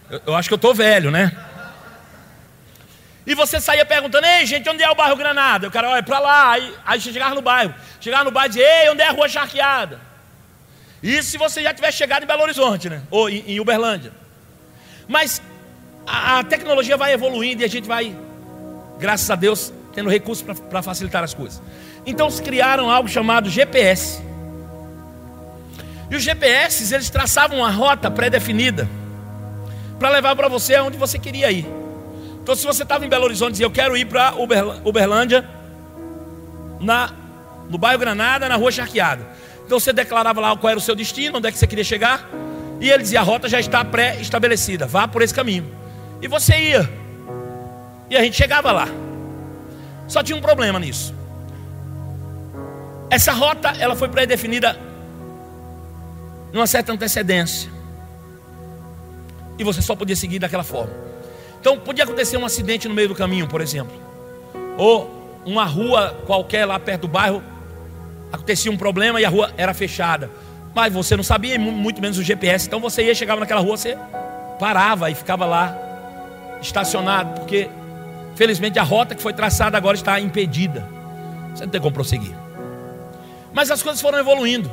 Eu, 0.09 0.21
eu 0.27 0.35
acho 0.35 0.47
que 0.47 0.53
eu 0.53 0.57
estou 0.57 0.73
velho, 0.73 1.11
né? 1.11 1.35
E 3.25 3.35
você 3.35 3.59
saía 3.59 3.85
perguntando, 3.85 4.25
ei 4.25 4.45
gente, 4.45 4.69
onde 4.69 4.81
é 4.81 4.89
o 4.89 4.95
bairro 4.95 5.15
Granada? 5.17 5.67
O 5.67 5.71
cara, 5.71 5.89
olha, 5.89 6.03
para 6.03 6.19
lá. 6.19 6.51
Aí, 6.51 6.73
aí 6.85 7.01
você 7.01 7.11
chegava 7.11 7.35
no 7.35 7.41
bairro. 7.41 7.73
Chegava 7.99 8.23
no 8.23 8.31
bairro 8.31 8.47
e 8.47 8.49
dizia, 8.55 8.83
ei, 8.83 8.89
onde 8.89 9.01
é 9.01 9.07
a 9.07 9.11
rua 9.11 9.27
Charqueada? 9.27 9.99
Isso 11.01 11.31
se 11.31 11.37
você 11.37 11.61
já 11.61 11.73
tivesse 11.73 11.97
chegado 11.97 12.23
em 12.23 12.27
Belo 12.27 12.43
Horizonte, 12.43 12.89
né? 12.89 13.01
Ou 13.11 13.29
em, 13.29 13.43
em 13.45 13.59
Uberlândia. 13.59 14.13
Mas 15.07 15.41
a, 16.05 16.39
a, 16.39 16.43
tecnologia 16.43 16.97
vai 16.97 17.13
evoluindo 17.13 17.61
e 17.61 17.65
a 17.65 17.67
gente 17.67 17.87
vai, 17.87 18.15
graças 18.99 19.29
a 19.29 19.35
Deus, 19.35 19.73
tendo 19.93 20.09
recursos 20.09 20.45
para 20.69 20.81
facilitar 20.81 21.23
as 21.23 21.33
coisas. 21.33 21.61
Então 22.05 22.29
se 22.29 22.41
criaram 22.41 22.89
algo 22.89 23.07
chamado 23.07 23.49
GPS. 23.49 24.21
E 26.09 26.15
os 26.15 26.23
GPS, 26.23 26.93
eles 26.93 27.09
traçavam 27.09 27.59
uma 27.59 27.71
rota 27.71 28.11
pré-definida 28.11 28.87
para 29.97 30.09
levar 30.09 30.35
para 30.35 30.47
você 30.47 30.75
aonde 30.75 30.97
você 30.97 31.17
queria 31.17 31.51
ir. 31.51 31.65
Então, 32.41 32.55
se 32.55 32.65
você 32.65 32.83
estava 32.83 33.05
em 33.05 33.09
Belo 33.09 33.23
Horizonte 33.23 33.49
e 33.49 33.53
dizia, 33.53 33.65
eu 33.65 33.71
quero 33.71 33.95
ir 33.95 34.03
para 34.05 34.33
Uberlândia, 34.83 35.49
na, 36.83 37.09
no 37.69 37.77
bairro 37.77 37.99
Granada, 37.99 38.47
na 38.49 38.55
rua 38.55 38.71
Charqueada. 38.71 39.25
Então 39.65 39.79
você 39.79 39.93
declarava 39.93 40.41
lá 40.41 40.55
qual 40.57 40.69
era 40.69 40.77
o 40.77 40.81
seu 40.81 40.93
destino, 40.93 41.37
onde 41.37 41.47
é 41.47 41.51
que 41.51 41.57
você 41.57 41.65
queria 41.65 41.83
chegar, 41.83 42.29
e 42.79 42.89
ele 42.89 43.01
dizia, 43.01 43.21
a 43.21 43.23
rota 43.23 43.47
já 43.47 43.59
está 43.59 43.83
pré-estabelecida, 43.83 44.85
vá 44.85 45.07
por 45.07 45.21
esse 45.21 45.33
caminho. 45.33 45.65
E 46.23 46.27
você 46.29 46.57
ia. 46.57 46.89
E 48.09 48.15
a 48.15 48.23
gente 48.23 48.37
chegava 48.37 48.71
lá. 48.71 48.87
Só 50.07 50.23
tinha 50.23 50.37
um 50.37 50.41
problema 50.41 50.79
nisso. 50.79 51.13
Essa 53.09 53.33
rota, 53.33 53.73
ela 53.77 53.93
foi 53.93 54.07
pré-definida 54.07 54.79
numa 56.53 56.65
certa 56.65 56.93
antecedência. 56.93 57.69
E 59.59 59.65
você 59.65 59.81
só 59.81 59.97
podia 59.97 60.15
seguir 60.15 60.39
daquela 60.39 60.63
forma. 60.63 60.93
Então 61.59 61.77
podia 61.77 62.05
acontecer 62.05 62.37
um 62.37 62.45
acidente 62.45 62.87
no 62.87 62.95
meio 62.95 63.09
do 63.09 63.15
caminho, 63.15 63.45
por 63.45 63.59
exemplo. 63.59 63.93
Ou 64.77 65.41
uma 65.45 65.65
rua 65.65 66.21
qualquer 66.25 66.63
lá 66.65 66.79
perto 66.79 67.01
do 67.01 67.07
bairro, 67.09 67.43
acontecia 68.31 68.71
um 68.71 68.77
problema 68.77 69.19
e 69.19 69.25
a 69.25 69.29
rua 69.29 69.51
era 69.57 69.73
fechada. 69.73 70.31
Mas 70.73 70.93
você 70.93 71.17
não 71.17 71.23
sabia, 71.23 71.59
muito 71.59 72.01
menos 72.01 72.17
o 72.17 72.23
GPS. 72.23 72.65
Então 72.65 72.79
você 72.79 73.03
ia, 73.03 73.13
chegava 73.13 73.41
naquela 73.41 73.59
rua, 73.59 73.75
você 73.75 73.97
parava 74.57 75.11
e 75.11 75.15
ficava 75.15 75.45
lá, 75.45 75.83
estacionado, 76.65 77.39
porque 77.39 77.69
felizmente 78.35 78.79
a 78.79 78.83
rota 78.83 79.15
que 79.15 79.21
foi 79.21 79.33
traçada 79.33 79.77
agora 79.77 79.95
está 79.95 80.19
impedida. 80.19 80.87
Você 81.53 81.65
não 81.65 81.71
tem 81.71 81.81
como 81.81 81.93
prosseguir. 81.93 82.35
Mas 83.53 83.69
as 83.69 83.83
coisas 83.83 84.01
foram 84.01 84.17
evoluindo. 84.17 84.71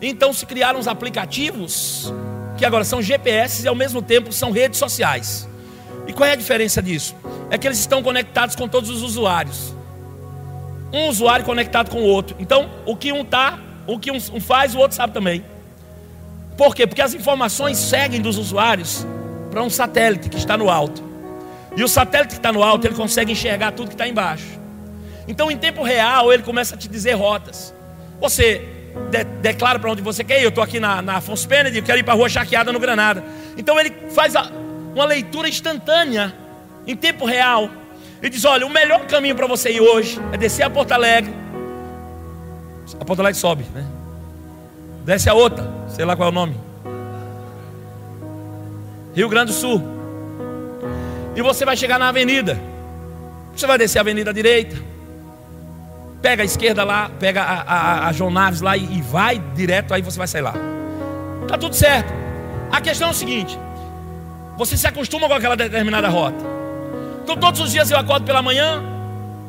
Então 0.00 0.32
se 0.32 0.46
criaram 0.46 0.80
os 0.80 0.88
aplicativos 0.88 2.12
que 2.56 2.64
agora 2.64 2.84
são 2.84 3.02
GPS 3.02 3.64
e 3.64 3.68
ao 3.68 3.74
mesmo 3.74 4.00
tempo 4.00 4.32
são 4.32 4.50
redes 4.50 4.78
sociais. 4.78 5.48
E 6.06 6.12
qual 6.12 6.28
é 6.28 6.32
a 6.32 6.36
diferença 6.36 6.82
disso? 6.82 7.14
É 7.50 7.58
que 7.58 7.66
eles 7.66 7.78
estão 7.78 8.02
conectados 8.02 8.56
com 8.56 8.66
todos 8.66 8.88
os 8.88 9.02
usuários. 9.02 9.74
Um 10.92 11.08
usuário 11.08 11.44
conectado 11.44 11.90
com 11.90 11.98
o 11.98 12.04
outro. 12.04 12.34
Então, 12.38 12.68
o 12.84 12.96
que 12.96 13.12
um 13.12 13.24
tá, 13.24 13.58
o 13.86 13.98
que 13.98 14.10
um 14.10 14.40
faz, 14.40 14.74
o 14.74 14.78
outro 14.78 14.96
sabe 14.96 15.12
também. 15.12 15.44
Por 16.56 16.74
quê? 16.74 16.86
Porque 16.86 17.00
as 17.00 17.14
informações 17.14 17.78
seguem 17.78 18.20
dos 18.20 18.36
usuários 18.38 19.06
para 19.50 19.62
um 19.62 19.70
satélite 19.70 20.28
que 20.28 20.36
está 20.36 20.56
no 20.56 20.70
alto. 20.70 21.02
E 21.76 21.84
o 21.84 21.88
satélite 21.88 22.34
que 22.34 22.38
está 22.38 22.52
no 22.52 22.62
alto, 22.62 22.86
ele 22.86 22.94
consegue 22.94 23.32
enxergar 23.32 23.72
tudo 23.72 23.88
que 23.88 23.94
está 23.94 24.06
embaixo. 24.06 24.58
Então, 25.28 25.50
em 25.50 25.56
tempo 25.56 25.82
real, 25.82 26.32
ele 26.32 26.42
começa 26.42 26.74
a 26.74 26.78
te 26.78 26.88
dizer 26.88 27.12
rotas. 27.12 27.74
Você 28.20 28.66
de, 29.10 29.24
declara 29.40 29.78
para 29.78 29.90
onde 29.90 30.02
você 30.02 30.24
quer 30.24 30.40
ir. 30.40 30.44
Eu 30.44 30.48
estou 30.48 30.64
aqui 30.64 30.80
na, 30.80 31.00
na 31.00 31.16
Afonso 31.16 31.46
Pena, 31.46 31.68
eu 31.68 31.82
quero 31.82 31.98
ir 31.98 32.02
para 32.02 32.14
a 32.14 32.16
Rua 32.16 32.28
Charqueada 32.28 32.72
no 32.72 32.80
Granada. 32.80 33.22
Então, 33.56 33.78
ele 33.78 33.92
faz 34.10 34.34
a, 34.34 34.50
uma 34.94 35.04
leitura 35.04 35.48
instantânea, 35.48 36.34
em 36.86 36.96
tempo 36.96 37.24
real, 37.24 37.70
e 38.22 38.28
diz: 38.28 38.44
olha, 38.44 38.66
o 38.66 38.70
melhor 38.70 39.06
caminho 39.06 39.34
para 39.34 39.46
você 39.46 39.70
ir 39.70 39.80
hoje 39.80 40.20
é 40.32 40.36
descer 40.36 40.64
a 40.64 40.70
Porto 40.70 40.92
Alegre, 40.92 41.32
A 42.98 43.04
Porto 43.04 43.20
Alegre 43.20 43.38
sobe, 43.38 43.64
né? 43.74 43.86
Desce 45.04 45.28
a 45.30 45.34
outra, 45.34 45.68
sei 45.88 46.04
lá 46.04 46.16
qual 46.16 46.28
é 46.28 46.32
o 46.32 46.34
nome. 46.34 46.69
Rio 49.14 49.28
Grande 49.28 49.52
do 49.52 49.52
Sul. 49.52 49.82
E 51.34 51.42
você 51.42 51.64
vai 51.64 51.76
chegar 51.76 51.98
na 51.98 52.08
avenida. 52.08 52.58
Você 53.54 53.66
vai 53.66 53.78
descer 53.78 53.98
a 53.98 54.02
avenida 54.02 54.30
à 54.30 54.32
direita. 54.32 54.76
Pega 56.22 56.42
a 56.42 56.44
esquerda 56.44 56.84
lá, 56.84 57.10
pega 57.18 57.42
a, 57.42 57.62
a, 57.62 58.08
a 58.08 58.12
João 58.12 58.30
Naves 58.30 58.60
lá 58.60 58.76
e, 58.76 58.98
e 58.98 59.02
vai 59.02 59.38
direto, 59.54 59.94
aí 59.94 60.02
você 60.02 60.18
vai 60.18 60.28
sair 60.28 60.42
lá. 60.42 60.54
Tá 61.48 61.56
tudo 61.56 61.74
certo. 61.74 62.12
A 62.70 62.80
questão 62.80 63.08
é 63.08 63.10
o 63.10 63.14
seguinte: 63.14 63.58
você 64.56 64.76
se 64.76 64.86
acostuma 64.86 65.26
com 65.26 65.34
aquela 65.34 65.56
determinada 65.56 66.08
rota. 66.08 66.44
Então 67.22 67.36
todos 67.36 67.60
os 67.60 67.72
dias 67.72 67.90
eu 67.90 67.98
acordo 67.98 68.26
pela 68.26 68.42
manhã 68.42 68.82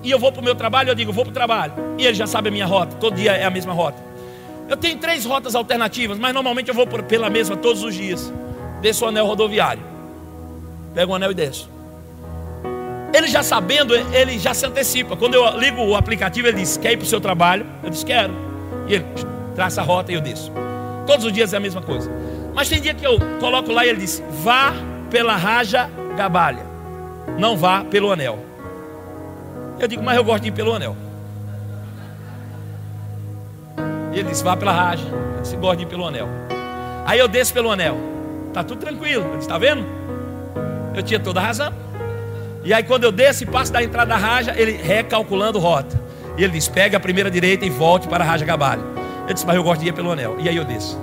e 0.04 0.10
eu 0.10 0.18
vou 0.18 0.32
para 0.32 0.42
o 0.42 0.44
meu 0.44 0.56
trabalho, 0.56 0.90
eu 0.90 0.96
digo, 0.96 1.12
vou 1.12 1.26
para 1.26 1.32
o 1.32 1.34
trabalho. 1.34 1.74
E 1.98 2.06
ele 2.06 2.16
já 2.16 2.26
sabe 2.26 2.50
a 2.50 2.52
minha 2.52 2.66
rota, 2.66 2.96
todo 2.96 3.16
dia 3.16 3.34
é 3.34 3.44
a 3.44 3.50
mesma 3.50 3.74
rota. 3.74 3.98
Eu 4.70 4.78
tenho 4.78 4.98
três 4.98 5.26
rotas 5.26 5.54
alternativas, 5.54 6.18
mas 6.18 6.34
normalmente 6.34 6.70
eu 6.70 6.74
vou 6.74 6.88
pela 6.88 7.30
mesma 7.30 7.58
todos 7.58 7.84
os 7.84 7.94
dias. 7.94 8.32
Desço 8.82 9.06
o 9.06 9.08
anel 9.08 9.26
rodoviário. 9.26 9.84
Pego 10.94 11.12
o 11.12 11.16
anel 11.16 11.32
e 11.32 11.34
desço. 11.36 11.70
Ele 13.14 13.28
já 13.28 13.44
sabendo, 13.44 13.94
ele 13.96 14.40
já 14.40 14.54
se 14.54 14.66
antecipa. 14.66 15.16
Quando 15.16 15.36
eu 15.36 15.58
ligo 15.58 15.82
o 15.82 15.96
aplicativo, 15.96 16.48
ele 16.48 16.58
diz: 16.58 16.78
Quer 16.78 16.94
ir 16.94 16.98
para 16.98 17.06
o 17.06 17.08
seu 17.08 17.20
trabalho? 17.20 17.66
Eu 17.84 17.90
disse: 17.90 18.06
Quero. 18.06 18.34
E 18.88 18.96
ele 18.96 19.06
traça 19.56 19.82
a 19.82 19.84
rota 19.84 20.12
e 20.12 20.16
eu 20.16 20.22
desço. 20.22 20.52
Todos 21.06 21.26
os 21.26 21.34
dias 21.34 21.54
é 21.54 21.58
a 21.58 21.60
mesma 21.60 21.82
coisa. 21.82 22.10
Mas 22.54 22.70
tem 22.70 22.82
dia 22.82 22.94
que 22.94 23.06
eu 23.06 23.20
coloco 23.40 23.72
lá 23.72 23.86
e 23.86 23.90
ele 23.90 24.00
diz: 24.00 24.24
Vá 24.44 24.74
pela 25.10 25.36
Raja 25.36 25.90
Gabalha. 26.16 26.66
Não 27.38 27.58
vá 27.58 27.84
pelo 27.84 28.12
anel. 28.12 28.40
Eu 29.80 29.88
digo: 29.88 30.02
Mas 30.02 30.16
eu 30.16 30.24
gosto 30.24 30.44
de 30.44 30.50
ir 30.50 30.54
pelo 30.54 30.74
anel. 30.74 30.96
E 34.14 34.20
ele 34.20 34.30
disse: 34.30 34.44
Vá 34.44 34.56
pela 34.56 34.72
Raja. 34.72 35.06
Eu 35.36 35.42
disse: 35.42 35.56
Gosto 35.58 35.78
de 35.78 35.84
ir 35.84 35.88
pelo 35.88 36.08
anel. 36.08 36.30
Aí 37.06 37.20
eu 37.20 37.28
desço 37.28 37.54
pelo 37.54 37.72
anel. 37.72 38.11
Tá 38.54 38.64
tudo 38.64 38.80
tranquilo. 38.80 39.26
Ele 39.32 39.38
Está 39.40 39.58
vendo? 39.58 39.86
Eu 40.94 41.04
tinha 41.04 41.20
toda 41.20 41.40
a 41.40 41.44
razão. 41.44 41.74
E 42.64 42.74
aí 42.74 42.84
quando 42.84 43.04
eu 43.04 43.12
desço 43.12 43.44
e 43.44 43.46
passo 43.46 43.72
da 43.72 43.84
entrada 43.84 44.10
da 44.10 44.18
Raja, 44.18 44.54
ele 44.56 44.74
recalculando 44.74 45.58
rota. 45.60 46.00
E 46.38 46.44
ele 46.44 46.54
diz: 46.54 46.68
pega 46.68 46.98
a 46.98 47.00
primeira 47.00 47.32
direita 47.32 47.66
e 47.66 47.70
volte 47.70 48.08
para 48.08 48.24
a 48.24 48.28
Raja 48.28 48.46
Gabalho. 48.46 48.84
Eu 49.28 49.34
disse, 49.34 49.46
mas 49.46 49.56
eu 49.56 49.64
gosto 49.64 49.82
de 49.82 49.88
ir 49.88 49.94
pelo 49.94 50.12
anel. 50.12 50.38
E 50.40 50.50
aí 50.50 50.56
eu 50.56 50.66
desço. 50.66 51.00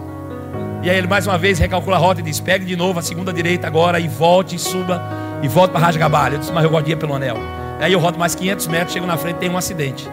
E 0.83 0.89
aí 0.89 0.97
ele 0.97 1.09
mais 1.09 1.27
uma 1.27 1.37
vez 1.37 1.59
recalcula 1.59 1.97
a 1.97 1.99
rota 1.99 2.21
e 2.21 2.25
diz: 2.25 2.39
pegue 2.39 2.65
de 2.65 2.77
novo 2.77 2.99
a 2.99 3.03
segunda 3.03 3.33
direita 3.33 3.67
agora 3.67 3.99
e 3.99 4.07
volte 4.07 4.55
e 4.55 4.59
suba 4.59 5.03
e 5.43 5.49
volte 5.49 5.73
para 5.73 5.81
a 5.81 5.85
Raja 5.85 5.99
Gabalho. 5.99 6.35
Eu 6.35 6.39
disse, 6.39 6.53
mas 6.53 6.65
eu 6.65 6.71
gosto 6.71 6.87
de 6.87 6.93
ir 6.93 6.97
pelo 6.97 7.15
anel. 7.15 7.37
Aí 7.81 7.93
eu 7.93 8.01
rodo 8.01 8.19
mais 8.19 8.35
500 8.35 8.67
metros, 8.67 8.93
chego 8.93 9.07
na 9.07 9.17
frente 9.17 9.37
tem 9.37 9.49
um 9.49 9.57
acidente. 9.57 10.09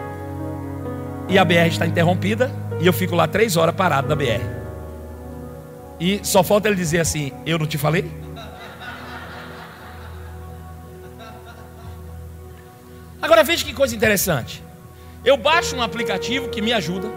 E 1.28 1.38
a 1.38 1.44
BR 1.44 1.66
está 1.68 1.86
interrompida 1.86 2.50
e 2.80 2.86
eu 2.86 2.92
fico 2.92 3.14
lá 3.16 3.26
três 3.26 3.56
horas 3.56 3.74
parado 3.74 4.08
na 4.08 4.14
BR. 4.14 4.55
E 5.98 6.20
só 6.22 6.42
falta 6.42 6.68
ele 6.68 6.76
dizer 6.76 7.00
assim: 7.00 7.32
eu 7.44 7.58
não 7.58 7.66
te 7.66 7.78
falei? 7.78 8.10
Agora 13.20 13.42
veja 13.42 13.64
que 13.64 13.72
coisa 13.72 13.94
interessante. 13.94 14.62
Eu 15.24 15.36
baixo 15.36 15.74
um 15.74 15.82
aplicativo 15.82 16.48
que 16.48 16.62
me 16.62 16.72
ajuda. 16.72 17.08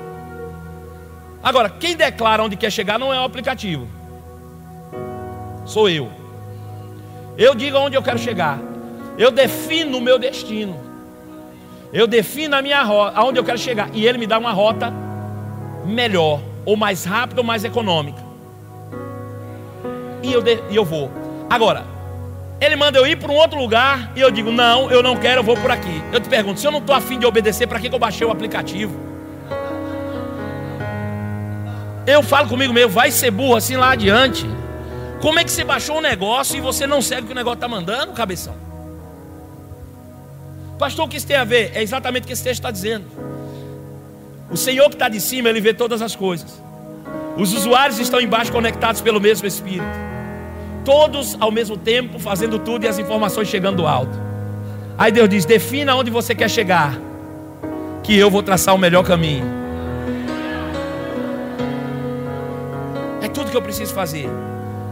Agora, 1.44 1.70
quem 1.70 1.96
declara 1.96 2.44
onde 2.44 2.56
quer 2.56 2.72
chegar 2.72 2.98
não 2.98 3.14
é 3.14 3.20
o 3.20 3.24
aplicativo. 3.24 3.88
Sou 5.66 5.88
eu. 5.88 6.12
Eu 7.38 7.54
digo 7.54 7.78
aonde 7.78 7.96
eu 7.96 8.02
quero 8.02 8.18
chegar. 8.18 8.60
Eu 9.18 9.32
defino 9.32 9.98
o 9.98 10.02
meu 10.02 10.18
destino. 10.18 10.80
Eu 11.94 12.08
defino 12.08 12.56
a 12.56 12.62
minha 12.62 12.84
rota, 12.84 13.18
aonde 13.18 13.40
eu 13.40 13.44
quero 13.44 13.58
chegar. 13.58 13.90
E 13.94 14.06
ele 14.06 14.18
me 14.18 14.28
dá 14.28 14.38
uma 14.38 14.52
rota 14.52 14.92
melhor, 15.86 16.42
ou 16.66 16.76
mais 16.76 17.04
rápida, 17.04 17.42
ou 17.42 17.46
mais 17.46 17.64
econômica. 17.64 18.29
E 20.22 20.32
eu, 20.34 20.42
de, 20.42 20.60
e 20.70 20.76
eu 20.76 20.84
vou. 20.84 21.12
Agora, 21.50 21.86
ele 22.62 22.76
manda 22.76 22.98
eu 22.98 23.08
ir 23.08 23.18
para 23.18 23.32
um 23.32 23.36
outro 23.36 23.58
lugar 23.58 24.12
e 24.16 24.20
eu 24.20 24.30
digo: 24.30 24.52
Não, 24.52 24.92
eu 24.92 25.02
não 25.02 25.16
quero, 25.16 25.40
eu 25.40 25.44
vou 25.44 25.56
por 25.56 25.72
aqui. 25.72 26.04
Eu 26.12 26.20
te 26.20 26.28
pergunto: 26.28 26.60
se 26.60 26.68
eu 26.68 26.72
não 26.72 26.80
estou 26.80 26.96
afim 26.96 27.18
de 27.18 27.26
obedecer, 27.26 27.68
para 27.68 27.80
que, 27.80 27.88
eu 27.88 28.00
baixei 28.00 28.28
o 28.28 28.32
aplicativo? 28.32 29.00
Eu 32.06 32.22
falo 32.22 32.50
comigo 32.50 32.74
mesmo: 32.74 32.92
vai 32.92 33.12
ser 33.12 33.32
burro 33.32 33.56
assim 33.56 33.78
lá 33.78 33.92
adiante. 33.92 34.46
Como 35.22 35.40
é 35.40 35.44
que 35.44 35.52
você 35.52 35.64
baixou 35.64 35.98
um 35.98 36.02
negócio 36.02 36.56
e 36.56 36.62
você 36.62 36.86
não 36.86 37.02
segue 37.02 37.24
o 37.24 37.26
que 37.28 37.32
o 37.32 37.36
negócio 37.36 37.58
está 37.58 37.68
mandando, 37.68 38.14
cabeção? 38.14 38.56
Pastor, 40.78 41.06
o 41.06 41.10
que 41.10 41.18
isso 41.18 41.28
tem 41.28 41.36
a 41.36 41.44
ver? 41.44 41.72
É 41.74 41.82
exatamente 41.82 42.24
o 42.24 42.28
que 42.28 42.34
esse 42.34 42.44
texto 42.44 42.60
está 42.60 42.72
dizendo. 42.72 43.06
O 44.50 44.56
Senhor 44.56 44.88
que 44.88 44.96
está 44.96 45.10
de 45.10 45.20
cima, 45.20 45.50
Ele 45.50 45.60
vê 45.60 45.74
todas 45.74 46.02
as 46.02 46.16
coisas. 46.16 46.62
Os 47.38 47.54
usuários 47.54 48.00
estão 48.00 48.20
embaixo 48.20 48.52
conectados 48.52 49.02
pelo 49.02 49.20
mesmo 49.20 49.46
Espírito 49.46 50.09
todos 50.90 51.38
ao 51.40 51.52
mesmo 51.52 51.78
tempo 51.78 52.18
fazendo 52.18 52.58
tudo 52.58 52.84
e 52.84 52.88
as 52.88 52.98
informações 52.98 53.48
chegando 53.48 53.78
do 53.78 53.86
alto. 53.86 54.20
Aí 54.98 55.12
Deus 55.12 55.30
diz: 55.30 55.46
defina 55.46 55.96
onde 55.96 56.10
você 56.10 56.34
quer 56.34 56.50
chegar, 56.50 57.00
que 58.02 58.18
eu 58.18 58.32
vou 58.32 58.42
traçar 58.42 58.74
o 58.74 58.78
melhor 58.78 59.04
caminho. 59.04 59.46
É 63.22 63.28
tudo 63.28 63.52
que 63.52 63.56
eu 63.56 63.62
preciso 63.62 63.94
fazer. 63.94 64.28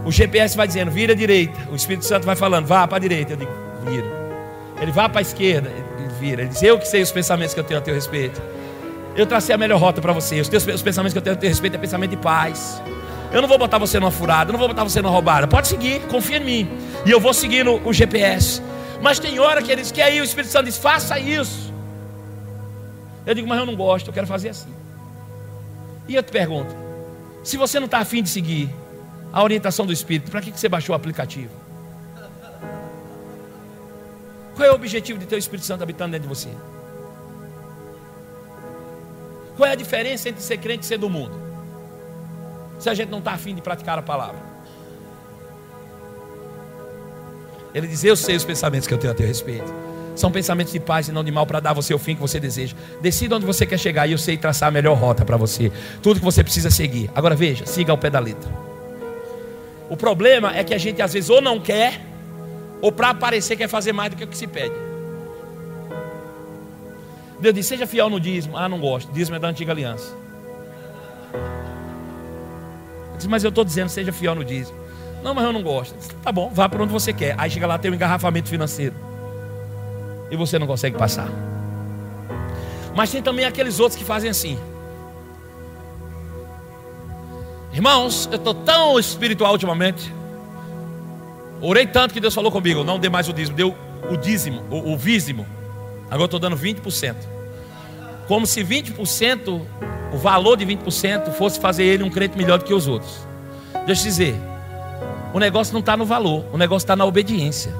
O 0.04 0.12
GPS 0.12 0.56
vai 0.56 0.68
dizendo, 0.68 0.88
vira 0.88 1.14
à 1.14 1.16
direita. 1.16 1.58
O 1.68 1.74
Espírito 1.74 2.04
Santo 2.04 2.24
vai 2.24 2.36
falando, 2.36 2.66
vá 2.66 2.86
para 2.86 2.98
a 2.98 3.00
direita. 3.00 3.32
Eu 3.32 3.36
digo, 3.36 3.50
vira. 3.84 4.06
Ele 4.80 4.92
vai 4.92 5.08
para 5.08 5.18
a 5.18 5.22
esquerda, 5.22 5.68
ele 5.68 6.08
vira. 6.20 6.42
Ele 6.42 6.50
diz, 6.50 6.62
eu 6.62 6.78
que 6.78 6.86
sei 6.86 7.02
os 7.02 7.10
pensamentos 7.10 7.54
que 7.54 7.58
eu 7.58 7.64
tenho 7.64 7.80
a 7.80 7.82
teu 7.82 7.92
respeito. 7.92 8.40
Eu 9.16 9.26
tracei 9.26 9.52
a 9.52 9.58
melhor 9.58 9.80
rota 9.80 10.00
para 10.00 10.12
você. 10.12 10.40
Os, 10.40 10.48
teus, 10.48 10.64
os 10.64 10.80
pensamentos 10.80 11.12
que 11.12 11.18
eu 11.18 11.22
tenho 11.22 11.34
a 11.34 11.38
teu 11.38 11.48
respeito 11.48 11.74
é 11.74 11.78
pensamento 11.78 12.10
de 12.10 12.18
paz. 12.18 12.80
Eu 13.30 13.42
não 13.42 13.48
vou 13.48 13.58
botar 13.58 13.78
você 13.78 14.00
numa 14.00 14.10
furada, 14.10 14.50
eu 14.50 14.52
não 14.52 14.58
vou 14.58 14.68
botar 14.68 14.84
você 14.84 15.02
numa 15.02 15.12
roubada. 15.12 15.46
Pode 15.46 15.68
seguir, 15.68 16.00
confia 16.06 16.38
em 16.38 16.44
mim. 16.44 16.70
E 17.04 17.10
eu 17.10 17.20
vou 17.20 17.34
seguindo 17.34 17.80
o 17.86 17.92
GPS. 17.92 18.62
Mas 19.02 19.18
tem 19.18 19.38
hora 19.38 19.62
que 19.62 19.70
eles 19.70 19.92
querem 19.92 20.18
ir, 20.18 20.20
o 20.20 20.24
Espírito 20.24 20.50
Santo 20.50 20.64
diz: 20.64 20.78
faça 20.78 21.18
isso. 21.18 21.72
Eu 23.26 23.34
digo, 23.34 23.46
mas 23.46 23.58
eu 23.58 23.66
não 23.66 23.76
gosto, 23.76 24.08
eu 24.08 24.12
quero 24.12 24.26
fazer 24.26 24.48
assim. 24.48 24.72
E 26.08 26.14
eu 26.14 26.22
te 26.22 26.32
pergunto: 26.32 26.74
se 27.44 27.56
você 27.56 27.78
não 27.78 27.84
está 27.84 27.98
afim 27.98 28.22
de 28.22 28.30
seguir 28.30 28.70
a 29.30 29.42
orientação 29.42 29.84
do 29.84 29.92
Espírito, 29.92 30.30
para 30.30 30.40
que 30.40 30.50
você 30.50 30.68
baixou 30.68 30.94
o 30.94 30.96
aplicativo? 30.96 31.52
Qual 34.56 34.66
é 34.66 34.72
o 34.72 34.74
objetivo 34.74 35.18
de 35.18 35.26
ter 35.26 35.36
o 35.36 35.38
Espírito 35.38 35.66
Santo 35.66 35.82
habitando 35.82 36.12
dentro 36.12 36.28
de 36.28 36.34
você? 36.34 36.48
Qual 39.56 39.68
é 39.68 39.72
a 39.72 39.76
diferença 39.76 40.28
entre 40.28 40.42
ser 40.42 40.56
crente 40.56 40.84
e 40.84 40.86
ser 40.86 40.98
do 40.98 41.10
mundo? 41.10 41.47
Se 42.78 42.88
a 42.88 42.94
gente 42.94 43.08
não 43.08 43.18
está 43.18 43.32
afim 43.32 43.54
de 43.54 43.60
praticar 43.60 43.98
a 43.98 44.02
palavra. 44.02 44.40
Ele 47.74 47.86
diz: 47.86 48.02
Eu 48.04 48.16
sei 48.16 48.36
os 48.36 48.44
pensamentos 48.44 48.86
que 48.86 48.94
eu 48.94 48.98
tenho 48.98 49.12
a 49.12 49.16
teu 49.16 49.26
respeito. 49.26 49.72
São 50.14 50.32
pensamentos 50.32 50.72
de 50.72 50.80
paz 50.80 51.08
e 51.08 51.12
não 51.12 51.22
de 51.22 51.30
mal 51.30 51.46
para 51.46 51.60
dar 51.60 51.72
você 51.72 51.94
o 51.94 51.98
fim 51.98 52.14
que 52.14 52.20
você 52.20 52.40
deseja. 52.40 52.74
Decida 53.00 53.36
onde 53.36 53.46
você 53.46 53.64
quer 53.64 53.78
chegar 53.78 54.06
e 54.08 54.12
eu 54.12 54.18
sei 54.18 54.36
traçar 54.36 54.68
a 54.68 54.72
melhor 54.72 54.96
rota 54.96 55.24
para 55.24 55.36
você. 55.36 55.70
Tudo 56.02 56.18
que 56.18 56.24
você 56.24 56.42
precisa 56.42 56.70
seguir. 56.70 57.08
Agora 57.14 57.36
veja, 57.36 57.64
siga 57.66 57.92
ao 57.92 57.98
pé 57.98 58.10
da 58.10 58.18
letra. 58.18 58.50
O 59.88 59.96
problema 59.96 60.56
é 60.56 60.64
que 60.64 60.74
a 60.74 60.78
gente 60.78 61.00
às 61.00 61.12
vezes 61.12 61.30
ou 61.30 61.40
não 61.40 61.60
quer, 61.60 62.00
ou 62.82 62.90
para 62.90 63.10
aparecer 63.10 63.56
quer 63.56 63.68
fazer 63.68 63.92
mais 63.92 64.10
do 64.10 64.16
que 64.16 64.24
o 64.24 64.26
que 64.26 64.36
se 64.36 64.48
pede. 64.48 64.74
Deus 67.38 67.54
diz: 67.54 67.66
seja 67.66 67.86
fiel 67.86 68.10
no 68.10 68.18
dízimo. 68.18 68.56
Ah, 68.56 68.68
não 68.68 68.80
gosto. 68.80 69.12
Dízimo 69.12 69.36
é 69.36 69.38
da 69.38 69.48
antiga 69.48 69.70
aliança. 69.72 70.16
Diz, 73.18 73.26
mas 73.26 73.44
eu 73.44 73.50
estou 73.50 73.64
dizendo, 73.64 73.88
seja 73.90 74.12
fiel 74.12 74.34
no 74.34 74.44
dízimo. 74.44 74.78
Não, 75.22 75.34
mas 75.34 75.44
eu 75.44 75.52
não 75.52 75.62
gosto. 75.62 75.94
Diz, 75.98 76.08
tá 76.22 76.32
bom, 76.32 76.50
vá 76.52 76.68
para 76.68 76.82
onde 76.82 76.92
você 76.92 77.12
quer. 77.12 77.34
Aí 77.36 77.50
chega 77.50 77.66
lá, 77.66 77.76
tem 77.76 77.90
um 77.90 77.94
engarrafamento 77.94 78.48
financeiro. 78.48 78.94
E 80.30 80.36
você 80.36 80.58
não 80.58 80.66
consegue 80.66 80.96
passar. 80.96 81.28
Mas 82.94 83.10
tem 83.10 83.20
também 83.20 83.44
aqueles 83.44 83.80
outros 83.80 83.98
que 83.98 84.04
fazem 84.04 84.30
assim. 84.30 84.58
Irmãos, 87.72 88.28
eu 88.30 88.36
estou 88.36 88.54
tão 88.54 88.98
espiritual 88.98 89.52
ultimamente. 89.52 90.12
Orei 91.60 91.86
tanto 91.86 92.14
que 92.14 92.20
Deus 92.20 92.34
falou 92.34 92.50
comigo: 92.50 92.82
não 92.84 92.98
dê 92.98 93.08
mais 93.08 93.28
o 93.28 93.32
dízimo, 93.32 93.56
deu 93.56 93.74
o 94.10 94.16
dízimo, 94.16 94.62
o, 94.70 94.92
o 94.92 94.96
vízimo. 94.96 95.46
Agora 96.10 96.24
estou 96.24 96.40
dando 96.40 96.56
20%. 96.56 97.14
Como 98.26 98.46
se 98.46 98.62
20% 98.62 99.62
o 100.12 100.16
valor 100.16 100.56
de 100.56 100.66
20% 100.66 101.32
fosse 101.32 101.60
fazer 101.60 101.84
ele 101.84 102.02
um 102.02 102.10
crente 102.10 102.36
melhor 102.36 102.58
do 102.58 102.64
que 102.64 102.74
os 102.74 102.86
outros. 102.86 103.26
Deixa 103.86 104.02
eu 104.02 104.04
te 104.04 104.04
dizer, 104.04 104.34
o 105.32 105.38
negócio 105.38 105.72
não 105.72 105.80
está 105.80 105.96
no 105.96 106.04
valor, 106.04 106.44
o 106.52 106.58
negócio 106.58 106.84
está 106.84 106.96
na 106.96 107.04
obediência. 107.04 107.72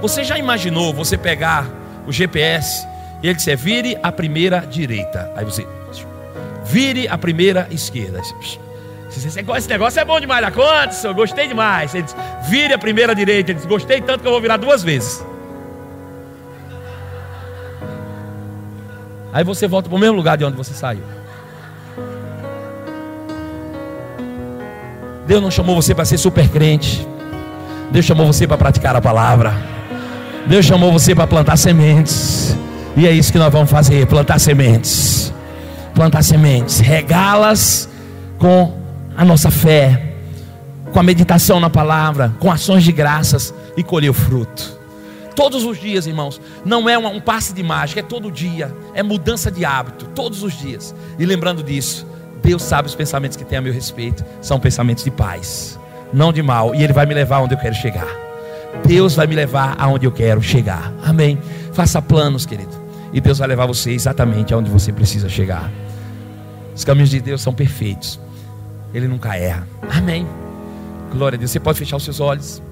Você 0.00 0.24
já 0.24 0.36
imaginou 0.36 0.92
você 0.92 1.16
pegar 1.16 1.66
o 2.06 2.12
GPS 2.12 2.86
e 3.22 3.28
ele 3.28 3.34
disser, 3.34 3.56
vire 3.56 3.96
a 4.02 4.10
primeira 4.10 4.60
direita. 4.60 5.32
Aí 5.36 5.44
você, 5.44 5.66
vire 6.64 7.06
a 7.06 7.16
primeira 7.16 7.68
esquerda. 7.70 8.20
Esse 9.08 9.68
negócio 9.68 10.00
é 10.00 10.04
bom 10.04 10.18
demais 10.18 10.42
da 10.42 10.50
conta, 10.50 10.90
senhor, 10.92 11.14
gostei 11.14 11.46
demais. 11.46 11.94
Ele 11.94 12.02
diz, 12.02 12.16
vire 12.48 12.74
a 12.74 12.78
primeira 12.78 13.14
direita. 13.14 13.52
Ele 13.52 13.58
diz, 13.58 13.66
gostei 13.66 14.00
tanto 14.00 14.22
que 14.22 14.26
eu 14.26 14.32
vou 14.32 14.40
virar 14.40 14.56
duas 14.56 14.82
vezes. 14.82 15.24
Aí 19.32 19.42
você 19.42 19.66
volta 19.66 19.88
para 19.88 19.96
o 19.96 19.98
mesmo 19.98 20.16
lugar 20.16 20.36
de 20.36 20.44
onde 20.44 20.56
você 20.56 20.74
saiu. 20.74 21.02
Deus 25.26 25.42
não 25.42 25.50
chamou 25.50 25.74
você 25.74 25.94
para 25.94 26.04
ser 26.04 26.18
super 26.18 26.48
crente. 26.48 27.06
Deus 27.90 28.04
chamou 28.04 28.26
você 28.26 28.46
para 28.46 28.58
praticar 28.58 28.94
a 28.94 29.00
palavra. 29.00 29.54
Deus 30.46 30.66
chamou 30.66 30.92
você 30.92 31.14
para 31.14 31.26
plantar 31.26 31.56
sementes. 31.56 32.56
E 32.96 33.06
é 33.06 33.12
isso 33.12 33.32
que 33.32 33.38
nós 33.38 33.50
vamos 33.52 33.70
fazer: 33.70 34.06
plantar 34.06 34.38
sementes. 34.38 35.32
Plantar 35.94 36.22
sementes, 36.22 36.80
regá-las 36.80 37.88
com 38.38 38.78
a 39.16 39.24
nossa 39.24 39.50
fé, 39.50 40.14
com 40.90 40.98
a 40.98 41.02
meditação 41.02 41.60
na 41.60 41.68
palavra, 41.68 42.34
com 42.38 42.50
ações 42.50 42.82
de 42.82 42.90
graças 42.92 43.54
e 43.76 43.82
colher 43.82 44.08
o 44.10 44.14
fruto. 44.14 44.81
Todos 45.34 45.64
os 45.64 45.80
dias, 45.80 46.06
irmãos, 46.06 46.40
não 46.64 46.88
é 46.88 46.98
um 46.98 47.20
passe 47.20 47.52
de 47.52 47.62
mágica, 47.62 48.00
é 48.00 48.02
todo 48.02 48.30
dia, 48.30 48.74
é 48.94 49.02
mudança 49.02 49.50
de 49.50 49.64
hábito, 49.64 50.06
todos 50.14 50.42
os 50.42 50.52
dias. 50.52 50.94
E 51.18 51.24
lembrando 51.24 51.62
disso, 51.62 52.06
Deus 52.42 52.62
sabe 52.62 52.88
os 52.88 52.94
pensamentos 52.94 53.36
que 53.36 53.44
tem 53.44 53.58
a 53.58 53.60
meu 53.62 53.72
respeito, 53.72 54.24
são 54.40 54.60
pensamentos 54.60 55.04
de 55.04 55.10
paz, 55.10 55.78
não 56.12 56.32
de 56.32 56.42
mal, 56.42 56.74
e 56.74 56.82
Ele 56.82 56.92
vai 56.92 57.06
me 57.06 57.14
levar 57.14 57.40
onde 57.40 57.54
eu 57.54 57.58
quero 57.58 57.74
chegar. 57.74 58.08
Deus 58.84 59.14
vai 59.14 59.26
me 59.26 59.34
levar 59.34 59.76
aonde 59.78 60.06
eu 60.06 60.12
quero 60.12 60.42
chegar. 60.42 60.92
Amém. 61.04 61.38
Faça 61.72 62.02
planos, 62.02 62.44
querido, 62.44 62.74
e 63.12 63.20
Deus 63.20 63.38
vai 63.38 63.48
levar 63.48 63.66
você 63.66 63.92
exatamente 63.92 64.52
aonde 64.52 64.70
você 64.70 64.92
precisa 64.92 65.28
chegar. 65.28 65.70
Os 66.74 66.84
caminhos 66.84 67.10
de 67.10 67.20
Deus 67.20 67.40
são 67.40 67.54
perfeitos, 67.54 68.18
Ele 68.92 69.08
nunca 69.08 69.36
erra. 69.36 69.66
Amém. 69.90 70.26
Glória 71.10 71.36
a 71.36 71.38
Deus. 71.38 71.50
Você 71.50 71.60
pode 71.60 71.78
fechar 71.78 71.96
os 71.96 72.04
seus 72.04 72.20
olhos. 72.20 72.62